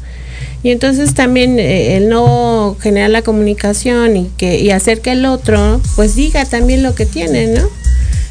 Y 0.63 0.71
entonces 0.71 1.13
también 1.13 1.59
eh, 1.59 1.97
el 1.97 2.07
no 2.07 2.77
generar 2.81 3.09
la 3.09 3.21
comunicación 3.21 4.15
y 4.15 4.31
que 4.37 4.59
y 4.59 4.71
hacer 4.71 5.01
que 5.01 5.11
el 5.11 5.25
otro 5.25 5.81
pues 5.97 6.15
diga 6.15 6.45
también 6.45 6.83
lo 6.83 6.95
que 6.95 7.05
tiene, 7.05 7.47
¿no? 7.47 7.67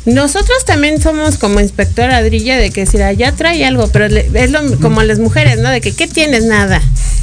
Nosotros 0.04 0.64
también 0.66 1.00
somos 1.00 1.38
como 1.38 1.60
inspector 1.60 2.08
ladrilla 2.08 2.56
de 2.56 2.70
que 2.70 2.80
decir, 2.84 3.02
ah, 3.04 3.12
ya 3.12 3.32
trae 3.32 3.64
algo, 3.64 3.86
pero 3.88 4.08
le- 4.08 4.28
es 4.34 4.50
lo, 4.50 4.60
como 4.80 5.00
las 5.02 5.20
mujeres, 5.20 5.58
¿no? 5.58 5.68
De 5.70 5.80
que, 5.80 5.92
¿qué 5.92 6.06
tienes? 6.08 6.44
Nada. 6.44 6.80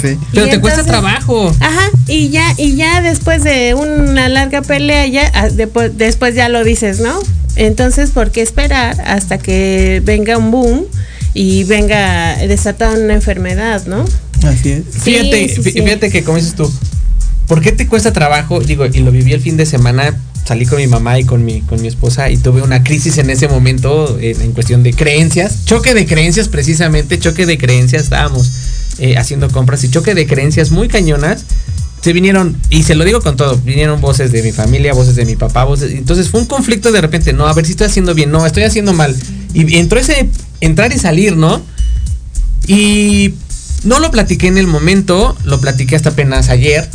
Sí. 0.00 0.16
Pero 0.32 0.46
Y 0.46 0.50
te 0.50 0.60
cuesta 0.60 0.84
trabajo. 0.84 1.52
Ajá, 1.60 1.90
y 2.06 2.28
ya, 2.28 2.54
y 2.56 2.76
ya 2.76 3.00
después 3.02 3.42
de 3.42 3.74
una 3.74 4.28
larga 4.28 4.62
pelea, 4.62 5.06
ya 5.08 5.30
ah, 5.34 5.48
depo- 5.48 5.90
después 5.90 6.34
ya 6.36 6.48
lo 6.48 6.62
dices, 6.62 7.00
¿no? 7.00 7.18
Entonces, 7.56 8.10
¿por 8.10 8.30
qué 8.30 8.42
esperar 8.42 9.00
hasta 9.04 9.38
que 9.38 10.00
venga 10.04 10.38
un 10.38 10.52
boom 10.52 10.84
y 11.34 11.64
venga 11.64 12.36
desatada 12.36 12.94
una 12.96 13.14
enfermedad, 13.14 13.84
¿no? 13.86 14.04
Así 14.44 14.70
es. 14.70 14.82
Sí, 14.92 15.00
Fíjate, 15.14 15.48
sí, 15.48 15.60
fí- 15.62 15.72
sí. 15.72 15.82
fíjate 15.82 16.10
que 16.10 16.22
como 16.22 16.36
dices 16.38 16.54
tú, 16.54 16.72
¿por 17.48 17.60
qué 17.60 17.72
te 17.72 17.88
cuesta 17.88 18.12
trabajo? 18.12 18.60
Digo, 18.60 18.86
y 18.86 18.98
lo 19.00 19.10
viví 19.10 19.32
el 19.32 19.40
fin 19.40 19.56
de 19.56 19.66
semana, 19.66 20.14
salí 20.48 20.64
con 20.64 20.78
mi 20.78 20.86
mamá 20.86 21.18
y 21.18 21.24
con 21.24 21.44
mi, 21.44 21.60
con 21.60 21.82
mi 21.82 21.88
esposa 21.88 22.30
y 22.30 22.38
tuve 22.38 22.62
una 22.62 22.82
crisis 22.82 23.18
en 23.18 23.28
ese 23.28 23.48
momento 23.48 24.18
eh, 24.18 24.34
en 24.40 24.52
cuestión 24.52 24.82
de 24.82 24.94
creencias, 24.94 25.66
choque 25.66 25.92
de 25.92 26.06
creencias 26.06 26.48
precisamente, 26.48 27.18
choque 27.18 27.44
de 27.44 27.58
creencias, 27.58 28.04
estábamos 28.04 28.50
eh, 28.98 29.18
haciendo 29.18 29.50
compras 29.50 29.84
y 29.84 29.90
choque 29.90 30.14
de 30.14 30.26
creencias 30.26 30.70
muy 30.70 30.88
cañonas. 30.88 31.44
Se 32.00 32.14
vinieron, 32.14 32.56
y 32.70 32.84
se 32.84 32.94
lo 32.94 33.04
digo 33.04 33.20
con 33.20 33.36
todo, 33.36 33.58
vinieron 33.58 34.00
voces 34.00 34.32
de 34.32 34.42
mi 34.42 34.52
familia, 34.52 34.94
voces 34.94 35.16
de 35.16 35.26
mi 35.26 35.36
papá, 35.36 35.64
voces, 35.64 35.92
entonces 35.92 36.30
fue 36.30 36.40
un 36.40 36.46
conflicto 36.46 36.92
de 36.92 37.00
repente, 37.02 37.34
no, 37.34 37.46
a 37.46 37.52
ver 37.52 37.66
si 37.66 37.72
estoy 37.72 37.88
haciendo 37.88 38.14
bien, 38.14 38.30
no, 38.30 38.46
estoy 38.46 38.62
haciendo 38.62 38.94
mal. 38.94 39.14
Y 39.52 39.76
entró 39.76 39.98
ese 39.98 40.30
entrar 40.60 40.92
y 40.92 40.98
salir, 40.98 41.36
¿no? 41.36 41.60
Y 42.66 43.34
no 43.84 43.98
lo 43.98 44.10
platiqué 44.10 44.46
en 44.46 44.56
el 44.56 44.66
momento, 44.66 45.36
lo 45.44 45.60
platiqué 45.60 45.96
hasta 45.96 46.10
apenas 46.10 46.48
ayer. 46.48 46.88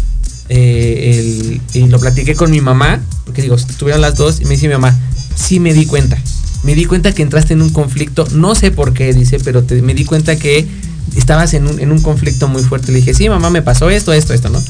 Eh, 0.50 1.60
el- 1.74 1.82
y 1.82 1.88
lo 1.88 2.00
platiqué 2.00 2.36
con 2.36 2.52
mi 2.52 2.62
mamá, 2.62 3.02
porque 3.26 3.42
digo, 3.42 3.56
estuvieron 3.56 4.02
las 4.02 4.16
dos 4.16 4.42
y 4.42 4.46
me 4.46 4.52
dice 4.52 4.68
mi 4.68 4.74
mamá, 4.74 4.98
sí 5.36 5.60
me 5.60 5.74
di 5.74 5.86
cuenta. 5.86 6.18
Me 6.64 6.76
di 6.76 6.86
cuenta 6.86 7.14
que 7.14 7.22
entraste 7.22 7.54
en 7.54 7.62
un 7.62 7.70
conflicto, 7.72 8.26
no 8.32 8.56
sé 8.56 8.72
por 8.72 8.94
qué, 8.94 9.14
dice, 9.14 9.38
pero 9.44 9.64
te- 9.64 9.82
me 9.82 9.94
di 9.94 10.06
cuenta 10.06 10.36
que 10.38 10.66
estabas 11.16 11.54
en 11.54 11.68
un, 11.68 11.80
en 11.80 11.92
un 11.92 12.02
conflicto 12.02 12.48
muy 12.48 12.64
fuerte. 12.64 12.92
Le 12.92 13.00
dije, 13.00 13.14
sí, 13.14 13.28
mamá, 13.30 13.50
me 13.50 13.62
pasó 13.62 13.90
esto, 13.90 14.14
esto, 14.14 14.34
esto, 14.34 14.50
¿no? 14.50 14.64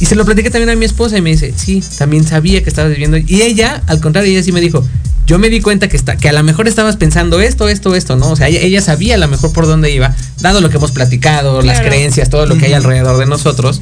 Y 0.00 0.06
se 0.06 0.14
lo 0.14 0.24
platiqué 0.24 0.50
también 0.50 0.70
a 0.70 0.76
mi 0.76 0.84
esposa 0.84 1.16
y 1.18 1.20
me 1.22 1.30
dice, 1.30 1.52
sí, 1.56 1.82
también 1.98 2.24
sabía 2.24 2.62
que 2.62 2.68
estabas 2.68 2.90
viviendo. 2.92 3.16
Y 3.18 3.42
ella, 3.42 3.82
al 3.86 4.00
contrario, 4.00 4.30
ella 4.32 4.42
sí 4.42 4.52
me 4.52 4.60
dijo, 4.60 4.84
yo 5.26 5.38
me 5.38 5.48
di 5.48 5.60
cuenta 5.60 5.88
que, 5.88 5.96
está, 5.96 6.16
que 6.16 6.28
a 6.28 6.32
lo 6.32 6.42
mejor 6.42 6.66
estabas 6.66 6.96
pensando 6.96 7.40
esto, 7.40 7.68
esto, 7.68 7.94
esto, 7.94 8.16
¿no? 8.16 8.30
O 8.30 8.36
sea, 8.36 8.48
ella, 8.48 8.60
ella 8.60 8.80
sabía 8.80 9.14
a 9.14 9.18
lo 9.18 9.28
mejor 9.28 9.52
por 9.52 9.66
dónde 9.66 9.90
iba, 9.92 10.14
dado 10.40 10.60
lo 10.60 10.70
que 10.70 10.76
hemos 10.78 10.90
platicado, 10.92 11.62
las 11.62 11.78
creencias, 11.88 12.30
todo 12.30 12.46
lo 12.46 12.56
que 12.58 12.66
hay 12.66 12.72
alrededor 12.72 13.18
de 13.18 13.26
nosotros. 13.26 13.80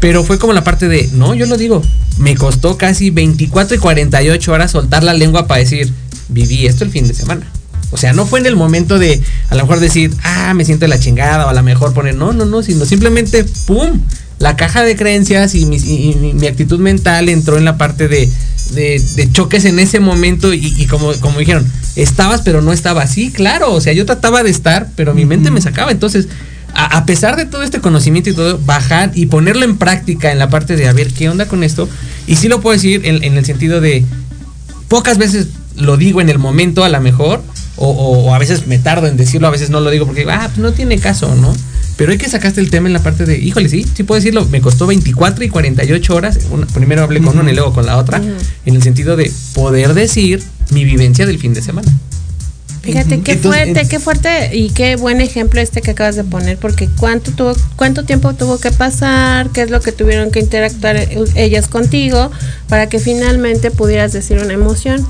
Pero 0.00 0.22
fue 0.24 0.38
como 0.38 0.52
la 0.52 0.62
parte 0.64 0.88
de, 0.88 1.08
no, 1.14 1.34
yo 1.34 1.46
lo 1.46 1.56
digo, 1.56 1.82
me 2.18 2.34
costó 2.36 2.76
casi 2.76 3.10
24 3.10 3.76
y 3.76 3.78
48 3.78 4.52
horas 4.52 4.70
soltar 4.72 5.02
la 5.02 5.14
lengua 5.14 5.46
para 5.46 5.60
decir, 5.60 5.92
viví 6.28 6.66
esto 6.66 6.84
el 6.84 6.90
fin 6.90 7.08
de 7.08 7.14
semana. 7.14 7.50
O 7.92 7.96
sea, 7.96 8.12
no 8.12 8.26
fue 8.26 8.40
en 8.40 8.46
el 8.46 8.56
momento 8.56 8.98
de 8.98 9.22
a 9.48 9.54
lo 9.54 9.62
mejor 9.62 9.80
decir, 9.80 10.12
ah, 10.24 10.52
me 10.54 10.64
siento 10.64 10.84
de 10.84 10.88
la 10.88 10.98
chingada, 10.98 11.46
o 11.46 11.48
a 11.48 11.54
lo 11.54 11.62
mejor 11.62 11.94
poner, 11.94 12.14
no, 12.14 12.32
no, 12.32 12.44
no, 12.44 12.62
sino 12.62 12.84
simplemente, 12.84 13.44
¡pum! 13.66 14.00
La 14.38 14.54
caja 14.56 14.82
de 14.82 14.96
creencias 14.96 15.54
y 15.54 15.64
mi, 15.64 15.76
y- 15.76 16.10
y 16.30 16.34
mi 16.34 16.46
actitud 16.46 16.78
mental 16.78 17.28
entró 17.30 17.56
en 17.56 17.64
la 17.64 17.78
parte 17.78 18.06
de, 18.08 18.30
de- 18.74 19.02
de 19.14 19.32
choques 19.32 19.64
en 19.64 19.78
ese 19.78 19.98
momento 20.00 20.52
y, 20.52 20.74
y 20.76 20.86
como, 20.86 21.12
como 21.20 21.38
dijeron, 21.38 21.64
estabas 21.94 22.42
pero 22.42 22.60
no 22.60 22.72
estaba 22.74 23.06
Sí, 23.06 23.30
claro, 23.32 23.72
o 23.72 23.80
sea, 23.80 23.94
yo 23.94 24.04
trataba 24.04 24.42
de 24.42 24.50
estar, 24.50 24.90
pero 24.94 25.14
mi 25.14 25.24
mente 25.24 25.50
me 25.50 25.62
sacaba. 25.62 25.90
Entonces, 25.90 26.28
a, 26.76 26.98
a 26.98 27.06
pesar 27.06 27.36
de 27.36 27.46
todo 27.46 27.62
este 27.62 27.80
conocimiento 27.80 28.30
y 28.30 28.34
todo, 28.34 28.58
bajar 28.64 29.10
y 29.14 29.26
ponerlo 29.26 29.64
en 29.64 29.76
práctica 29.78 30.30
en 30.30 30.38
la 30.38 30.48
parte 30.50 30.76
de 30.76 30.86
a 30.88 30.92
ver 30.92 31.12
qué 31.12 31.28
onda 31.28 31.46
con 31.46 31.64
esto. 31.64 31.88
Y 32.26 32.36
sí 32.36 32.48
lo 32.48 32.60
puedo 32.60 32.74
decir 32.74 33.02
en, 33.04 33.24
en 33.24 33.36
el 33.38 33.44
sentido 33.44 33.80
de 33.80 34.04
pocas 34.88 35.18
veces 35.18 35.48
lo 35.76 35.96
digo 35.96 36.20
en 36.20 36.28
el 36.28 36.38
momento 36.38 36.84
a 36.84 36.88
lo 36.88 37.00
mejor, 37.00 37.42
o, 37.76 37.88
o- 37.90 38.24
o 38.28 38.34
a 38.34 38.38
veces 38.38 38.66
me 38.66 38.78
tardo 38.78 39.06
en 39.06 39.16
decirlo, 39.16 39.48
a 39.48 39.50
veces 39.50 39.68
no 39.70 39.80
lo 39.80 39.90
digo 39.90 40.06
porque, 40.06 40.24
ah, 40.30 40.44
pues 40.46 40.58
no 40.58 40.72
tiene 40.72 40.98
caso, 40.98 41.34
¿no? 41.34 41.54
Pero 41.98 42.12
hay 42.12 42.18
que 42.18 42.28
sacaste 42.28 42.60
el 42.60 42.70
tema 42.70 42.88
en 42.88 42.92
la 42.92 43.02
parte 43.02 43.24
de, 43.24 43.38
híjole, 43.38 43.68
sí, 43.70 43.86
sí 43.94 44.02
puedo 44.02 44.18
decirlo, 44.20 44.44
me 44.46 44.60
costó 44.60 44.86
24 44.86 45.44
y 45.44 45.48
48 45.48 46.14
horas, 46.14 46.38
una- 46.50 46.66
primero 46.66 47.02
hablé 47.02 47.20
con 47.20 47.38
una 47.38 47.50
y 47.52 47.54
luego 47.54 47.72
con 47.74 47.84
la 47.86 47.96
otra, 47.98 48.18
en 48.66 48.74
el 48.74 48.82
sentido 48.82 49.16
de 49.16 49.30
poder 49.54 49.92
decir 49.94 50.42
mi 50.70 50.84
vivencia 50.84 51.26
del 51.26 51.38
fin 51.38 51.52
de 51.54 51.62
semana. 51.62 51.90
Fíjate 52.86 53.20
qué 53.20 53.32
Entonces, 53.32 53.62
fuerte, 53.64 53.80
en- 53.80 53.88
qué 53.88 54.00
fuerte 54.00 54.56
y 54.56 54.70
qué 54.70 54.96
buen 54.96 55.20
ejemplo 55.20 55.60
este 55.60 55.82
que 55.82 55.90
acabas 55.90 56.16
de 56.16 56.24
poner, 56.24 56.56
porque 56.56 56.88
cuánto 56.98 57.32
tuvo, 57.32 57.54
cuánto 57.76 58.04
tiempo 58.04 58.32
tuvo 58.34 58.58
que 58.58 58.70
pasar, 58.70 59.50
qué 59.50 59.62
es 59.62 59.70
lo 59.70 59.80
que 59.80 59.92
tuvieron 59.92 60.30
que 60.30 60.40
interactuar 60.40 60.96
eh, 60.96 61.08
ellas 61.34 61.68
contigo 61.68 62.30
para 62.68 62.88
que 62.88 62.98
finalmente 62.98 63.70
pudieras 63.70 64.12
decir 64.12 64.38
una 64.38 64.54
emoción. 64.54 65.06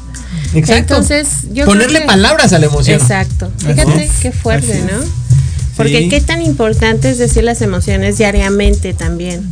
Exacto. 0.55 0.95
Entonces, 0.95 1.29
yo 1.53 1.67
Ponerle 1.67 2.01
que- 2.01 2.07
palabras 2.07 2.53
a 2.53 2.59
la 2.59 2.67
emoción. 2.67 3.01
Exacto. 3.01 3.51
Fíjate 3.59 4.11
qué 4.23 4.33
fuerte. 4.33 4.81
¿no? 4.83 5.05
Porque 5.77 5.99
Sí. 6.01 6.09
qué 6.09 6.21
tan 6.23 6.41
importante 6.43 7.11
es 7.11 7.19
decir 7.19 7.45
las 7.45 7.61
emociones 7.61 8.17
diariamente 8.19 8.95
también. 8.95 9.43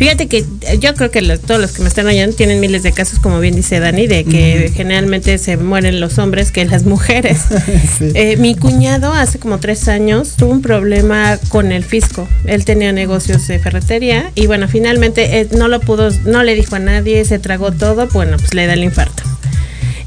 Fíjate 0.00 0.28
que 0.28 0.38
eh, 0.38 0.78
yo 0.80 0.94
creo 0.94 1.10
que 1.10 1.20
los- 1.20 1.40
todos 1.40 1.60
los 1.60 1.72
que 1.72 1.82
me 1.82 1.88
están 1.88 2.06
oyendo 2.06 2.34
tienen 2.34 2.58
miles 2.58 2.82
de 2.82 2.90
casos, 2.92 3.18
como 3.18 3.38
bien 3.38 3.54
dice 3.54 3.80
Dani, 3.80 4.06
de 4.06 4.24
que 4.24 4.72
generalmente 4.74 5.36
se 5.36 5.58
mueren 5.58 6.00
los 6.00 6.18
hombres 6.18 6.50
que 6.52 6.64
las 6.64 6.84
mujeres. 6.84 7.38
Sí. 7.98 8.10
Eh, 8.14 8.36
mi 8.38 8.54
cuñado 8.54 9.12
hace 9.12 9.38
como 9.38 9.58
tres 9.60 9.88
años 9.88 10.36
tuvo 10.38 10.52
un 10.52 10.62
problema 10.62 11.38
con 11.50 11.70
el 11.70 11.84
fisco. 11.84 12.26
Él 12.46 12.64
tenía 12.64 12.92
negocios 12.92 13.46
de 13.46 13.58
ferretería 13.58 14.30
y 14.34 14.46
bueno, 14.46 14.68
finalmente 14.68 15.40
eh, 15.40 15.48
no 15.54 15.68
lo 15.68 15.80
pudo, 15.80 16.08
no 16.24 16.42
le 16.44 16.54
dijo 16.54 16.76
a 16.76 16.78
nadie, 16.78 17.22
se 17.26 17.38
tragó 17.38 17.70
todo, 17.72 18.08
bueno, 18.08 18.38
pues 18.38 18.54
le 18.54 18.66
da 18.66 18.72
el 18.72 18.84
infarto. 18.84 19.22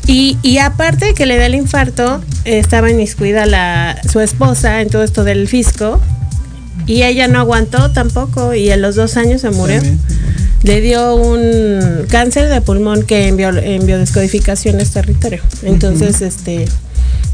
Y, 0.08 0.38
y 0.42 0.58
aparte 0.58 1.06
de 1.06 1.14
que 1.14 1.26
le 1.26 1.38
da 1.38 1.46
el 1.46 1.56
infarto, 1.56 2.22
estaba 2.46 2.90
inmiscuida 2.90 3.46
la, 3.46 4.02
su 4.12 4.20
esposa 4.20 4.82
en 4.82 4.90
todo 4.90 5.04
esto 5.04 5.24
del 5.24 5.48
fisco 5.48 6.02
y 6.88 7.04
ella 7.04 7.28
no 7.28 7.40
aguantó 7.40 7.92
tampoco 7.92 8.54
y 8.54 8.70
a 8.72 8.78
los 8.78 8.96
dos 8.96 9.18
años 9.18 9.42
se 9.42 9.50
murió. 9.52 9.76
También. 9.78 10.00
Le 10.64 10.80
dio 10.80 11.16
un 11.16 12.06
cáncer 12.10 12.48
de 12.50 12.62
pulmón 12.62 13.04
que 13.04 13.28
en, 13.28 13.36
bio- 13.36 13.58
en 13.58 13.86
biodescodificación 13.86 14.80
es 14.80 14.92
territorio. 14.92 15.42
Entonces, 15.64 16.22
este, 16.22 16.66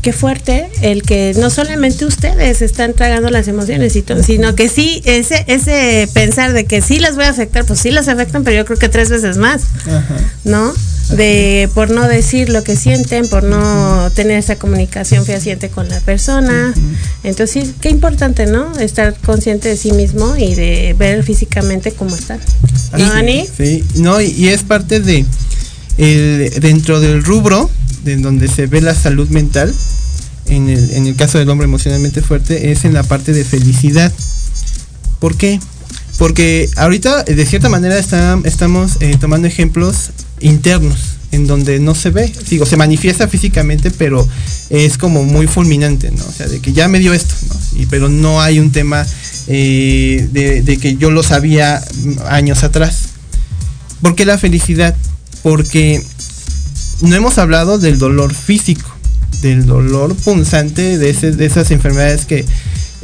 qué 0.02 0.14
fuerte 0.14 0.68
el 0.82 1.04
que 1.04 1.36
no 1.38 1.52
solamente 1.52 2.06
ustedes 2.06 2.64
están 2.64 2.94
tragando 2.94 3.30
las 3.30 3.48
emociones, 3.48 3.94
sino 4.26 4.56
que 4.56 4.68
sí, 4.68 5.04
ese, 5.06 5.44
ese 5.48 6.10
pensar 6.12 6.54
de 6.54 6.66
que 6.66 6.82
sí 6.82 6.98
las 7.00 7.16
voy 7.16 7.26
a 7.26 7.30
afectar, 7.30 7.66
pues 7.66 7.80
sí 7.80 7.92
las 7.92 8.08
afectan, 8.08 8.44
pero 8.44 8.58
yo 8.58 8.66
creo 8.66 8.80
que 8.80 8.90
tres 8.90 9.10
veces 9.12 9.38
más. 9.38 9.62
Ajá. 9.86 10.16
¿no? 10.46 10.74
De 11.16 11.70
por 11.74 11.90
no 11.90 12.08
decir 12.08 12.50
lo 12.50 12.64
que 12.64 12.76
sienten, 12.76 13.28
por 13.28 13.44
no 13.44 14.10
tener 14.14 14.38
esa 14.38 14.58
comunicación 14.58 15.26
fehaciente 15.26 15.70
con 15.70 15.90
la 15.90 16.00
persona. 16.02 16.74
Entonces, 17.24 17.70
qué 17.82 17.90
importante, 17.90 18.46
¿no? 18.46 18.78
Estar 18.80 19.16
consciente 19.26 19.70
de 19.70 19.78
sí 19.78 19.92
mismo 19.92 20.36
y 20.38 20.56
de 20.56 20.96
ver 20.98 21.24
físicamente 21.24 21.92
cómo 21.92 22.16
están. 22.16 22.40
¿No, 22.98 23.10
Dani? 23.10 23.46
Sí, 23.58 23.84
no, 23.96 24.22
y, 24.22 24.28
y 24.28 24.48
es 24.50 24.64
parte 24.64 25.00
de 25.00 25.26
el- 25.98 26.60
dentro 26.60 27.00
del 27.00 27.24
rubro 27.24 27.70
de 28.04 28.16
donde 28.18 28.48
se 28.48 28.68
ve 28.68 28.82
la 28.82 28.96
salud 28.96 29.30
mental, 29.30 29.74
en 30.48 30.70
el, 30.70 30.92
en 30.92 31.06
el 31.08 31.16
caso 31.16 31.38
del 31.38 31.50
hombre 31.50 31.66
emocionalmente 31.66 32.22
fuerte, 32.22 32.72
es 32.72 32.86
en 32.86 32.94
la 32.94 33.04
parte 33.04 33.34
de 33.34 33.44
felicidad. 33.44 34.12
¿Por 35.20 35.36
qué? 35.36 35.60
Porque 36.20 36.70
ahorita 36.76 37.24
de 37.24 37.46
cierta 37.46 37.70
manera 37.70 37.98
está- 37.98 38.38
estamos 38.44 38.98
eh, 39.00 39.16
tomando 39.20 39.48
ejemplos 39.48 40.12
internos 40.42 41.00
en 41.32 41.48
donde 41.48 41.80
no 41.80 41.96
se 41.96 42.10
ve, 42.10 42.32
se 42.66 42.76
manifiesta 42.78 43.28
físicamente, 43.28 43.90
pero 43.92 44.28
es 44.70 44.98
como 44.98 45.24
muy 45.24 45.48
fulminante, 45.48 46.12
¿no? 46.12 46.24
O 46.26 46.32
sea, 46.32 46.48
de 46.48 46.60
que 46.60 46.74
ya 46.74 46.88
me 46.88 47.00
dio 47.00 47.14
esto, 47.14 47.34
¿no? 47.48 47.82
Y, 47.82 47.86
pero 47.86 48.10
no 48.10 48.42
hay 48.42 48.60
un 48.60 48.72
tema 48.72 49.06
eh, 49.48 50.28
de, 50.32 50.62
de 50.62 50.78
que 50.78 50.98
yo 50.98 51.10
lo 51.10 51.24
sabía 51.24 51.82
mm, 52.04 52.14
años 52.28 52.64
atrás. 52.64 52.98
¿Por 54.02 54.16
qué 54.16 54.26
la 54.26 54.38
felicidad? 54.38 54.96
Porque 55.44 56.04
no 57.02 57.16
hemos 57.16 57.38
hablado 57.38 57.78
del 57.80 57.98
dolor 57.98 58.34
físico, 58.34 58.90
del 59.42 59.66
dolor 59.66 60.16
punzante 60.16 60.98
de, 60.98 61.10
ese- 61.12 61.32
de 61.32 61.46
esas 61.46 61.72
enfermedades 61.72 62.26
que 62.26 62.44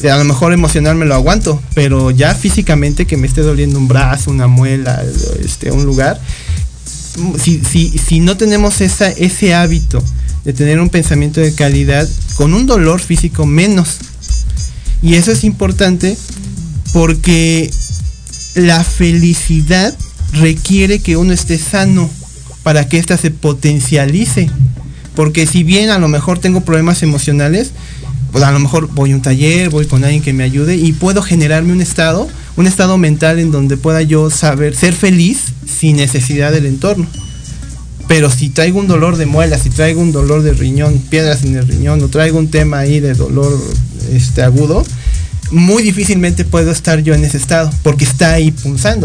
a 0.03 0.17
lo 0.17 0.25
mejor 0.25 0.53
emocional 0.53 0.95
me 0.95 1.05
lo 1.05 1.15
aguanto, 1.15 1.61
pero 1.73 2.11
ya 2.11 2.35
físicamente 2.35 3.05
que 3.05 3.17
me 3.17 3.27
esté 3.27 3.41
doliendo 3.41 3.79
un 3.79 3.87
brazo, 3.87 4.31
una 4.31 4.47
muela, 4.47 5.03
este, 5.43 5.71
un 5.71 5.85
lugar, 5.85 6.19
mm, 7.17 7.35
si, 7.41 7.61
si, 7.63 7.97
si 7.97 8.19
no 8.19 8.37
tenemos 8.37 8.81
esa, 8.81 9.09
ese 9.09 9.53
hábito 9.53 10.03
de 10.43 10.53
tener 10.53 10.79
un 10.79 10.89
pensamiento 10.89 11.41
de 11.41 11.53
calidad, 11.53 12.07
con 12.35 12.53
un 12.53 12.67
dolor 12.67 13.01
físico 13.01 13.45
menos. 13.45 13.97
Y 15.01 15.15
eso 15.15 15.31
es 15.31 15.43
importante 15.43 16.15
porque 16.93 17.71
la 18.55 18.83
felicidad 18.83 19.95
requiere 20.33 20.99
que 20.99 21.17
uno 21.17 21.33
esté 21.33 21.57
sano 21.57 22.09
para 22.63 22.87
que 22.87 22.97
ésta 22.97 23.17
se 23.17 23.31
potencialice. 23.31 24.49
Porque 25.15 25.47
si 25.47 25.63
bien 25.63 25.89
a 25.89 25.99
lo 25.99 26.07
mejor 26.07 26.39
tengo 26.39 26.61
problemas 26.61 27.01
emocionales, 27.01 27.71
pues 28.35 28.43
a 28.43 28.51
lo 28.51 28.59
mejor 28.59 28.89
voy 28.93 29.13
a 29.13 29.15
un 29.15 29.21
taller, 29.21 29.69
voy 29.69 29.85
con 29.85 30.03
alguien 30.03 30.21
que 30.21 30.33
me 30.33 30.43
ayude 30.43 30.75
y 30.75 30.91
puedo 30.91 31.21
generarme 31.21 31.71
un 31.71 31.79
estado, 31.79 32.27
un 32.57 32.67
estado 32.67 32.97
mental 32.97 33.39
en 33.39 33.49
donde 33.49 33.77
pueda 33.77 34.01
yo 34.01 34.29
saber 34.29 34.75
ser 34.75 34.93
feliz 34.93 35.37
sin 35.65 35.95
necesidad 35.95 36.51
del 36.51 36.65
entorno. 36.65 37.07
Pero 38.09 38.29
si 38.29 38.49
traigo 38.49 38.77
un 38.81 38.87
dolor 38.87 39.15
de 39.15 39.25
muela, 39.25 39.57
si 39.57 39.69
traigo 39.69 40.01
un 40.01 40.11
dolor 40.11 40.43
de 40.43 40.51
riñón, 40.51 40.97
piedras 41.09 41.45
en 41.45 41.55
el 41.55 41.65
riñón, 41.65 42.03
o 42.03 42.09
traigo 42.09 42.37
un 42.37 42.49
tema 42.49 42.79
ahí 42.79 42.99
de 42.99 43.13
dolor 43.13 43.57
este, 44.11 44.41
agudo, 44.41 44.83
muy 45.51 45.81
difícilmente 45.81 46.43
puedo 46.43 46.71
estar 46.71 47.01
yo 47.03 47.13
en 47.13 47.23
ese 47.23 47.37
estado, 47.37 47.69
porque 47.83 48.03
está 48.03 48.33
ahí 48.33 48.53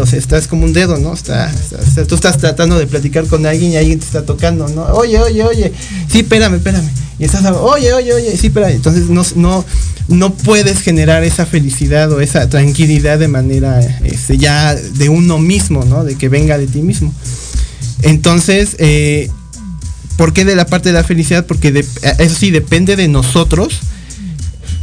sea, 0.05 0.19
estás 0.19 0.45
como 0.47 0.65
un 0.65 0.73
dedo, 0.73 0.97
¿no? 0.97 1.13
Está, 1.13 1.49
está- 1.49 1.81
está- 1.81 2.05
tú 2.05 2.15
estás 2.15 2.37
tratando 2.37 2.77
de 2.77 2.85
platicar 2.85 3.25
con 3.27 3.45
alguien 3.45 3.71
y 3.71 3.77
alguien 3.77 3.97
te 3.97 4.05
está 4.07 4.25
tocando, 4.25 4.67
¿no? 4.67 4.83
Oye, 4.87 5.17
oye, 5.19 5.41
oye, 5.41 5.71
sí, 6.11 6.19
espérame, 6.19 6.55
espérame. 6.55 6.89
Y 7.21 7.25
estás, 7.25 7.45
oye, 7.45 7.93
oye, 7.93 8.13
oye, 8.15 8.35
sí, 8.35 8.47
espérame. 8.47 8.71
Entonces 8.71 9.09
no, 9.35 9.63
no, 10.07 10.33
puedes 10.33 10.81
generar 10.81 11.23
esa 11.23 11.45
felicidad 11.45 12.11
o 12.11 12.19
esa 12.19 12.49
tranquilidad 12.49 13.19
de 13.19 13.27
manera 13.27 13.79
este, 14.03 14.39
ya 14.39 14.73
de 14.73 15.07
uno 15.07 15.37
mismo, 15.37 15.85
¿no? 15.85 16.03
De 16.03 16.15
que 16.15 16.29
venga 16.29 16.57
de 16.57 16.65
ti 16.65 16.81
mismo. 16.81 17.13
Entonces, 18.01 18.75
eh, 18.79 19.29
¿por 20.17 20.33
qué 20.33 20.45
de 20.45 20.55
la 20.55 20.65
parte 20.65 20.89
de 20.89 20.93
la 20.93 21.03
felicidad? 21.03 21.45
Porque 21.45 21.85
eso 22.17 22.35
sí, 22.35 22.49
depende 22.49 22.95
de 22.95 23.07
nosotros 23.07 23.81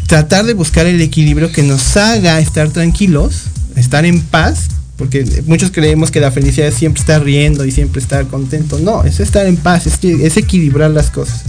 tratar 0.07 0.47
de 0.47 0.55
buscar 0.55 0.87
el 0.87 1.01
equilibrio 1.01 1.51
que 1.51 1.65
nos 1.65 1.97
haga 1.97 2.39
estar 2.39 2.71
tranquilos, 2.71 3.43
estar 3.75 4.05
en 4.05 4.21
paz, 4.21 4.69
porque 4.97 5.43
muchos 5.47 5.73
creemos 5.73 6.13
que 6.13 6.21
la 6.21 6.31
felicidad 6.31 6.69
es 6.69 6.75
siempre 6.75 7.01
estar 7.01 7.21
riendo 7.21 7.65
y 7.65 7.73
siempre 7.73 8.01
estar 8.01 8.29
contento. 8.29 8.79
No, 8.79 9.03
es 9.03 9.19
estar 9.19 9.45
en 9.47 9.57
paz, 9.57 9.89
es, 9.89 9.99
es 10.05 10.37
equilibrar 10.37 10.93
las 10.93 11.11
cosas. 11.11 11.43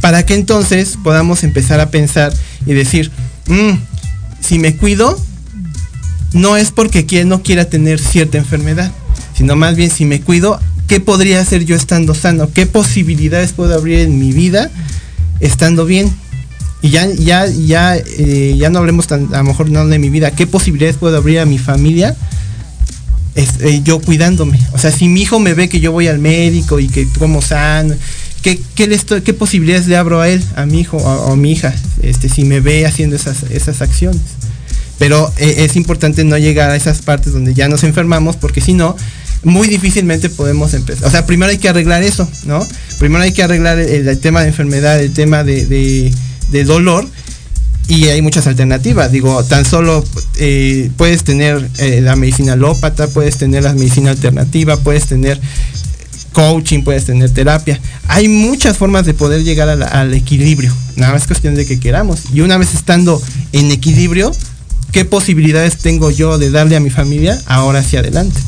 Para 0.00 0.24
que 0.24 0.34
entonces 0.34 0.96
podamos 1.02 1.44
empezar 1.44 1.80
a 1.80 1.90
pensar 1.90 2.32
y 2.66 2.72
decir, 2.72 3.10
"Mm, 3.46 3.78
si 4.40 4.58
me 4.58 4.76
cuido, 4.76 5.18
no 6.32 6.56
es 6.56 6.70
porque 6.70 7.24
no 7.24 7.42
quiera 7.42 7.64
tener 7.64 7.98
cierta 7.98 8.38
enfermedad, 8.38 8.92
sino 9.36 9.56
más 9.56 9.76
bien 9.76 9.90
si 9.90 10.04
me 10.04 10.20
cuido, 10.20 10.60
¿qué 10.86 11.00
podría 11.00 11.40
hacer 11.40 11.64
yo 11.64 11.76
estando 11.76 12.14
sano? 12.14 12.50
¿Qué 12.52 12.66
posibilidades 12.66 13.52
puedo 13.52 13.74
abrir 13.74 14.00
en 14.00 14.18
mi 14.18 14.32
vida 14.32 14.70
estando 15.40 15.84
bien? 15.84 16.10
Y 16.80 16.90
ya, 16.90 17.06
ya, 17.06 17.46
ya, 17.46 17.96
eh, 17.96 18.54
ya 18.56 18.70
no 18.70 18.78
hablemos 18.78 19.06
tan, 19.06 19.34
a 19.34 19.38
lo 19.38 19.44
mejor 19.44 19.70
no 19.70 19.86
de 19.86 19.98
mi 19.98 20.10
vida, 20.10 20.30
¿qué 20.30 20.46
posibilidades 20.46 20.96
puedo 20.96 21.16
abrir 21.16 21.40
a 21.40 21.46
mi 21.46 21.58
familia? 21.58 22.16
Eh, 23.34 23.82
yo 23.84 24.00
cuidándome. 24.00 24.58
O 24.72 24.78
sea, 24.78 24.90
si 24.90 25.08
mi 25.08 25.22
hijo 25.22 25.38
me 25.38 25.54
ve 25.54 25.68
que 25.68 25.80
yo 25.80 25.92
voy 25.92 26.08
al 26.08 26.18
médico 26.18 26.80
y 26.80 26.88
que 26.88 27.06
como 27.18 27.40
sano, 27.40 27.94
¿qué, 28.42 28.60
qué, 28.74 29.34
posibilidades 29.34 29.86
le 29.86 29.96
abro 29.96 30.20
a 30.20 30.28
él, 30.28 30.42
a 30.56 30.66
mi 30.66 30.80
hijo 30.80 30.96
o, 30.96 31.32
a 31.32 31.36
mi 31.36 31.52
hija, 31.52 31.74
este, 32.02 32.28
si 32.28 32.44
me 32.44 32.60
ve 32.60 32.86
haciendo 32.86 33.16
esas, 33.16 33.44
esas 33.50 33.82
acciones? 33.82 34.20
Pero 34.98 35.32
eh, 35.36 35.56
es 35.58 35.76
importante 35.76 36.24
no 36.24 36.36
llegar 36.38 36.70
a 36.70 36.76
esas 36.76 37.02
partes 37.02 37.32
donde 37.32 37.54
ya 37.54 37.68
nos 37.68 37.84
enfermamos, 37.84 38.36
porque 38.36 38.60
si 38.60 38.72
no, 38.72 38.96
muy 39.44 39.68
difícilmente 39.68 40.28
podemos 40.28 40.74
empezar. 40.74 41.06
O 41.06 41.10
sea, 41.10 41.24
primero 41.26 41.50
hay 41.50 41.58
que 41.58 41.68
arreglar 41.68 42.02
eso, 42.02 42.28
¿no? 42.46 42.66
Primero 42.98 43.22
hay 43.22 43.32
que 43.32 43.42
arreglar 43.42 43.78
el, 43.78 44.18
tema 44.18 44.42
de 44.42 44.48
enfermedad, 44.48 45.00
el 45.00 45.12
tema 45.12 45.44
de, 45.44 45.66
de- 45.66 46.12
de 46.50 46.64
dolor, 46.64 47.06
y 47.88 48.08
hay 48.08 48.20
muchas 48.20 48.46
alternativas. 48.46 49.10
Digo, 49.12 49.42
tan 49.44 49.64
solo 49.64 50.04
eh, 50.36 50.90
puedes 50.96 51.24
tener 51.24 51.68
eh, 51.78 52.00
la 52.02 52.16
medicina 52.16 52.52
alópata, 52.54 53.08
puedes 53.08 53.36
tener 53.36 53.62
la 53.62 53.72
medicina 53.74 54.10
alternativa, 54.10 54.76
puedes 54.76 55.06
tener 55.06 55.40
coaching, 56.32 56.82
puedes 56.82 57.04
tener 57.06 57.30
terapia. 57.30 57.80
Hay 58.08 58.28
muchas 58.28 58.76
formas 58.76 59.04
de 59.06 59.14
poder 59.14 59.44
llegar 59.44 59.76
la- 59.76 59.86
al 59.86 60.14
equilibrio. 60.14 60.72
Nada 60.96 61.12
más 61.12 61.22
es 61.22 61.26
cuestión 61.28 61.54
de 61.54 61.66
que 61.66 61.78
queramos. 61.80 62.20
Y 62.32 62.40
una 62.40 62.56
vez 62.58 62.74
estando 62.74 63.20
en 63.52 63.70
equilibrio, 63.70 64.32
¿qué 64.92 65.04
posibilidades 65.04 65.78
tengo 65.78 66.10
yo 66.10 66.38
de 66.38 66.50
darle 66.50 66.76
a 66.76 66.80
mi 66.80 66.90
familia 66.90 67.40
ahora 67.46 67.80
hacia 67.80 68.00
adelante? 68.00 68.38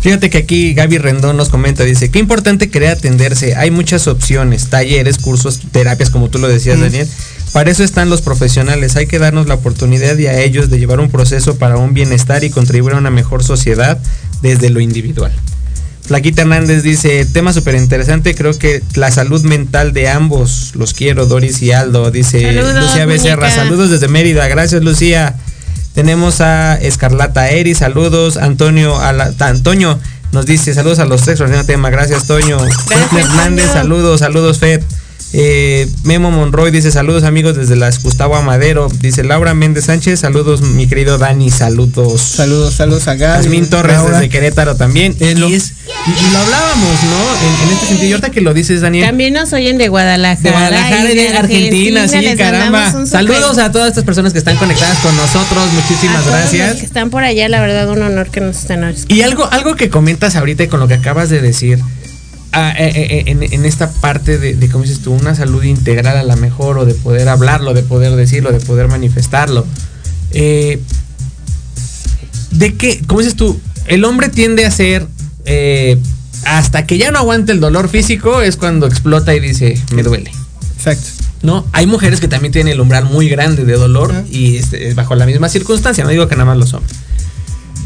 Fíjate 0.00 0.28
que 0.28 0.36
aquí 0.38 0.74
Gaby 0.74 0.98
Rendón 0.98 1.38
nos 1.38 1.48
comenta, 1.48 1.82
dice, 1.82 2.10
qué 2.10 2.18
importante 2.18 2.68
querer 2.68 2.90
atenderse, 2.90 3.56
hay 3.56 3.70
muchas 3.70 4.06
opciones, 4.06 4.66
talleres, 4.68 5.16
cursos, 5.16 5.60
terapias, 5.72 6.10
como 6.10 6.28
tú 6.28 6.38
lo 6.38 6.46
decías, 6.48 6.76
Mm. 6.76 6.82
Daniel. 6.82 7.08
Para 7.54 7.70
eso 7.70 7.82
están 7.84 8.10
los 8.10 8.20
profesionales, 8.20 8.96
hay 8.96 9.06
que 9.06 9.18
darnos 9.18 9.46
la 9.46 9.54
oportunidad 9.54 10.18
y 10.18 10.26
a 10.26 10.38
ellos 10.42 10.68
de 10.68 10.78
llevar 10.78 11.00
un 11.00 11.08
proceso 11.08 11.56
para 11.56 11.78
un 11.78 11.94
bienestar 11.94 12.44
y 12.44 12.50
contribuir 12.50 12.96
a 12.96 12.98
una 12.98 13.10
mejor 13.10 13.42
sociedad 13.44 13.98
desde 14.42 14.68
lo 14.68 14.80
individual. 14.80 15.32
Flaquita 16.06 16.42
Hernández 16.42 16.82
dice, 16.82 17.24
tema 17.24 17.52
súper 17.54 17.76
interesante, 17.76 18.34
creo 18.34 18.56
que 18.58 18.82
la 18.94 19.10
salud 19.10 19.42
mental 19.42 19.92
de 19.94 20.08
ambos, 20.08 20.72
los 20.74 20.92
quiero, 20.92 21.24
Doris 21.26 21.62
y 21.62 21.72
Aldo, 21.72 22.10
dice 22.10 22.42
Saludos, 22.42 22.82
Lucía 22.82 23.06
Becerra, 23.06 23.46
muñeca. 23.46 23.62
saludos 23.62 23.90
desde 23.90 24.08
Mérida, 24.08 24.46
gracias 24.48 24.82
Lucía. 24.82 25.34
Tenemos 25.94 26.40
a 26.42 26.74
Escarlata 26.74 27.48
Eri, 27.50 27.74
saludos, 27.74 28.36
Antonio, 28.36 28.98
a 29.00 29.12
la- 29.12 29.32
Antonio 29.38 29.98
nos 30.32 30.44
dice, 30.44 30.74
saludos 30.74 30.98
a 30.98 31.04
los 31.06 31.22
tres, 31.22 31.38
tema, 31.64 31.88
gracias 31.90 32.26
Toño. 32.26 32.58
Fred 32.58 33.18
Hernández, 33.20 33.70
saludos, 33.72 34.20
saludos 34.20 34.58
Fed. 34.58 34.82
Eh, 35.36 35.88
Memo 36.04 36.30
Monroy 36.30 36.70
dice 36.70 36.92
saludos 36.92 37.24
amigos 37.24 37.56
desde 37.56 37.74
las 37.74 38.00
Gustavo 38.00 38.36
Amadero. 38.36 38.86
Dice 39.00 39.24
Laura 39.24 39.52
Méndez 39.52 39.86
Sánchez, 39.86 40.20
saludos 40.20 40.60
mi 40.62 40.86
querido 40.86 41.18
Dani, 41.18 41.50
saludos. 41.50 42.20
Saludos, 42.22 42.74
saludos 42.74 43.08
a 43.08 43.16
Gaby. 43.16 43.42
Yasmín 43.42 43.68
Torres 43.68 43.96
Laura. 43.96 44.18
desde 44.18 44.28
Querétaro 44.28 44.76
también. 44.76 45.16
Eh, 45.18 45.34
lo- 45.34 45.48
y, 45.48 45.54
es- 45.54 45.72
y- 46.06 46.10
y 46.28 46.32
lo 46.32 46.38
hablábamos, 46.38 47.02
¿no? 47.02 47.64
En, 47.64 47.66
en 47.68 47.74
este 47.74 47.86
sentido, 47.88 48.08
y 48.08 48.12
ahorita 48.12 48.30
que 48.30 48.40
lo 48.42 48.54
dices, 48.54 48.80
Daniel. 48.80 49.06
También 49.06 49.32
nos 49.34 49.52
oyen 49.52 49.76
de 49.76 49.88
Guadalajara. 49.88 50.40
De 50.40 50.50
Guadalajara 50.52 51.10
y 51.12 51.16
de 51.16 51.28
Argentina, 51.36 52.06
sí, 52.06 52.36
caramba. 52.38 52.92
Saludos 53.04 53.48
super- 53.50 53.64
a 53.64 53.72
todas 53.72 53.88
estas 53.88 54.04
personas 54.04 54.32
que 54.32 54.38
están 54.38 54.56
conectadas 54.56 54.98
con 54.98 55.16
nosotros. 55.16 55.64
Muchísimas 55.72 56.18
a 56.18 56.20
todos 56.20 56.32
los 56.32 56.52
gracias. 56.52 56.76
que 56.76 56.86
están 56.86 57.10
por 57.10 57.24
allá, 57.24 57.48
la 57.48 57.60
verdad, 57.60 57.88
un 57.90 58.02
honor 58.02 58.30
que 58.30 58.40
nos 58.40 58.56
estén 58.58 58.84
escuchando. 58.84 59.12
Y 59.14 59.22
algo, 59.22 59.48
algo 59.50 59.74
que 59.74 59.90
comentas 59.90 60.36
ahorita 60.36 60.62
y 60.62 60.68
con 60.68 60.78
lo 60.78 60.86
que 60.86 60.94
acabas 60.94 61.28
de 61.28 61.40
decir, 61.40 61.80
ah, 62.54 62.74
eh, 62.78 62.92
eh, 62.94 63.24
en, 63.26 63.42
en 63.42 63.64
esta 63.64 63.90
parte 63.90 64.38
de, 64.38 64.54
de, 64.54 64.68
como 64.68 64.84
dices 64.84 65.00
tú, 65.00 65.12
una 65.12 65.34
salud 65.34 65.62
integral 65.62 66.16
a 66.16 66.22
la 66.22 66.36
mejor, 66.36 66.78
o 66.78 66.86
de 66.86 66.94
poder 66.94 67.28
hablarlo, 67.28 67.74
de 67.74 67.82
poder 67.82 68.16
decirlo, 68.16 68.52
de 68.52 68.60
poder 68.60 68.88
manifestarlo. 68.88 69.66
Eh, 70.30 70.80
de 72.50 72.74
que, 72.74 73.02
como 73.06 73.20
dices 73.20 73.36
tú, 73.36 73.60
el 73.86 74.04
hombre 74.04 74.28
tiende 74.28 74.64
a 74.64 74.70
ser, 74.70 75.06
eh, 75.44 75.98
hasta 76.46 76.86
que 76.86 76.98
ya 76.98 77.10
no 77.10 77.18
aguanta 77.18 77.52
el 77.52 77.60
dolor 77.60 77.88
físico, 77.88 78.40
es 78.40 78.56
cuando 78.56 78.86
explota 78.86 79.34
y 79.34 79.40
dice, 79.40 79.78
me 79.92 80.02
duele. 80.02 80.30
Exacto. 80.76 81.24
¿no? 81.42 81.66
Hay 81.72 81.86
mujeres 81.86 82.20
que 82.20 82.28
también 82.28 82.52
tienen 82.52 82.72
el 82.72 82.80
umbral 82.80 83.04
muy 83.04 83.28
grande 83.28 83.64
de 83.64 83.74
dolor 83.74 84.24
y 84.30 84.56
este, 84.56 84.88
es 84.88 84.94
bajo 84.94 85.14
la 85.14 85.26
misma 85.26 85.48
circunstancia, 85.48 86.02
no 86.02 86.10
digo 86.10 86.26
que 86.26 86.36
nada 86.36 86.46
más 86.46 86.56
los 86.56 86.72
hombres. 86.72 86.96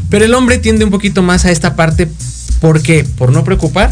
Pero 0.09 0.25
el 0.25 0.33
hombre 0.33 0.57
tiende 0.57 0.85
un 0.85 0.91
poquito 0.91 1.21
más 1.21 1.45
a 1.45 1.51
esta 1.51 1.75
parte, 1.75 2.07
¿por 2.61 2.81
qué? 2.81 3.03
Por 3.03 3.31
no 3.31 3.43
preocupar, 3.43 3.91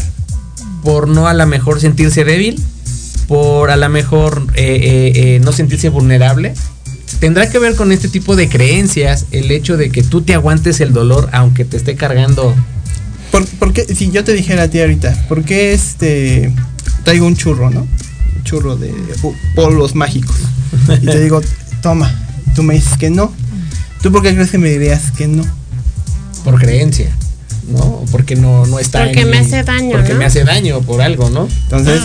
por 0.82 1.08
no 1.08 1.28
a 1.28 1.34
lo 1.34 1.46
mejor 1.46 1.80
sentirse 1.80 2.24
débil, 2.24 2.62
por 3.26 3.70
a 3.70 3.76
lo 3.76 3.88
mejor 3.88 4.46
eh, 4.54 4.64
eh, 4.64 5.12
eh, 5.14 5.40
no 5.40 5.52
sentirse 5.52 5.88
vulnerable. 5.88 6.54
Tendrá 7.20 7.50
que 7.50 7.58
ver 7.58 7.74
con 7.74 7.90
este 7.90 8.08
tipo 8.08 8.36
de 8.36 8.48
creencias 8.48 9.26
el 9.30 9.50
hecho 9.50 9.76
de 9.76 9.90
que 9.90 10.02
tú 10.02 10.22
te 10.22 10.34
aguantes 10.34 10.80
el 10.80 10.92
dolor 10.92 11.28
aunque 11.32 11.64
te 11.64 11.76
esté 11.76 11.96
cargando. 11.96 12.54
¿Por, 13.30 13.46
por 13.46 13.72
qué? 13.72 13.84
Si 13.94 14.10
yo 14.10 14.24
te 14.24 14.32
dijera 14.32 14.64
a 14.64 14.68
ti 14.68 14.80
ahorita, 14.80 15.26
¿por 15.28 15.44
qué 15.44 15.72
este 15.72 16.52
traigo 17.04 17.26
un 17.26 17.36
churro, 17.36 17.70
no? 17.70 17.80
Un 17.80 18.44
churro 18.44 18.76
de 18.76 18.94
polvos 19.54 19.94
mágicos. 19.94 20.36
Y 21.02 21.06
te 21.06 21.20
digo, 21.20 21.40
toma. 21.82 22.14
Tú 22.54 22.62
me 22.62 22.74
dices 22.74 22.96
que 22.98 23.10
no. 23.10 23.32
¿Tú 24.02 24.12
por 24.12 24.22
qué 24.22 24.34
crees 24.34 24.50
que 24.50 24.58
me 24.58 24.70
dirías 24.70 25.10
que 25.10 25.26
no? 25.26 25.44
por 26.44 26.58
creencia, 26.58 27.10
¿no? 27.68 27.80
O 27.80 28.04
Porque 28.10 28.34
no, 28.36 28.66
no 28.66 28.78
está 28.78 29.04
Porque 29.04 29.20
en 29.20 29.30
me 29.30 29.38
hace 29.38 29.62
daño, 29.62 29.92
Porque 29.92 30.12
¿no? 30.14 30.18
me 30.18 30.24
hace 30.24 30.44
daño 30.44 30.80
por 30.80 31.00
algo, 31.02 31.30
¿no? 31.30 31.48
Entonces, 31.64 32.00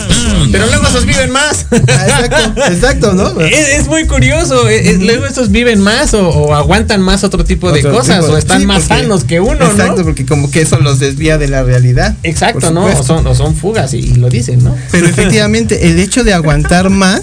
Pero 0.52 0.66
luego 0.66 0.86
esos 0.86 1.06
viven 1.06 1.30
más. 1.30 1.66
ah, 1.72 1.76
exacto, 2.26 2.62
exacto, 2.72 3.12
¿no? 3.14 3.40
Es, 3.40 3.68
es 3.80 3.86
muy 3.88 4.06
curioso. 4.06 4.68
es- 4.68 4.86
es- 4.86 5.00
luego 5.00 5.26
estos 5.26 5.50
viven 5.50 5.80
más 5.80 6.12
o, 6.14 6.28
o 6.28 6.54
aguantan 6.54 7.00
más 7.00 7.24
otro 7.24 7.44
tipo 7.44 7.72
de 7.72 7.80
Otro 7.80 7.92
cosas 7.92 8.20
tipo 8.20 8.32
o 8.34 8.36
están 8.36 8.60
sí, 8.60 8.66
más 8.66 8.82
porque- 8.84 9.02
sanos 9.02 9.24
que 9.24 9.40
uno, 9.40 9.64
Exacto, 9.70 9.96
¿no? 9.98 10.04
porque 10.04 10.26
como 10.26 10.50
que 10.50 10.60
eso 10.62 10.78
los 10.78 10.98
desvía 10.98 11.38
de 11.38 11.48
la 11.48 11.62
realidad. 11.62 12.16
Exacto, 12.22 12.70
¿no? 12.70 12.84
O 12.86 13.02
son, 13.02 13.26
o 13.26 13.34
son 13.34 13.54
fugas 13.56 13.94
y, 13.94 13.98
y 13.98 14.14
lo 14.16 14.28
dicen, 14.28 14.62
¿no? 14.62 14.74
Pero 14.90 15.06
efectivamente, 15.06 15.88
el 15.88 15.98
hecho 15.98 16.24
de 16.24 16.34
aguantar 16.34 16.90
más, 16.90 17.22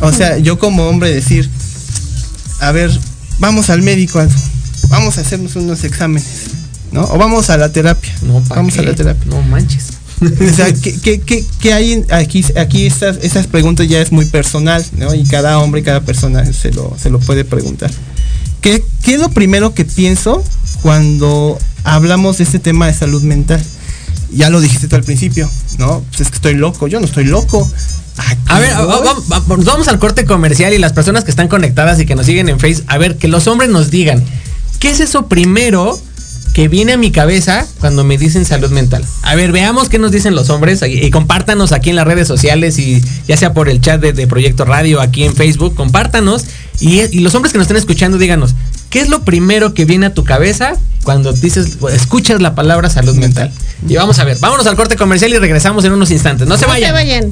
o 0.00 0.12
sea, 0.12 0.38
yo 0.38 0.58
como 0.58 0.88
hombre 0.88 1.10
decir, 1.14 1.48
a 2.60 2.72
ver, 2.72 2.90
vamos 3.38 3.70
al 3.70 3.82
médico, 3.82 4.20
vamos 4.88 5.16
a 5.18 5.20
hacernos 5.20 5.54
unos 5.56 5.84
exámenes, 5.84 6.24
¿no? 6.92 7.04
O 7.04 7.18
vamos 7.18 7.50
a 7.50 7.56
la 7.56 7.70
terapia. 7.72 8.12
No, 8.22 8.40
¿pa' 8.40 8.56
vamos 8.56 8.74
qué? 8.74 8.80
a 8.80 8.82
la 8.84 8.94
terapia. 8.94 9.24
No 9.30 9.42
manches. 9.42 9.88
O 10.20 10.54
sea, 10.56 10.72
¿qué, 10.72 10.98
qué, 11.00 11.20
qué- 11.20 11.44
qué 11.60 11.72
hay 11.72 12.04
aquí? 12.10 12.44
Aquí 12.56 12.86
estas, 12.86 13.18
esas 13.22 13.46
preguntas 13.46 13.86
ya 13.88 14.00
es 14.00 14.10
muy 14.10 14.24
personal, 14.26 14.84
¿no? 14.96 15.14
Y 15.14 15.22
cada 15.24 15.60
hombre 15.60 15.80
y 15.80 15.84
cada 15.84 16.00
persona 16.00 16.44
se 16.52 16.72
lo, 16.72 16.96
se 17.00 17.08
lo 17.08 17.20
puede 17.20 17.44
preguntar. 17.44 17.90
¿Qué, 18.60 18.82
¿Qué 19.04 19.14
es 19.14 19.20
lo 19.20 19.28
primero 19.28 19.74
que 19.74 19.84
pienso 19.84 20.42
cuando 20.82 21.56
hablamos 21.84 22.38
de 22.38 22.44
este 22.44 22.58
tema 22.58 22.88
de 22.88 22.94
salud 22.94 23.22
mental? 23.22 23.62
Ya 24.32 24.50
lo 24.50 24.60
dijiste 24.60 24.88
tú 24.88 24.96
al 24.96 25.04
principio, 25.04 25.48
¿no? 25.78 26.02
Pues 26.08 26.22
es 26.22 26.28
que 26.30 26.34
estoy 26.36 26.54
loco, 26.54 26.88
yo 26.88 26.98
no 26.98 27.06
estoy 27.06 27.24
loco. 27.24 27.70
A 28.48 28.58
ver, 28.58 28.74
voy. 28.74 28.86
va- 28.86 29.00
va- 29.00 29.14
va- 29.30 29.38
vamos 29.46 29.64
vamos 29.64 29.86
al 29.88 30.00
corte 30.00 30.24
comercial 30.24 30.72
y 30.74 30.78
las 30.78 30.92
personas 30.92 31.22
que 31.22 31.30
están 31.30 31.46
conectadas 31.46 32.00
y 32.00 32.06
que 32.06 32.16
nos 32.16 32.26
siguen 32.26 32.48
en 32.48 32.58
Face, 32.58 32.82
a 32.88 32.98
ver, 32.98 33.16
que 33.18 33.28
los 33.28 33.46
hombres 33.46 33.70
nos 33.70 33.90
digan, 33.92 34.24
¿qué 34.80 34.90
es 34.90 34.98
eso 34.98 35.28
primero 35.28 35.96
que 36.58 36.66
viene 36.66 36.94
a 36.94 36.96
mi 36.96 37.12
cabeza 37.12 37.64
cuando 37.78 38.02
me 38.02 38.18
dicen 38.18 38.44
salud 38.44 38.72
mental? 38.72 39.04
A 39.22 39.36
ver, 39.36 39.52
veamos 39.52 39.88
qué 39.88 40.00
nos 40.00 40.10
dicen 40.10 40.34
los 40.34 40.50
hombres 40.50 40.82
y, 40.82 40.86
y 41.04 41.08
compártanos 41.12 41.70
aquí 41.70 41.90
en 41.90 41.94
las 41.94 42.04
redes 42.04 42.26
sociales 42.26 42.80
y 42.80 43.00
ya 43.28 43.36
sea 43.36 43.54
por 43.54 43.68
el 43.68 43.80
chat 43.80 44.00
de, 44.00 44.12
de 44.12 44.26
Proyecto 44.26 44.64
Radio 44.64 45.00
aquí 45.00 45.22
en 45.22 45.36
Facebook, 45.36 45.76
compártanos 45.76 46.46
y, 46.80 47.02
y 47.16 47.20
los 47.20 47.32
hombres 47.36 47.52
que 47.52 47.58
nos 47.58 47.66
estén 47.66 47.76
escuchando 47.76 48.18
díganos, 48.18 48.56
¿qué 48.90 48.98
es 48.98 49.08
lo 49.08 49.22
primero 49.22 49.72
que 49.72 49.84
viene 49.84 50.06
a 50.06 50.14
tu 50.14 50.24
cabeza 50.24 50.72
cuando 51.04 51.32
dices, 51.32 51.78
escuchas 51.92 52.42
la 52.42 52.56
palabra 52.56 52.90
salud 52.90 53.14
mental? 53.14 53.52
Y 53.88 53.94
vamos 53.94 54.18
a 54.18 54.24
ver, 54.24 54.36
vámonos 54.40 54.66
al 54.66 54.74
corte 54.74 54.96
comercial 54.96 55.32
y 55.32 55.38
regresamos 55.38 55.84
en 55.84 55.92
unos 55.92 56.10
instantes. 56.10 56.48
No 56.48 56.56
se 56.58 56.62
No 56.62 56.70
vayan. 56.72 56.88
se 56.88 56.92
vayan. 56.92 57.30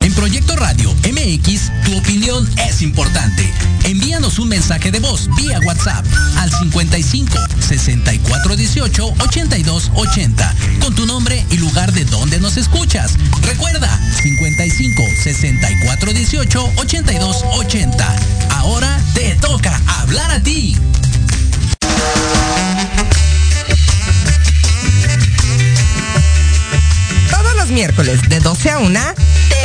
En 0.00 0.12
Proyecto 0.12 0.56
Radio 0.56 0.92
MX, 1.26 1.72
tu 1.84 1.96
opinión 1.98 2.48
es 2.68 2.82
importante. 2.82 3.52
Envíanos 3.82 4.38
un 4.38 4.48
mensaje 4.48 4.92
de 4.92 5.00
voz 5.00 5.28
vía 5.36 5.58
WhatsApp 5.66 6.06
al 6.36 6.52
55 6.52 7.36
64 7.58 8.54
18 8.54 9.14
82 9.18 9.90
80 9.94 10.54
con 10.80 10.94
tu 10.94 11.04
nombre 11.04 11.44
y 11.50 11.56
lugar 11.56 11.92
de 11.92 12.04
donde 12.04 12.38
nos 12.38 12.56
escuchas. 12.56 13.14
Recuerda 13.42 14.00
55 14.22 15.02
64 15.20 16.12
18 16.12 16.72
82 16.76 17.44
80. 17.54 18.16
Ahora 18.50 19.00
te 19.12 19.34
toca 19.34 19.80
hablar 19.98 20.30
a 20.30 20.40
ti. 20.40 20.76
Todos 27.30 27.56
los 27.56 27.68
miércoles 27.70 28.20
de 28.28 28.38
12 28.38 28.70
a 28.70 28.78
1, 28.78 29.00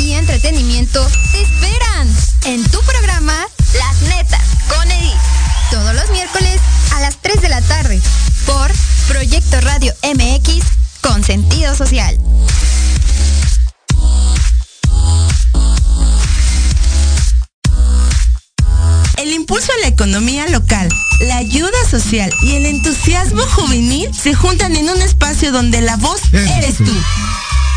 Y 0.00 0.14
entretenimiento 0.14 1.06
te 1.32 1.42
esperan 1.42 2.08
en 2.44 2.62
tu 2.70 2.80
programa 2.82 3.46
Las 3.74 4.02
Netas 4.02 4.44
con 4.68 4.90
Edith. 4.90 5.12
Todos 5.70 5.94
los 5.94 6.10
miércoles 6.10 6.58
a 6.94 7.00
las 7.00 7.16
3 7.20 7.42
de 7.42 7.48
la 7.48 7.60
tarde 7.62 8.00
por 8.46 8.72
Proyecto 9.08 9.60
Radio 9.60 9.94
MX 10.02 10.64
con 11.02 11.22
sentido 11.22 11.74
social. 11.74 12.18
El 19.18 19.32
impulso 19.32 19.70
a 19.72 19.80
la 19.82 19.88
economía 19.88 20.48
local, 20.48 20.88
la 21.20 21.36
ayuda 21.36 21.78
social 21.90 22.32
y 22.42 22.54
el 22.54 22.66
entusiasmo 22.66 23.42
juvenil 23.42 24.10
se 24.14 24.34
juntan 24.34 24.76
en 24.76 24.88
un 24.88 25.02
espacio 25.02 25.52
donde 25.52 25.82
la 25.82 25.96
voz 25.96 26.20
eres 26.32 26.78
tú. 26.78 26.92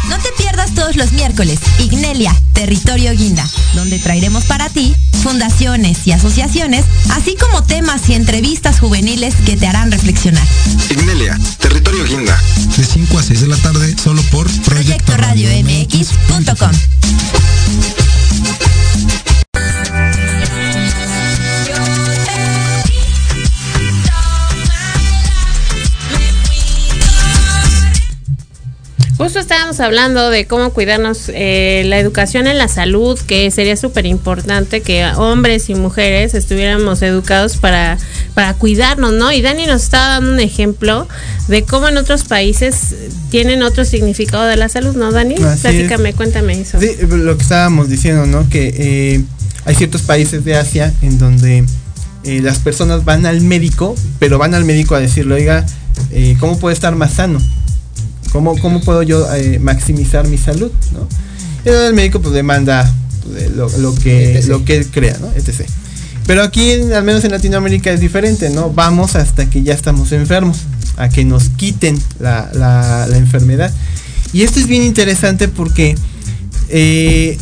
No 0.10 0.18
te 0.20 0.30
pierdas 0.38 0.74
todos 0.74 0.96
los 0.96 1.12
miércoles 1.14 1.60
Ignelia, 1.80 2.36
Territorio 2.54 3.12
Guinda, 3.14 3.48
donde 3.74 4.00
traeremos 4.00 4.46
para 4.46 4.70
ti 4.70 4.96
fundaciones 5.24 6.06
y 6.06 6.12
asociaciones, 6.12 6.86
así 7.12 7.36
como 7.40 7.64
temas 7.64 8.10
y 8.10 8.14
entrevistas 8.14 8.80
juveniles 8.80 9.34
que 9.46 9.56
te 9.56 9.68
harán 9.68 9.92
reflexionar. 9.92 10.46
Ignelia, 10.90 11.40
Territorio 11.60 12.04
Guinda. 12.04 12.40
De 12.78 12.84
5 12.84 13.20
a 13.20 13.24
6 13.24 13.42
de 13.42 13.48
la 13.48 13.58
tarde, 13.58 13.96
solo 14.02 14.22
por 14.24 14.50
Proyecto 14.64 15.14
Justo 29.18 29.40
estábamos 29.40 29.80
hablando 29.80 30.32
de 30.32 30.48
cómo 30.48 30.72
cuidarnos 30.72 31.30
eh, 31.30 31.84
la 31.86 32.00
educación 32.00 32.48
en 32.48 32.58
la 32.58 32.68
salud, 32.68 33.20
que 33.20 33.52
sería 33.52 33.78
súper 33.78 34.08
importante 34.08 34.82
que 34.82 35.06
hombres 35.06 35.70
y 35.70 35.76
mujeres 35.76 36.34
estuviéramos 36.34 37.02
educados 37.04 37.58
para, 37.58 38.00
para 38.34 38.56
cuidarnos, 38.56 39.14
¿no? 39.14 39.32
Y 39.32 39.42
Dani 39.42 39.68
nos 39.68 39.84
estaba 39.84 40.08
dando 40.16 40.34
un 40.34 40.40
ejemplo 40.40 41.08
de 41.48 41.64
cómo 41.64 41.88
en 41.88 41.98
otros 41.98 42.24
países 42.24 42.96
tienen 43.30 43.62
otro 43.62 43.86
significado 43.86 44.46
de 44.46 44.58
la 44.58 44.68
salud, 44.68 44.96
¿no, 44.96 45.12
Dani? 45.12 45.36
Así 45.36 45.68
es. 45.68 46.16
Cuéntame 46.16 46.60
eso. 46.60 46.80
Sí, 46.80 46.90
lo 47.08 47.38
que 47.38 47.44
estábamos 47.44 47.90
diciendo, 47.90 48.26
¿no? 48.26 48.50
Que 48.50 48.74
eh, 48.76 49.24
hay 49.66 49.76
ciertos 49.76 50.02
países 50.02 50.44
de 50.44 50.56
Asia 50.56 50.92
en 51.04 51.20
donde 51.20 51.66
eh, 52.24 52.42
las 52.42 52.60
personas 52.60 53.06
van 53.06 53.26
al 53.26 53.42
médico, 53.42 53.96
pero 54.18 54.38
van 54.40 54.56
al 54.56 54.66
médico 54.66 54.96
a 54.96 55.00
decirle, 55.00 55.36
oiga, 55.36 55.66
eh, 56.12 56.36
¿cómo 56.40 56.60
puedo 56.60 56.74
estar 56.74 56.96
más 56.96 57.14
sano? 57.14 57.40
¿Cómo, 58.34 58.58
cómo 58.60 58.82
puedo 58.82 59.02
yo 59.04 59.34
eh, 59.34 59.60
maximizar 59.60 60.28
mi 60.28 60.38
salud? 60.38 60.72
¿no? 60.92 61.08
El 61.64 61.94
médico 61.94 62.20
pues 62.22 62.34
demanda 62.34 62.92
pues, 63.32 63.52
lo, 63.56 63.70
lo 63.78 63.96
que, 63.96 64.44
lo 64.48 64.66
que 64.66 64.76
él 64.78 64.88
crea, 64.88 65.18
¿no? 65.22 65.32
etc. 65.36 65.62
Pero 66.28 66.42
aquí, 66.44 66.72
al 66.94 67.04
menos 67.04 67.24
en 67.24 67.32
Latinoamérica, 67.32 67.92
es 67.92 68.00
diferente, 68.00 68.50
¿no? 68.50 68.70
Vamos 68.72 69.16
hasta 69.16 69.50
que 69.50 69.62
ya 69.64 69.74
estamos 69.74 70.12
enfermos, 70.14 70.58
a 70.98 71.10
que 71.10 71.24
nos 71.26 71.50
quiten 71.50 71.98
la, 72.20 72.50
la- 72.54 73.08
la 73.08 73.18
enfermedad. 73.18 73.72
Y 74.34 74.44
esto 74.44 74.60
es 74.60 74.68
bien 74.68 74.84
interesante 74.84 75.48
porque 75.50 75.96
eh, 76.70 77.38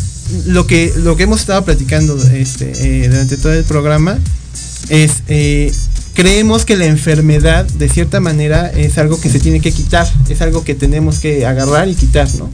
lo, 0.47 0.65
que, 0.67 0.91
lo 0.97 1.15
que 1.15 1.23
hemos 1.23 1.41
estado 1.41 1.63
platicando 1.63 2.21
este, 2.33 3.03
eh, 3.03 3.07
durante 3.07 3.37
todo 3.37 3.53
el 3.53 3.63
programa 3.65 4.17
es, 4.89 5.11
eh, 5.27 5.71
creemos 6.13 6.65
que 6.65 6.77
la 6.77 6.85
enfermedad 6.85 7.65
de 7.65 7.89
cierta 7.89 8.19
manera 8.19 8.69
es 8.69 8.97
algo 8.97 9.19
que 9.19 9.29
se 9.29 9.39
tiene 9.39 9.59
que 9.59 9.71
quitar, 9.71 10.07
es 10.29 10.41
algo 10.41 10.63
que 10.63 10.75
tenemos 10.75 11.19
que 11.19 11.45
agarrar 11.45 11.87
y 11.87 11.95
quitar, 11.95 12.27
¿no? 12.35 12.49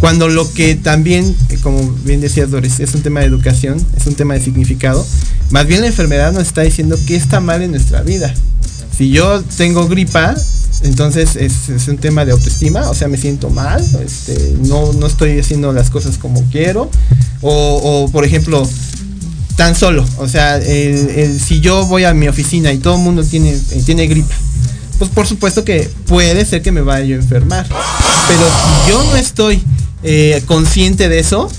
Cuando 0.00 0.28
lo 0.28 0.52
que 0.52 0.76
también, 0.76 1.34
eh, 1.48 1.58
como 1.62 1.82
bien 2.04 2.20
decías 2.20 2.50
Doris, 2.50 2.78
es 2.78 2.94
un 2.94 3.02
tema 3.02 3.20
de 3.20 3.26
educación, 3.26 3.84
es 3.96 4.06
un 4.06 4.14
tema 4.14 4.34
de 4.34 4.40
significado, 4.40 5.04
más 5.50 5.66
bien 5.66 5.80
la 5.80 5.88
enfermedad 5.88 6.32
nos 6.32 6.44
está 6.44 6.62
diciendo 6.62 6.96
qué 7.06 7.16
está 7.16 7.40
mal 7.40 7.62
en 7.62 7.72
nuestra 7.72 8.02
vida. 8.02 8.32
Si 8.96 9.10
yo 9.10 9.42
tengo 9.56 9.88
gripa, 9.88 10.36
entonces 10.82 11.36
es, 11.36 11.88
un 11.88 11.98
tema 11.98 12.24
de 12.24 12.32
autoestima, 12.32 12.88
o 12.88 12.94
sea, 12.94 13.08
me 13.08 13.16
siento 13.16 13.50
mal, 13.50 13.84
este, 14.04 14.56
no, 14.62 14.92
no 14.92 15.06
estoy 15.06 15.38
haciendo 15.40 15.72
las 15.72 15.90
cosas 15.90 16.18
como 16.18 16.42
quiero, 16.50 16.90
o, 17.40 18.04
o, 18.06 18.10
por 18.10 18.24
ejemplo, 18.24 18.68
tan 19.58 19.74
solo, 19.74 20.06
o 20.18 20.28
sea, 20.28 20.56
el- 20.56 21.10
el- 21.10 21.40
si 21.40 21.60
yo 21.60 21.84
voy 21.86 22.04
a 22.04 22.14
mi 22.14 22.28
oficina 22.28 22.72
y 22.72 22.78
todo 22.78 22.94
el 22.94 23.02
mundo 23.02 23.24
tiene, 23.24 23.50
eh, 23.50 23.82
tiene 23.84 24.06
gripa, 24.06 24.32
pues 24.98 25.10
por 25.10 25.26
supuesto 25.26 25.64
que 25.64 25.90
puede 26.06 26.46
ser 26.46 26.62
que 26.62 26.70
me 26.72 26.80
vaya 26.80 27.04
yo 27.04 27.16
a 27.16 27.18
enfermar. 27.18 27.66
Pero 27.66 28.40
si 28.40 28.90
yo 28.90 29.02
no 29.02 29.16
estoy 29.16 29.62
eh, 30.04 30.42
consciente 30.46 31.08
de 31.08 31.18
eso, 31.18 31.50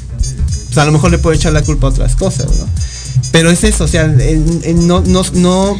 pues 0.68 0.78
a 0.78 0.86
lo 0.86 0.94
mejor 0.94 1.12
le 1.12 1.18
puedo 1.18 1.36
echar 1.36 1.52
la 1.52 1.62
culpa 1.62 1.88
a 1.88 1.90
otras 1.90 2.16
cosas, 2.16 2.46
¿no? 2.58 2.68
Pero 3.34 3.52
es 3.52 3.66
eso, 3.66 3.84
o 3.84 3.88
sea, 3.88 4.04
el- 4.06 4.62
el 4.64 4.88
no, 4.88 5.02
no, 5.02 5.24
no, 5.34 5.76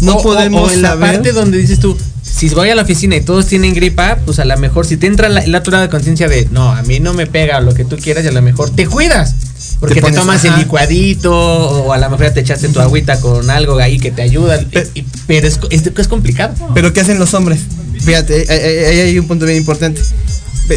no 0.00 0.14
O- 0.16 0.22
podemos 0.22 0.70
o 0.70 0.72
en 0.72 0.82
la 0.82 0.90
parte 1.00 1.32
donde 1.32 1.58
dices 1.58 1.80
tú, 1.80 1.96
si 2.22 2.48
voy 2.50 2.70
a 2.70 2.76
la 2.76 2.82
oficina 2.82 3.16
y 3.16 3.22
todos 3.22 3.46
tienen 3.46 3.74
gripa, 3.74 4.18
pues 4.24 4.38
a 4.38 4.44
lo 4.44 4.56
mejor 4.56 4.86
si 4.86 4.96
te 4.98 5.08
entra 5.08 5.28
la- 5.28 5.44
lado 5.48 5.80
de 5.80 5.88
conciencia 5.88 6.28
de, 6.28 6.46
no, 6.52 6.70
a 6.70 6.82
mí 6.84 7.00
no 7.00 7.12
me 7.12 7.26
pega 7.26 7.60
lo 7.60 7.74
que 7.74 7.84
tú 7.84 7.96
quieras 7.96 8.24
y 8.24 8.28
a 8.28 8.32
lo 8.32 8.40
mejor 8.40 8.70
te 8.70 8.86
cuidas. 8.86 9.34
Porque 9.80 9.94
te, 9.96 10.00
pones- 10.02 10.16
tomas 10.20 10.44
el 10.44 10.56
licuadito 10.56 11.32
o 11.34 11.92
a 11.92 11.98
lo 11.98 12.10
mejor 12.10 12.26
ya 12.26 12.34
te 12.34 12.40
echaste 12.40 12.68
tu 12.68 12.80
agüita 12.80 13.18
con 13.20 13.48
algo 13.50 13.78
ahí 13.78 13.98
que 13.98 14.10
te 14.10 14.22
ayuda. 14.22 14.60
y- 14.94 15.02
pero 15.26 15.46
es, 15.48 15.58
es, 15.70 15.82
es 15.96 16.08
complicado. 16.08 16.54
Pero 16.74 16.92
¿qué 16.92 17.00
hacen 17.00 17.18
los 17.18 17.32
hombres? 17.34 17.60
Fíjate, 18.00 18.46
ahí- 18.48 18.58
ahí 18.58 18.84
ahí 18.84 19.00
hay 19.00 19.18
un 19.18 19.26
punto 19.26 19.46
bien 19.46 19.58
importante. 19.58 20.00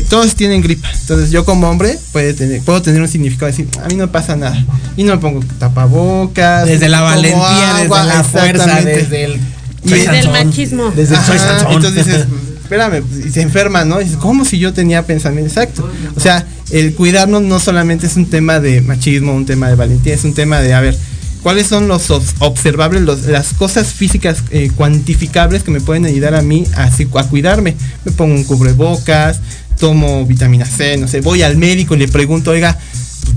Todos 0.09 0.35
tienen 0.35 0.61
gripa. 0.61 0.89
Entonces 1.01 1.29
yo 1.29 1.45
como 1.45 1.69
hombre 1.69 1.99
puede 2.11 2.33
tener, 2.33 2.61
puedo 2.61 2.81
tener 2.81 2.99
un 3.01 3.07
significado 3.07 3.51
de 3.51 3.57
decir, 3.57 3.67
a 3.83 3.87
mí 3.87 3.95
no 3.95 4.11
pasa 4.11 4.35
nada. 4.35 4.57
Y 4.97 5.03
no 5.03 5.13
me 5.13 5.19
pongo 5.21 5.41
tapabocas. 5.59 6.65
Desde 6.65 6.89
la 6.89 7.01
valentía, 7.01 7.77
agua, 7.77 8.03
desde 8.03 8.17
la 8.17 8.23
fuerza, 8.23 8.81
desde 8.81 9.23
el... 9.25 9.39
Y- 9.85 9.89
Del 9.89 10.05
Sansón. 10.05 10.31
machismo. 10.31 10.91
Desde 10.95 11.15
el 11.15 11.21
soy 11.21 11.37
entonces 11.69 12.05
dices, 12.05 12.25
espérame, 12.63 13.03
y 13.25 13.29
se 13.29 13.41
enferma, 13.41 13.83
¿no? 13.85 13.99
Y 13.99 14.05
dices, 14.05 14.17
¿cómo 14.19 14.45
si 14.45 14.57
yo 14.57 14.73
tenía 14.73 15.05
pensamiento 15.05 15.49
exacto? 15.49 15.89
O 16.15 16.19
sea, 16.19 16.45
el 16.73 16.93
cuidarnos 16.95 17.43
no 17.43 17.59
solamente 17.59 18.07
es 18.07 18.15
un 18.17 18.25
tema 18.25 18.59
de 18.59 18.81
machismo, 18.81 19.33
un 19.33 19.45
tema 19.45 19.69
de 19.69 19.75
valentía, 19.75 20.13
es 20.13 20.23
un 20.23 20.33
tema 20.33 20.59
de, 20.59 20.73
a 20.73 20.81
ver, 20.81 20.97
¿cuáles 21.43 21.67
son 21.67 21.87
los 21.87 22.09
obs- 22.09 22.33
observables, 22.39 23.03
las 23.27 23.53
cosas 23.53 23.93
físicas 23.93 24.43
eh, 24.49 24.71
cuantificables 24.75 25.63
que 25.63 25.71
me 25.71 25.79
pueden 25.81 26.05
ayudar 26.05 26.33
a 26.35 26.41
mí 26.41 26.65
a, 26.75 26.89
cuidarme? 27.29 27.75
Me 28.05 28.11
pongo 28.11 28.33
un 28.33 28.43
cubrebocas, 28.43 29.39
tomo 29.79 30.25
vitamina 30.25 30.65
C, 30.65 30.97
no 30.97 31.07
sé, 31.07 31.21
voy 31.21 31.43
al 31.43 31.57
médico 31.57 31.95
y 31.95 31.99
le 31.99 32.07
pregunto, 32.07 32.51
oiga, 32.51 32.77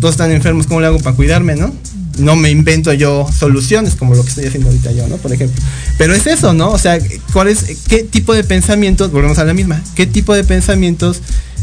todos 0.01 0.14
están 0.14 0.32
enfermos, 0.32 0.66
¿cómo 0.66 0.80
le 0.80 0.87
hago 0.87 0.99
para 0.99 1.14
cuidarme, 1.14 1.57
no? 1.57 1.74
No 2.18 2.34
me 2.34 2.51
invento 2.51 2.95
yo 2.95 3.28
soluciones 3.39 3.95
como 3.97 4.14
lo 4.14 4.22
que 4.22 4.30
estoy 4.30 4.47
haciendo 4.47 4.70
ahorita 4.70 4.93
yo, 4.93 5.07
¿no? 5.09 5.16
Por 5.18 5.34
ejemplo. 5.34 5.62
Pero 5.99 6.14
es 6.14 6.26
eso, 6.26 6.55
¿no? 6.55 6.70
O 6.70 6.78
sea, 6.78 6.99
¿cuál 7.34 7.49
es, 7.49 7.64
qué 7.89 8.03
tipo 8.03 8.32
de 8.32 8.43
pensamientos, 8.45 9.12
volvemos 9.12 9.39
a 9.39 9.45
la 9.45 9.53
misma, 9.53 9.82
qué 9.95 10.07
tipo 10.07 10.34
de 10.34 10.43
pensamientos 10.43 11.20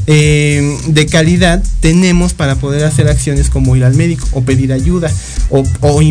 eh, 0.07 0.77
de 0.87 1.05
calidad 1.05 1.63
tenemos 1.79 2.33
para 2.33 2.55
poder 2.55 2.83
hacer 2.83 3.07
acciones 3.07 3.49
como 3.49 3.75
ir 3.75 3.83
al 3.83 3.95
médico 3.95 4.27
o 4.33 4.41
pedir 4.41 4.73
ayuda 4.73 5.09
o, 5.49 5.63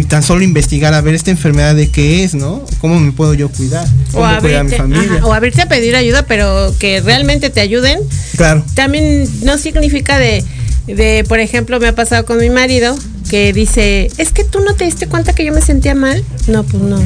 tan 0.08 0.22
solo 0.22 0.42
investigar 0.42 0.94
a 0.94 1.00
ver 1.00 1.14
esta 1.14 1.30
enfermedad 1.30 1.74
de 1.74 1.90
qué 1.90 2.24
es, 2.24 2.34
¿no? 2.34 2.64
¿Cómo 2.80 3.00
me 3.00 3.12
puedo 3.12 3.34
yo 3.34 3.48
cuidar? 3.48 3.86
O 4.12 4.20
¿Cómo 4.20 4.38
cuidar 4.40 4.60
a 4.60 4.64
mi 4.64 4.74
abrirte, 4.74 4.76
familia? 4.76 5.18
ajá, 5.18 5.26
o 5.26 5.32
abrirte 5.32 5.62
a 5.62 5.68
pedir 5.68 5.96
ayuda, 5.96 6.24
pero 6.26 6.74
que 6.78 7.00
realmente 7.00 7.50
te 7.50 7.60
ayuden. 7.60 7.98
Claro. 8.36 8.64
También 8.74 9.28
no 9.42 9.58
significa 9.58 10.18
de, 10.18 10.44
de, 10.86 11.24
por 11.28 11.40
ejemplo, 11.40 11.80
me 11.80 11.88
ha 11.88 11.94
pasado 11.94 12.24
con 12.24 12.38
mi 12.38 12.50
marido 12.50 12.96
que 13.28 13.52
dice, 13.52 14.10
es 14.18 14.30
que 14.30 14.44
tú 14.44 14.60
no 14.60 14.74
te 14.74 14.84
diste 14.84 15.06
cuenta 15.06 15.32
que 15.32 15.44
yo 15.44 15.52
me 15.52 15.62
sentía 15.62 15.94
mal. 15.94 16.22
No, 16.46 16.62
pues 16.64 16.82
no. 16.82 17.02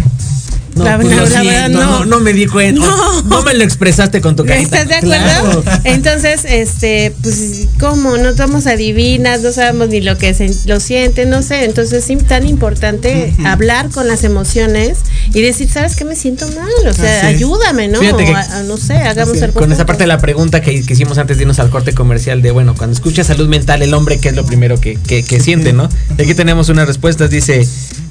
No, 0.77 0.85
La 0.85 0.97
pues 0.97 1.09
verdad, 1.09 1.24
lo 1.24 1.31
la 1.31 1.41
siento, 1.41 1.51
verdad, 1.51 1.68
no. 1.70 1.81
no. 1.81 1.99
no, 2.01 2.05
no 2.05 2.20
me 2.20 2.33
di 2.35 2.47
cuenta. 2.47 2.81
No. 2.81 3.22
No. 3.22 3.43
me 3.43 3.55
lo 3.55 3.64
expresaste 3.64 4.20
con 4.20 4.37
tu 4.37 4.45
carita. 4.45 4.83
¿Estás 4.83 4.89
de 4.89 4.95
acuerdo? 5.16 5.62
Claro. 5.62 5.81
Entonces, 5.85 6.45
este, 6.45 7.14
pues, 7.22 7.62
¿cómo? 7.81 8.16
No 8.18 8.37
somos 8.37 8.66
adivinas, 8.66 9.41
no 9.41 9.53
sabemos 9.53 9.89
ni 9.89 10.01
lo 10.03 10.18
que 10.18 10.35
se, 10.35 10.55
lo 10.66 10.79
sienten, 10.81 11.31
no 11.31 11.43
sé. 11.43 11.64
Entonces, 11.64 12.05
sí, 12.05 12.16
tan 12.16 12.47
importante 12.47 13.33
hablar 13.45 13.89
con 13.91 14.07
las 14.07 14.22
emociones 14.24 14.99
y 15.33 15.41
decir, 15.43 15.68
¿sabes 15.70 15.97
qué? 15.97 16.05
Me 16.05 16.14
siento 16.16 16.47
mal. 16.49 16.89
O 16.89 16.93
sea, 16.93 17.18
Así 17.20 17.27
es. 17.29 17.37
ayúdame, 17.37 17.89
¿no? 17.89 18.01
Fíjate 18.01 18.24
que- 18.27 18.33
O 18.33 18.37
a- 18.37 18.41
a- 18.59 18.62
no 18.64 18.77
sé, 18.77 18.95
hagamos 18.97 19.41
algo. 19.43 19.59
Con 19.59 19.72
esa 19.72 19.87
parte 19.87 20.03
de 20.03 20.09
la 20.09 20.18
pregunta 20.18 20.61
que, 20.61 20.85
que 20.85 20.93
hicimos 20.93 21.16
antes 21.18 21.39
de 21.39 21.45
irnos 21.45 21.59
al 21.59 21.70
corte 21.70 21.95
comercial 21.95 22.43
de, 22.43 22.51
bueno, 22.51 22.74
cuando 22.77 22.95
escucha 22.95 23.24
salud 23.24 23.49
mental, 23.49 23.81
el 23.83 23.95
hombre, 23.95 24.18
¿qué 24.18 24.29
es 24.29 24.37
lo 24.37 24.45
primero 24.45 24.79
que, 24.81 24.97
que- 24.97 25.22
que 25.24 25.41
siente, 25.41 25.72
no? 25.72 25.89
Y 26.18 26.22
aquí 26.22 26.35
tenemos 26.35 26.68
unas 26.68 26.87
respuestas, 26.87 27.31
dice, 27.31 27.66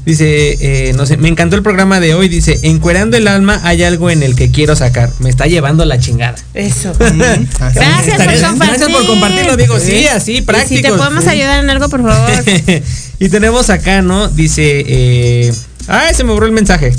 dice, 0.06 0.58
eh, 0.90 0.94
no 0.94 1.06
sé, 1.06 1.18
me 1.18 1.28
encantó 1.28 1.56
el 1.56 1.64
programa 1.64 2.00
de 2.00 2.14
hoy, 2.14 2.30
dice, 2.30 2.60
encuerando 2.64 3.18
el 3.18 3.28
alma 3.28 3.60
hay 3.64 3.84
algo 3.84 4.10
en 4.10 4.24
el 4.24 4.36
que 4.36 4.52
quiero 4.52 4.76
sacar, 4.76 5.10
me 5.20 5.30
está 5.30 5.48
llevando 5.48 5.84
la 5.86 6.00
chingada. 6.00 6.36
Eso. 6.54 6.94
Gracias 6.98 8.18
por 8.18 8.58
Gracias 8.58 8.90
por 8.90 9.06
compartirlo, 9.08 9.58
digo, 9.58 9.80
sí, 9.80 9.92
Sí. 9.92 10.08
así, 10.08 10.42
práctico. 10.42 10.76
Si 10.76 10.82
te 10.82 10.92
podemos 10.94 11.26
ayudar 11.28 11.64
en 11.64 11.70
algo, 11.70 11.90
por 11.90 12.04
favor. 12.04 12.44
y 13.20 13.30
tenemos 13.30 13.70
acá, 13.70 14.02
¿no? 14.02 14.28
Dice, 14.28 14.84
eh, 14.88 15.54
ay, 15.88 16.14
se 16.14 16.24
me 16.24 16.32
borró 16.32 16.46
el 16.46 16.52
mensaje. 16.52 16.94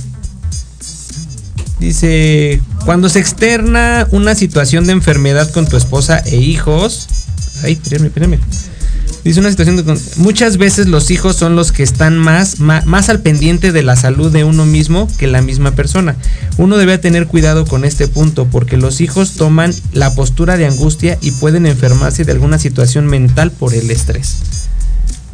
Dice, 1.79 2.61
cuando 2.85 3.09
se 3.09 3.19
externa 3.19 4.09
una 4.11 4.35
situación 4.35 4.87
de 4.87 4.93
enfermedad 4.93 5.51
con 5.53 5.69
tu 5.69 5.77
esposa 5.77 6.23
e 6.25 6.37
hijos. 6.37 7.07
Ay, 7.63 7.75
espérenme, 7.75 8.09
espérenme. 8.09 8.39
Dice 9.27 9.41
una 9.41 9.51
situación 9.51 9.77
de... 9.77 9.99
Muchas 10.19 10.57
veces 10.57 10.87
los 10.87 11.11
hijos 11.11 11.35
son 11.35 11.57
los 11.57 11.73
que 11.73 11.83
están 11.83 12.17
más, 12.17 12.61
más, 12.61 13.09
al 13.09 13.23
pendiente 13.23 13.73
de 13.73 13.83
la 13.83 13.97
salud 13.97 14.31
de 14.31 14.45
uno 14.45 14.65
mismo 14.67 15.09
que 15.19 15.27
la 15.27 15.43
misma 15.43 15.73
persona. 15.73 16.15
Uno 16.59 16.77
debe 16.77 16.97
tener 16.99 17.27
cuidado 17.27 17.67
con 17.67 17.85
este 17.85 18.07
punto 18.07 18.47
porque 18.47 18.77
los 18.77 19.01
hijos 19.01 19.33
toman 19.33 19.75
la 19.93 20.15
postura 20.15 20.57
de 20.57 20.67
angustia 20.67 21.19
y 21.23 21.33
pueden 21.33 21.67
enfermarse 21.67 22.23
de 22.23 22.31
alguna 22.31 22.61
situación 22.61 23.09
mental 23.09 23.51
por 23.51 23.75
el 23.75 23.91
estrés. 23.91 24.37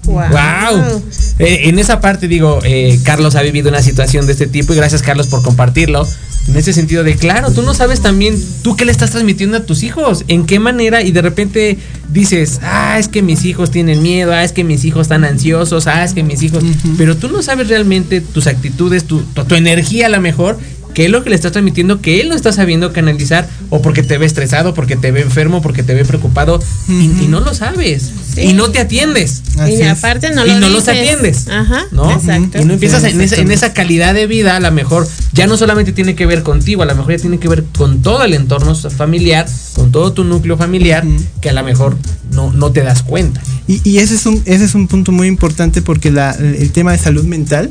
Wow. 0.05 0.23
¡Wow! 0.31 1.03
Eh, 1.39 1.61
en 1.65 1.79
esa 1.79 2.01
parte, 2.01 2.29
digo, 2.29 2.61
eh, 2.65 2.99
Carlos 3.05 3.35
ha 3.35 3.43
vivido 3.43 3.69
una 3.69 3.83
situación 3.83 4.25
de 4.25 4.33
este 4.33 4.47
tipo 4.47 4.73
y 4.73 4.77
gracias, 4.77 5.03
Carlos, 5.03 5.27
por 5.27 5.43
compartirlo. 5.43 6.09
En 6.49 6.57
ese 6.57 6.73
sentido 6.73 7.05
de, 7.05 7.17
claro, 7.17 7.53
tú 7.53 7.63
no 7.63 7.73
sabes 7.73 8.01
también, 8.01 8.37
tú 8.63 8.77
qué 8.77 8.85
le 8.85 8.93
estás 8.93 9.11
transmitiendo 9.11 9.57
a 9.57 9.61
tus 9.61 9.83
hijos, 9.83 10.25
en 10.29 10.45
qué 10.45 10.59
manera, 10.59 11.03
y 11.03 11.13
de 11.13 11.23
repente 11.23 11.79
dices, 12.11 12.59
ah, 12.63 12.99
es 12.99 13.09
que 13.09 13.23
mis 13.23 13.45
hijos 13.45 13.71
tienen 13.71 14.03
miedo, 14.03 14.33
ah, 14.33 14.43
es 14.43 14.53
que 14.53 14.65
mis 14.65 14.85
hijos 14.85 15.03
están 15.03 15.25
ansiosos, 15.25 15.87
ah, 15.87 16.05
es 16.05 16.15
que 16.15 16.23
mis 16.23 16.43
hijos. 16.43 16.65
Pero 16.99 17.17
tú 17.17 17.29
no 17.29 17.43
sabes 17.43 17.69
realmente 17.69 18.21
tus 18.21 18.49
actitudes, 18.49 19.05
tu, 19.05 19.21
tu, 19.23 19.45
tu 19.45 19.55
energía 19.55 20.07
a 20.07 20.11
lo 20.11 20.21
mejor, 20.21 20.59
qué 20.95 21.07
es 21.07 21.11
lo 21.11 21.23
que 21.25 21.31
le 21.31 21.37
estás 21.37 21.53
transmitiendo, 21.53 22.01
que 22.01 22.21
él 22.21 22.29
no 22.29 22.35
está 22.35 22.53
sabiendo 22.53 22.93
canalizar, 22.93 23.49
o 23.71 23.81
porque 23.83 24.03
te 24.03 24.19
ve 24.19 24.27
estresado, 24.27 24.75
porque 24.75 24.97
te 24.97 25.11
ve 25.13 25.23
enfermo, 25.23 25.63
porque 25.63 25.83
te 25.83 25.95
ve 25.95 26.05
preocupado, 26.05 26.61
y, 26.89 26.93
y 27.25 27.27
no 27.29 27.41
lo 27.41 27.55
sabes, 27.55 28.11
Sí. 28.35 28.41
y 28.43 28.53
no 28.55 28.71
te 28.71 28.79
atiendes. 28.79 29.43
Así 29.59 29.75
y 29.75 29.83
aparte 29.83 30.31
no 30.31 30.47
y 30.47 30.51
lo 30.51 30.61
no 30.61 30.69
los 30.71 30.89
atiendes. 30.89 31.49
Ajá. 31.49 31.85
¿no? 31.93 32.11
Exacto. 32.11 32.59
Y 32.63 32.65
no 32.65 32.75
empiezas 32.75 33.03
Sí, 33.03 33.11
en, 33.11 33.21
esa, 33.21 33.37
en 33.37 33.51
esa 33.51 33.75
calidad 33.75 34.15
de 34.15 34.27
vida, 34.27 34.57
a 34.57 34.61
lo 34.61 34.73
mejor 34.73 35.07
ya 35.35 35.47
no 35.47 35.59
solamente 35.59 35.93
tiene 35.93 36.15
que 36.15 36.25
ver 36.25 36.43
contigo, 36.43 36.83
a 36.83 36.87
lo 36.87 36.95
mejor 36.95 37.13
ya 37.13 37.19
tiene 37.19 37.39
que 37.39 37.49
ver 37.49 37.65
con 37.77 38.01
todo 38.01 38.25
el 38.25 38.33
entorno 38.33 38.75
familiar, 38.75 39.47
con 39.75 39.93
todo 39.93 40.13
tu 40.15 40.25
núcleo 40.25 40.57
familiar, 40.57 41.05
que 41.43 41.51
a 41.51 41.53
lo 41.53 41.63
mejor 41.63 41.97
no, 42.31 42.51
no 42.53 42.73
te 42.73 42.81
das 42.83 43.03
cuenta. 43.03 43.43
Y, 43.69 43.81
y 43.85 43.99
ese, 43.99 44.15
es 44.15 44.25
un, 44.25 44.43
ese 44.47 44.65
es 44.65 44.75
un 44.75 44.89
punto 44.89 45.13
muy 45.13 45.29
importante 45.29 45.83
porque 45.83 46.11
la, 46.11 46.31
el 46.33 46.73
tema 46.73 46.93
de 46.93 46.99
salud 46.99 47.25
mental, 47.25 47.71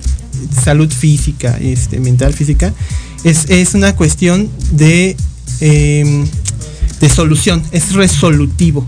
salud 0.64 0.92
física, 0.92 1.58
este, 1.60 2.00
mental, 2.00 2.34
física, 2.34 2.72
es, 3.24 3.46
es 3.50 3.74
una 3.74 3.96
cuestión 3.96 4.50
de, 4.72 5.16
em, 5.60 6.26
de 7.00 7.10
solución, 7.10 7.64
es 7.72 7.94
resolutivo. 7.94 8.86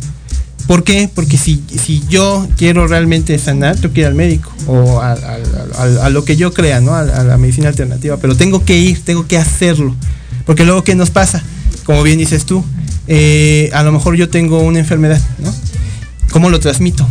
¿Por 0.67 0.83
qué? 0.85 1.09
Porque 1.13 1.37
si, 1.37 1.61
si 1.67 2.01
yo 2.09 2.47
quiero 2.57 2.87
realmente 2.87 3.37
sanar, 3.37 3.75
tengo 3.75 3.93
que 3.93 4.01
ir 4.01 4.07
al 4.07 4.15
médico 4.15 4.49
o 4.67 5.01
a, 5.01 5.11
a- 5.11 6.05
a- 6.05 6.09
lo 6.09 6.23
que 6.23 6.37
yo 6.37 6.53
crea, 6.53 6.79
¿no? 6.79 6.93
A, 6.95 7.01
a 7.01 7.23
la 7.23 7.37
medicina 7.37 7.67
alternativa. 7.67 8.15
Pero 8.17 8.37
tengo 8.37 8.63
que 8.63 8.77
ir, 8.77 9.03
tengo 9.03 9.27
que 9.27 9.37
hacerlo. 9.37 9.93
Porque 10.45 10.63
luego, 10.63 10.83
¿qué 10.83 10.95
nos 10.95 11.09
pasa? 11.09 11.43
Como 11.83 12.01
bien 12.01 12.17
dices 12.17 12.45
tú, 12.45 12.63
eh, 13.07 13.69
a 13.73 13.83
lo 13.83 13.91
mejor 13.91 14.15
yo 14.15 14.29
tengo 14.29 14.59
una 14.61 14.79
enfermedad, 14.79 15.21
¿no? 15.39 15.53
¿Cómo 16.31 16.49
lo 16.49 16.61
transmito? 16.61 17.05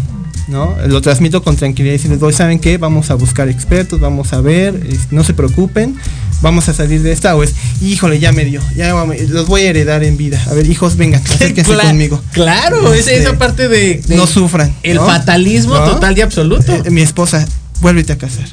¿No? 0.53 0.77
Lo 0.87 1.01
transmito 1.01 1.43
con 1.43 1.57
tranquilidad 1.57 1.95
y 1.95 1.97
decirles, 1.97 2.23
"Oye, 2.23 2.37
¿saben 2.37 2.59
qué? 2.59 2.77
Vamos 2.77 3.11
a 3.11 3.15
buscar 3.15 3.49
expertos, 3.49 3.99
vamos 4.01 4.35
a 4.35 4.41
ver, 4.43 4.75
es- 4.89 5.11
no 5.11 5.25
se 5.25 5.33
preocupen, 5.33 5.97
vamos 6.43 6.69
a 6.69 6.75
salir 6.75 7.03
de 7.03 7.11
esta. 7.11 7.35
O 7.35 7.43
es, 7.43 7.55
híjole, 7.81 8.19
ya 8.21 8.33
me 8.33 8.45
dio, 8.45 8.61
ya 8.77 8.93
los 9.31 9.47
voy 9.49 9.63
a 9.63 9.71
heredar 9.71 10.05
en 10.05 10.19
vida. 10.19 10.45
A 10.51 10.53
ver, 10.53 10.69
hijos, 10.69 10.97
vengan, 10.99 11.23
acérquense 11.25 11.73
Cla- 11.73 11.85
conmigo. 11.89 12.23
Claro, 12.33 12.93
esa, 12.93 13.11
Este, 13.13 13.23
esa 13.23 13.39
parte 13.39 13.67
de, 13.69 14.03
de- 14.07 14.17
no 14.17 14.27
sufran. 14.27 14.75
El 14.83 14.97
¿no? 14.97 15.07
fatalismo 15.07 15.75
¿No? 15.75 15.85
total 15.93 16.19
y 16.19 16.21
absoluto. 16.21 16.71
Eh, 16.85 16.91
mi 16.91 17.01
esposa, 17.01 17.49
vuélvete 17.81 18.13
a 18.13 18.19
casar. 18.19 18.45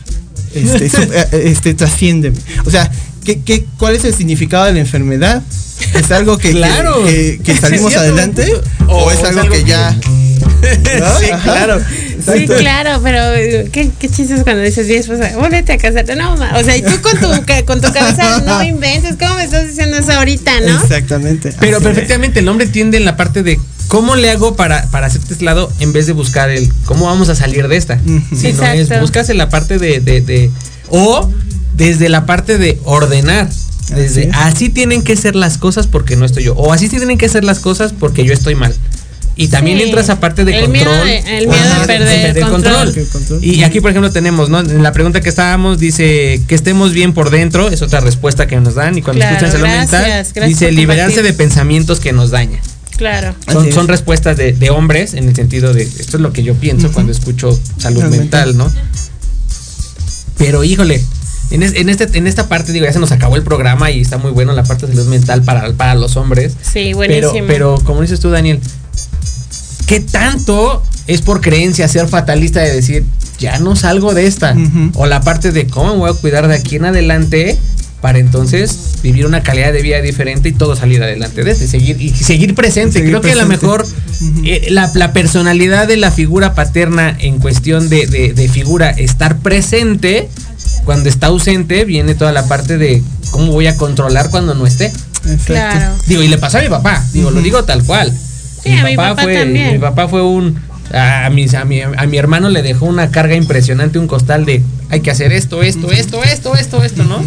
Este, 0.55 0.89
su- 0.89 1.01
eh, 1.01 1.09
eh, 1.33 1.41
este 1.47 1.73
trasciéndeme. 1.73 2.37
O 2.65 2.71
sea, 2.71 2.89
¿qué, 3.25 3.41
qué, 3.41 3.65
cuál 3.77 3.95
es 3.95 4.05
el 4.05 4.13
significado 4.15 4.65
de 4.65 4.73
la 4.73 4.79
enfermedad? 4.79 5.43
¿Es 5.93 6.09
algo 6.11 6.37
que, 6.37 6.51
Claro. 6.51 7.03
que, 7.05 7.57
salimos 7.61 7.93
adelante? 7.95 8.51
¿O, 8.87 9.03
O 9.05 9.11
es 9.11 9.19
es 9.19 9.25
algo, 9.25 9.49
que- 9.49 9.63
ya... 9.65 9.95
¿no? 10.99 11.19
Sí, 11.19 11.29
Ajá. 11.31 11.43
claro. 11.43 11.79
Sí, 11.79 12.13
Exacto. 12.31 12.57
claro, 12.57 12.99
pero 13.03 13.33
eh, 13.35 13.69
¿qué, 13.71 13.89
qué 13.97 14.09
chistes 14.09 14.43
cuando 14.43 14.61
dices, 14.63 14.87
mi 14.87 14.95
esposa, 14.95 15.31
vuélvete 15.37 15.73
a 15.73 15.77
casarte. 15.77 16.15
No, 16.15 16.35
ma, 16.37 16.57
o 16.57 16.63
sea, 16.63 16.75
y 16.77 16.81
tú 16.81 16.91
con 17.01 17.17
tu, 17.19 17.27
con 17.65 17.81
tu 17.81 17.91
cabeza 17.93 18.41
no 18.41 18.61
inventes, 18.63 19.15
¿cómo 19.19 19.35
me 19.35 19.43
estás 19.45 19.67
diciendo 19.67 19.97
eso 19.97 20.11
ahorita, 20.11 20.51
no? 20.61 20.81
Exactamente. 20.81 21.53
Pero 21.59 21.77
Así 21.77 21.85
es. 21.87 21.93
perfectamente 21.93 22.39
el 22.39 22.47
hombre 22.49 22.67
tiende 22.67 22.97
en 22.97 23.05
la 23.05 23.15
parte 23.15 23.43
de 23.43 23.59
cómo 23.87 24.15
le 24.15 24.29
hago 24.29 24.55
para, 24.55 24.83
para 24.91 25.07
hacerte 25.07 25.33
este 25.33 25.45
lado 25.45 25.71
en 25.79 25.93
vez 25.93 26.05
de 26.07 26.13
buscar 26.13 26.49
el 26.49 26.71
cómo 26.85 27.05
vamos 27.05 27.29
a 27.29 27.35
salir 27.35 27.67
de 27.67 27.77
esta. 27.77 27.97
Si 28.35 28.53
no 28.53 28.63
es, 28.65 28.99
buscas 28.99 29.29
en 29.29 29.37
la 29.37 29.49
parte 29.49 29.79
de, 29.79 29.99
de- 29.99 30.21
de- 30.21 30.51
o 30.89 31.29
desde 31.73 32.09
la 32.09 32.25
parte 32.25 32.57
de 32.57 32.79
ordenar. 32.83 33.49
Desde 33.95 34.29
Así 34.29 34.29
es. 34.29 34.35
así 34.35 34.69
tienen 34.69 35.01
que 35.01 35.15
ser 35.15 35.35
las 35.35 35.57
cosas 35.57 35.87
porque 35.87 36.15
no 36.15 36.25
estoy 36.25 36.43
yo. 36.43 36.53
O 36.55 36.71
así 36.73 36.89
tienen 36.89 37.17
que 37.17 37.27
ser 37.29 37.43
las 37.43 37.59
cosas 37.59 37.91
porque 37.97 38.23
yo 38.23 38.33
estoy 38.33 38.53
mal. 38.53 38.75
Y 39.41 39.47
también 39.47 39.77
Sí. 39.77 39.85
entra 39.85 40.01
esa 40.01 40.19
parte 40.19 40.43
de 40.43 40.53
El 40.53 40.65
control. 40.65 40.85
miedo 40.85 41.05
de- 41.05 41.37
el 41.37 41.47
miedo 41.47 41.79
de 41.79 41.87
perder 41.87 42.39
control. 42.41 42.93
El 42.93 43.07
control. 43.07 43.39
Y 43.41 43.63
aquí, 43.63 43.79
por 43.79 43.89
ejemplo, 43.91 44.11
tenemos, 44.11 44.49
¿no? 44.49 44.59
En 44.59 44.83
la 44.83 44.91
pregunta 44.91 45.21
que 45.21 45.29
estábamos, 45.29 45.79
dice 45.79 46.41
que 46.45 46.55
estemos 46.55 46.91
bien 46.91 47.13
por 47.13 47.29
dentro, 47.29 47.69
es 47.69 47.81
otra 47.81 48.01
respuesta 48.01 48.47
que 48.47 48.59
nos 48.59 48.75
dan. 48.75 48.97
Y 48.97 49.01
cuando 49.01 49.21
Claro, 49.21 49.37
escuchan 49.37 49.51
salud 49.61 49.67
mental, 49.73 50.03
gracias 50.05 50.47
dice 50.49 50.71
liberarse 50.73 51.21
de 51.23 51.31
pensamientos 51.31 52.01
que 52.01 52.11
nos 52.11 52.31
dañan. 52.31 52.59
Claro. 52.97 53.33
Son, 53.73 53.87
respuestas 53.87 54.35
de, 54.35 54.51
de 54.51 54.69
hombres 54.71 55.13
en 55.13 55.29
el 55.29 55.33
sentido 55.35 55.73
de 55.73 55.83
esto 55.83 56.17
es 56.17 56.21
lo 56.21 56.33
que 56.33 56.43
yo 56.43 56.53
pienso 56.55 56.91
cuando 56.91 57.13
escucho 57.13 57.57
salud 57.77 58.03
mental, 58.03 58.57
¿no? 58.57 58.69
Pero 60.37 60.65
híjole, 60.65 61.01
en, 61.51 61.63
es- 61.63 61.75
en, 61.75 61.87
este, 61.87 62.09
en 62.17 62.27
esta 62.27 62.49
parte, 62.49 62.73
digo, 62.73 62.85
ya 62.85 62.91
se 62.93 62.99
nos 62.99 63.13
acabó 63.13 63.37
el 63.37 63.43
programa 63.43 63.89
y 63.89 64.01
está 64.01 64.17
muy 64.17 64.31
bueno 64.31 64.51
la 64.53 64.63
parte 64.63 64.85
de 64.85 64.93
salud 64.95 65.07
mental 65.07 65.43
para, 65.43 65.71
para 65.73 65.95
los 65.95 66.17
hombres. 66.17 66.53
Sí, 66.61 66.91
Pero, 66.93 66.95
buenísimo. 66.97 67.47
pero, 67.47 67.79
como 67.85 68.01
dices 68.01 68.19
tú, 68.19 68.29
Daniel, 68.29 68.59
¿qué 69.89 69.99
tanto 69.99 70.81
es 71.07 71.21
por 71.21 71.41
creencia 71.41 71.87
ser 71.87 72.07
fatalista 72.07 72.61
de 72.61 72.73
decir, 72.73 73.03
ya 73.39 73.57
no 73.59 73.75
salgo 73.75 74.13
de 74.13 74.27
esta? 74.27 74.55
O 74.93 75.05
la 75.07 75.21
parte 75.21 75.51
de 75.51 75.65
cómo 75.67 75.93
me 75.93 75.97
voy 75.97 76.11
a 76.11 76.13
cuidar 76.13 76.47
de 76.47 76.55
aquí 76.55 76.75
en 76.75 76.85
adelante 76.85 77.57
para 78.01 78.19
entonces 78.19 78.77
vivir 79.03 79.25
una 79.25 79.41
calidad 79.43 79.73
de 79.73 79.81
vida 79.81 79.99
diferente 80.01 80.47
y 80.47 80.51
todo 80.53 80.75
salir 80.75 81.03
adelante 81.03 81.43
de 81.43 81.51
este, 81.51 81.67
seguir, 81.67 81.99
y 82.01 82.11
seguir 82.11 82.55
presente. 82.55 82.93
Seguir 82.99 83.09
Creo 83.09 83.21
que 83.21 83.31
a 83.31 83.35
lo 83.35 83.45
mejor 83.47 83.85
eh, 84.45 84.67
la, 84.69 84.89
la 84.93 85.11
personalidad 85.11 85.87
de 85.87 85.97
la 85.97 86.11
figura 86.11 86.53
paterna 86.53 87.13
en 87.19 87.39
cuestión 87.39 87.89
de, 87.89 88.05
de- 88.07 88.33
de 88.33 88.47
figura 88.47 88.89
estar 88.91 89.39
presente, 89.39 90.29
cuando 90.85 91.09
está 91.09 91.27
ausente, 91.27 91.83
viene 91.83 92.13
toda 92.15 92.31
la 92.31 92.47
parte 92.47 92.77
de 92.77 93.03
cómo 93.31 93.51
voy 93.51 93.67
a 93.67 93.75
controlar 93.75 94.29
cuando 94.29 94.53
no 94.55 94.65
esté. 94.67 94.85
Exacto. 94.85 95.43
Claro. 95.47 95.95
Digo, 96.07 96.23
y 96.23 96.27
le 96.29 96.37
pasó 96.37 96.59
a 96.59 96.61
mi 96.61 96.69
papá, 96.69 97.03
digo, 97.11 97.31
lo 97.31 97.41
digo 97.41 97.63
tal 97.65 97.83
cual. 97.83 98.13
Sí, 98.63 98.71
a 98.73 98.83
mi 98.83 98.95
papá 98.95 99.23
fue, 99.23 99.35
también. 99.35 99.73
Mi 99.73 99.79
papá 99.79 100.07
fue 100.07 100.21
un. 100.23 100.59
A, 100.93 101.29
mis- 101.29 101.53
a 101.53 101.65
mi, 101.65 101.81
a 101.81 102.05
mi 102.07 102.17
hermano 102.17 102.49
le 102.49 102.61
dejó 102.63 102.85
una 102.87 103.11
carga 103.11 103.35
impresionante, 103.35 103.99
un 103.99 104.07
costal 104.07 104.45
de 104.45 104.63
hay 104.89 105.01
que 105.01 105.11
hacer 105.11 105.31
esto, 105.33 105.61
esto, 105.61 105.91
esto, 105.91 106.23
esto, 106.23 106.55
esto, 106.55 106.83
esto, 106.83 107.03
¿no? 107.03 107.23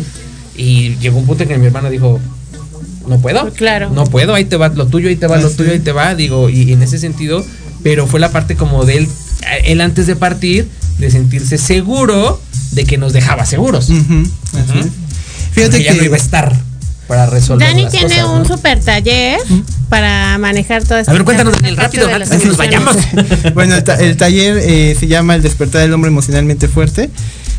Y 0.57 0.97
llegó 0.97 1.19
un 1.19 1.27
punto 1.27 1.45
en 1.45 1.49
que 1.49 1.59
mi 1.59 1.67
hermano 1.67 1.89
dijo, 1.89 2.19
no 3.07 3.19
puedo. 3.21 3.51
Claro. 3.53 3.91
No 3.91 4.05
puedo, 4.05 4.35
ahí 4.35 4.45
te 4.47 4.57
va 4.57 4.69
lo 4.69 4.87
tuyo, 4.87 5.09
ahí 5.09 5.17
te 5.17 5.27
va 5.29 5.37
lo 5.39 5.49
tuyo, 5.51 5.71
ahí 5.73 5.79
te 5.79 5.93
va. 5.93 6.15
Digo, 6.17 6.51
y, 6.51 6.63
y 6.63 6.73
en 6.73 6.83
ese 6.83 6.99
sentido, 6.99 7.45
pero 7.85 8.07
fue 8.09 8.19
la 8.21 8.31
parte 8.33 8.57
como 8.57 8.85
de 8.85 8.99
él, 8.99 9.09
él 9.65 9.81
antes 9.81 10.07
de 10.09 10.17
partir, 10.17 10.69
de 10.99 11.11
sentirse 11.11 11.57
seguro 11.57 12.41
de 12.73 12.85
que 12.85 12.99
nos 12.99 13.13
dejaba 13.13 13.47
seguros. 13.47 13.91
Ujú, 13.91 14.23
así 14.59 14.71
Ujú. 14.71 14.79
es. 14.81 14.87
Fíjate 15.53 15.71
Porque 15.71 15.85
ya 15.85 15.93
no 15.95 15.99
que 16.01 16.05
iba 16.07 16.17
a 16.17 16.21
estar 16.21 16.57
para 17.13 17.27
resolver. 17.27 17.69
Dani 17.69 17.83
las 17.83 17.93
tiene 17.93 18.09
cosas, 18.23 18.31
un 18.31 18.39
¿no? 18.39 18.45
super 18.49 18.81
taller 18.81 19.39
para 19.91 20.39
manejar 20.39 20.83
toda 20.83 21.01
esta 21.01 21.13
A 21.13 21.15
ver, 21.15 21.25
cuéntanos, 21.25 21.53
Daniel, 21.53 21.77
rápido, 21.77 22.09
antes 22.09 22.31
que 22.31 22.47
nos 22.47 22.57
vayamos. 22.57 22.97
bueno, 23.55 23.75
el, 23.77 23.85
ta- 23.85 23.97
el 24.01 24.17
taller 24.17 24.57
eh, 24.63 24.97
se 24.99 25.09
llama 25.09 25.35
El 25.35 25.43
despertar 25.43 25.83
del 25.83 25.93
hombre 25.93 26.09
emocionalmente 26.09 26.69
fuerte. 26.69 27.11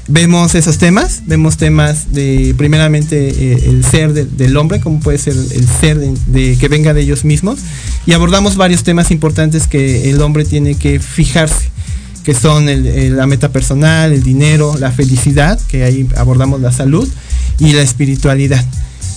Vemos 0.07 0.55
esos 0.55 0.79
temas, 0.79 1.21
vemos 1.27 1.57
temas 1.57 2.13
de 2.13 2.55
primeramente 2.57 3.29
eh, 3.29 3.63
el 3.67 3.85
ser 3.85 4.13
de- 4.13 4.25
del 4.25 4.57
hombre, 4.57 4.79
como 4.79 4.99
puede 4.99 5.19
ser 5.19 5.33
el 5.35 5.67
ser 5.67 5.99
de, 5.99 6.15
de- 6.25 6.57
que 6.57 6.67
venga 6.67 6.95
de 6.95 7.01
ellos 7.01 7.23
mismos, 7.23 7.59
y 8.07 8.13
abordamos 8.13 8.55
varios 8.57 8.81
temas 8.83 9.11
importantes 9.11 9.67
que 9.67 10.09
el 10.09 10.19
hombre 10.23 10.45
tiene 10.45 10.73
que 10.73 10.99
fijarse, 10.99 11.69
que 12.23 12.33
son 12.33 12.69
el- 12.69 12.87
el- 12.87 13.17
la 13.17 13.27
meta 13.27 13.49
personal, 13.49 14.11
el 14.13 14.23
dinero, 14.23 14.75
la 14.79 14.91
felicidad, 14.91 15.59
que 15.67 15.83
ahí 15.83 16.07
abordamos 16.17 16.59
la 16.59 16.71
salud 16.71 17.07
y 17.59 17.73
la 17.73 17.83
espiritualidad. 17.83 18.65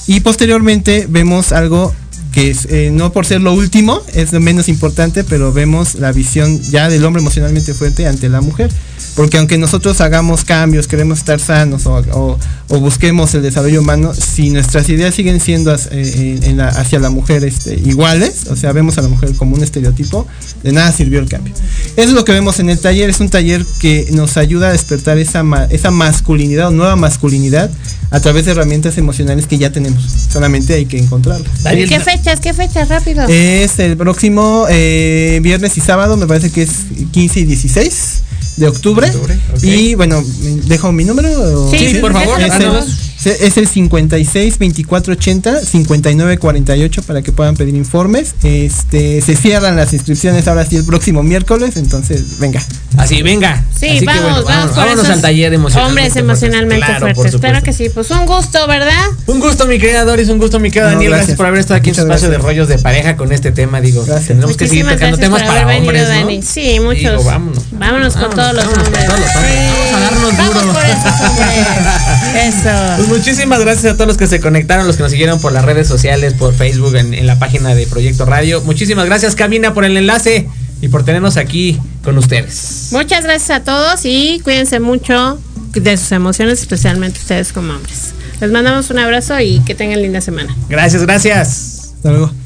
Y 0.06 0.20
posteriormente 0.20 1.06
vemos 1.08 1.52
algo 1.52 1.94
que 2.32 2.50
es, 2.50 2.66
eh, 2.66 2.90
no 2.92 3.12
por 3.12 3.24
ser 3.24 3.40
lo 3.40 3.54
último, 3.54 4.02
es 4.12 4.32
lo 4.32 4.40
menos 4.40 4.68
importante, 4.68 5.24
pero 5.24 5.52
vemos 5.52 5.94
la 5.94 6.12
visión 6.12 6.60
ya 6.60 6.88
del 6.88 7.04
hombre 7.04 7.22
emocionalmente 7.22 7.72
fuerte 7.72 8.06
ante 8.06 8.28
la 8.28 8.40
mujer. 8.40 8.70
Porque 9.16 9.38
aunque 9.38 9.56
nosotros 9.58 10.00
hagamos 10.02 10.44
cambios, 10.44 10.86
queremos 10.86 11.18
estar 11.18 11.40
sanos 11.40 11.86
o, 11.86 11.94
o- 12.12 12.38
o 12.68 12.80
busquemos 12.80 13.34
el 13.34 13.42
desarrollo 13.42 13.80
humano, 13.80 14.12
si 14.12 14.50
nuestras 14.50 14.88
ideas 14.88 15.14
siguen 15.14 15.40
siendo 15.40 15.72
as- 15.72 15.88
eh, 15.90 16.38
en 16.42 16.56
la- 16.58 16.68
hacia 16.68 16.98
la 16.98 17.10
mujer 17.10 17.42
este, 17.44 17.74
iguales, 17.74 18.46
o 18.50 18.56
sea, 18.56 18.72
vemos 18.72 18.98
a 18.98 19.02
la 19.02 19.08
mujer 19.08 19.32
como 19.36 19.54
un 19.56 19.62
estereotipo, 19.62 20.26
de 20.62 20.72
nada 20.72 20.92
sirvió 20.92 21.18
el 21.20 21.28
cambio. 21.28 21.54
Eso 21.96 22.08
es 22.08 22.12
lo 22.12 22.24
que 22.24 22.32
vemos 22.32 22.58
en 22.60 22.68
el 22.68 22.78
taller, 22.78 23.08
es 23.08 23.20
un 23.20 23.28
taller 23.30 23.64
que 23.80 24.08
nos 24.12 24.36
ayuda 24.36 24.68
a 24.68 24.72
despertar 24.72 25.16
esa, 25.18 25.42
ma- 25.42 25.64
esa 25.70 25.90
masculinidad 25.90 26.68
o 26.68 26.70
nueva 26.72 26.96
masculinidad 26.96 27.70
a 28.10 28.20
través 28.20 28.44
de 28.44 28.52
herramientas 28.52 28.98
emocionales 28.98 29.46
que 29.46 29.58
ya 29.58 29.72
tenemos. 29.72 30.02
Solamente 30.32 30.74
hay 30.74 30.86
que 30.86 30.98
encontrarlas. 30.98 31.48
¿Qué 31.88 32.00
fechas? 32.00 32.40
¿Qué 32.40 32.52
fechas? 32.52 32.88
Rápido. 32.88 33.26
Es 33.28 33.78
el 33.78 33.96
próximo 33.96 34.66
eh, 34.68 35.40
viernes 35.42 35.76
y 35.78 35.80
sábado, 35.80 36.16
me 36.16 36.26
parece 36.26 36.50
que 36.50 36.62
es 36.62 36.70
15 37.12 37.40
y 37.40 37.44
16 37.44 38.15
de 38.56 38.68
octubre. 38.68 39.06
Octubre, 39.06 39.38
ok. 39.54 39.62
Y 39.62 39.94
bueno, 39.94 40.22
¿dejo 40.64 40.92
mi 40.92 41.04
número? 41.04 41.70
Sí, 41.70 41.78
Sí, 41.78 41.94
por 42.00 42.12
favor, 42.12 42.40
Es 42.40 42.54
el. 42.54 43.05
Es 43.30 43.56
el 43.56 43.66
56 43.68 44.58
24 44.58 45.12
80 45.14 45.60
59 45.64 46.38
48 46.38 47.02
para 47.02 47.22
que 47.22 47.32
puedan 47.32 47.56
pedir 47.56 47.74
informes. 47.74 48.34
Este 48.42 49.20
se 49.20 49.36
cierran 49.36 49.76
las 49.76 49.92
inscripciones 49.92 50.46
ahora 50.48 50.64
sí 50.64 50.76
el 50.76 50.84
próximo 50.84 51.22
miércoles, 51.22 51.76
entonces 51.76 52.38
venga. 52.38 52.62
Así, 52.96 53.22
venga. 53.22 53.62
Sí, 53.78 53.88
Así 53.88 53.98
que, 54.00 54.06
vamos, 54.06 54.22
bueno, 54.22 54.44
vamos 54.44 54.68
por 54.70 54.76
vámonos 54.76 55.04
esos 55.04 55.10
al 55.16 55.20
taller 55.22 55.52
emocionalmente 55.52 55.88
Hombres 55.90 56.12
fuertes. 56.12 56.22
emocionalmente 56.22 56.86
Claro, 56.86 57.00
fuertes. 57.00 57.14
Claro 57.40 57.58
supuesto. 57.58 57.62
que 57.64 57.72
sí. 57.72 57.88
Pues 57.90 58.10
un 58.10 58.24
gusto, 58.26 58.66
¿verdad? 58.66 59.04
Un 59.26 59.40
gusto, 59.40 59.66
mi 59.66 59.78
querida 59.78 60.04
Doris, 60.04 60.28
un 60.30 60.38
gusto, 60.38 60.58
mi 60.60 60.70
querida 60.70 60.88
No, 60.90 60.94
Daniel. 60.94 61.10
Gracias. 61.10 61.26
gracias. 61.28 61.36
por 61.36 61.46
haber 61.46 61.60
estado 61.60 61.78
aquí 61.78 61.90
Muchas 61.90 62.04
en 62.04 62.08
su 62.08 62.12
espacio 62.12 62.28
gracias. 62.30 62.42
de 62.42 62.48
rollos 62.48 62.68
de 62.68 62.78
pareja 62.78 63.16
con 63.16 63.32
este 63.32 63.52
tema. 63.52 63.80
Digo, 63.82 64.04
Gracias. 64.06 64.28
tenemos 64.28 64.56
que 64.56 64.66
seguir 64.68 64.86
tocando 64.88 65.18
temas 65.18 65.42
para 65.42 65.64
venido, 65.66 65.82
hombres, 65.88 66.02
¿no? 66.08 66.14
Dani. 66.14 66.42
Sí, 66.42 66.80
muchos. 66.80 67.00
Digo, 67.02 67.24
vámonos. 67.24 67.64
Vámonos 67.72 68.12
con 68.14 68.22
Vámonos, 68.30 68.34
todos 68.36 68.54
los 68.54 68.64
vámonos 68.64 68.84
con 68.84 68.86
hombres. 68.86 69.06
todos 69.06 69.20
los 69.20 69.36
hombres. 69.36 69.56
Vamos 69.66 69.94
a 69.94 70.00
darnos 70.00 70.36
Vamos 70.36 70.54
duro. 70.54 70.72
por 70.72 70.84
esos 70.84 71.20
hombres. 71.20 71.66
Eso. 72.46 73.02
Muchísimas 73.16 73.60
gracias 73.60 73.94
a 73.94 73.96
todos 73.96 74.08
los 74.08 74.18
que 74.18 74.26
se 74.26 74.40
conectaron, 74.40 74.86
los 74.86 74.96
que 74.96 75.02
nos 75.02 75.10
siguieron 75.10 75.40
por 75.40 75.50
las 75.50 75.64
redes 75.64 75.88
sociales, 75.88 76.34
por 76.34 76.52
Facebook, 76.52 76.96
en, 76.96 77.14
en 77.14 77.26
la 77.26 77.38
página 77.38 77.74
de 77.74 77.86
Proyecto 77.86 78.26
Radio. 78.26 78.60
Muchísimas 78.60 79.06
gracias, 79.06 79.34
Camina, 79.34 79.72
por 79.72 79.86
el 79.86 79.96
enlace 79.96 80.46
y 80.82 80.88
por 80.88 81.02
tenernos 81.02 81.38
aquí 81.38 81.80
con 82.04 82.18
ustedes. 82.18 82.88
Muchas 82.92 83.24
gracias 83.24 83.50
a 83.50 83.64
todos 83.64 84.00
y 84.04 84.40
cuídense 84.44 84.80
mucho 84.80 85.38
de 85.72 85.96
sus 85.96 86.12
emociones, 86.12 86.60
especialmente 86.60 87.18
ustedes 87.18 87.54
como 87.54 87.72
hombres. 87.72 88.12
Les 88.40 88.50
mandamos 88.50 88.90
un 88.90 88.98
abrazo 88.98 89.40
y 89.40 89.60
que 89.60 89.74
tengan 89.74 90.02
linda 90.02 90.20
semana. 90.20 90.54
Gracias, 90.68 91.02
gracias. 91.02 91.92
Hasta 91.96 92.10
luego. 92.10 92.45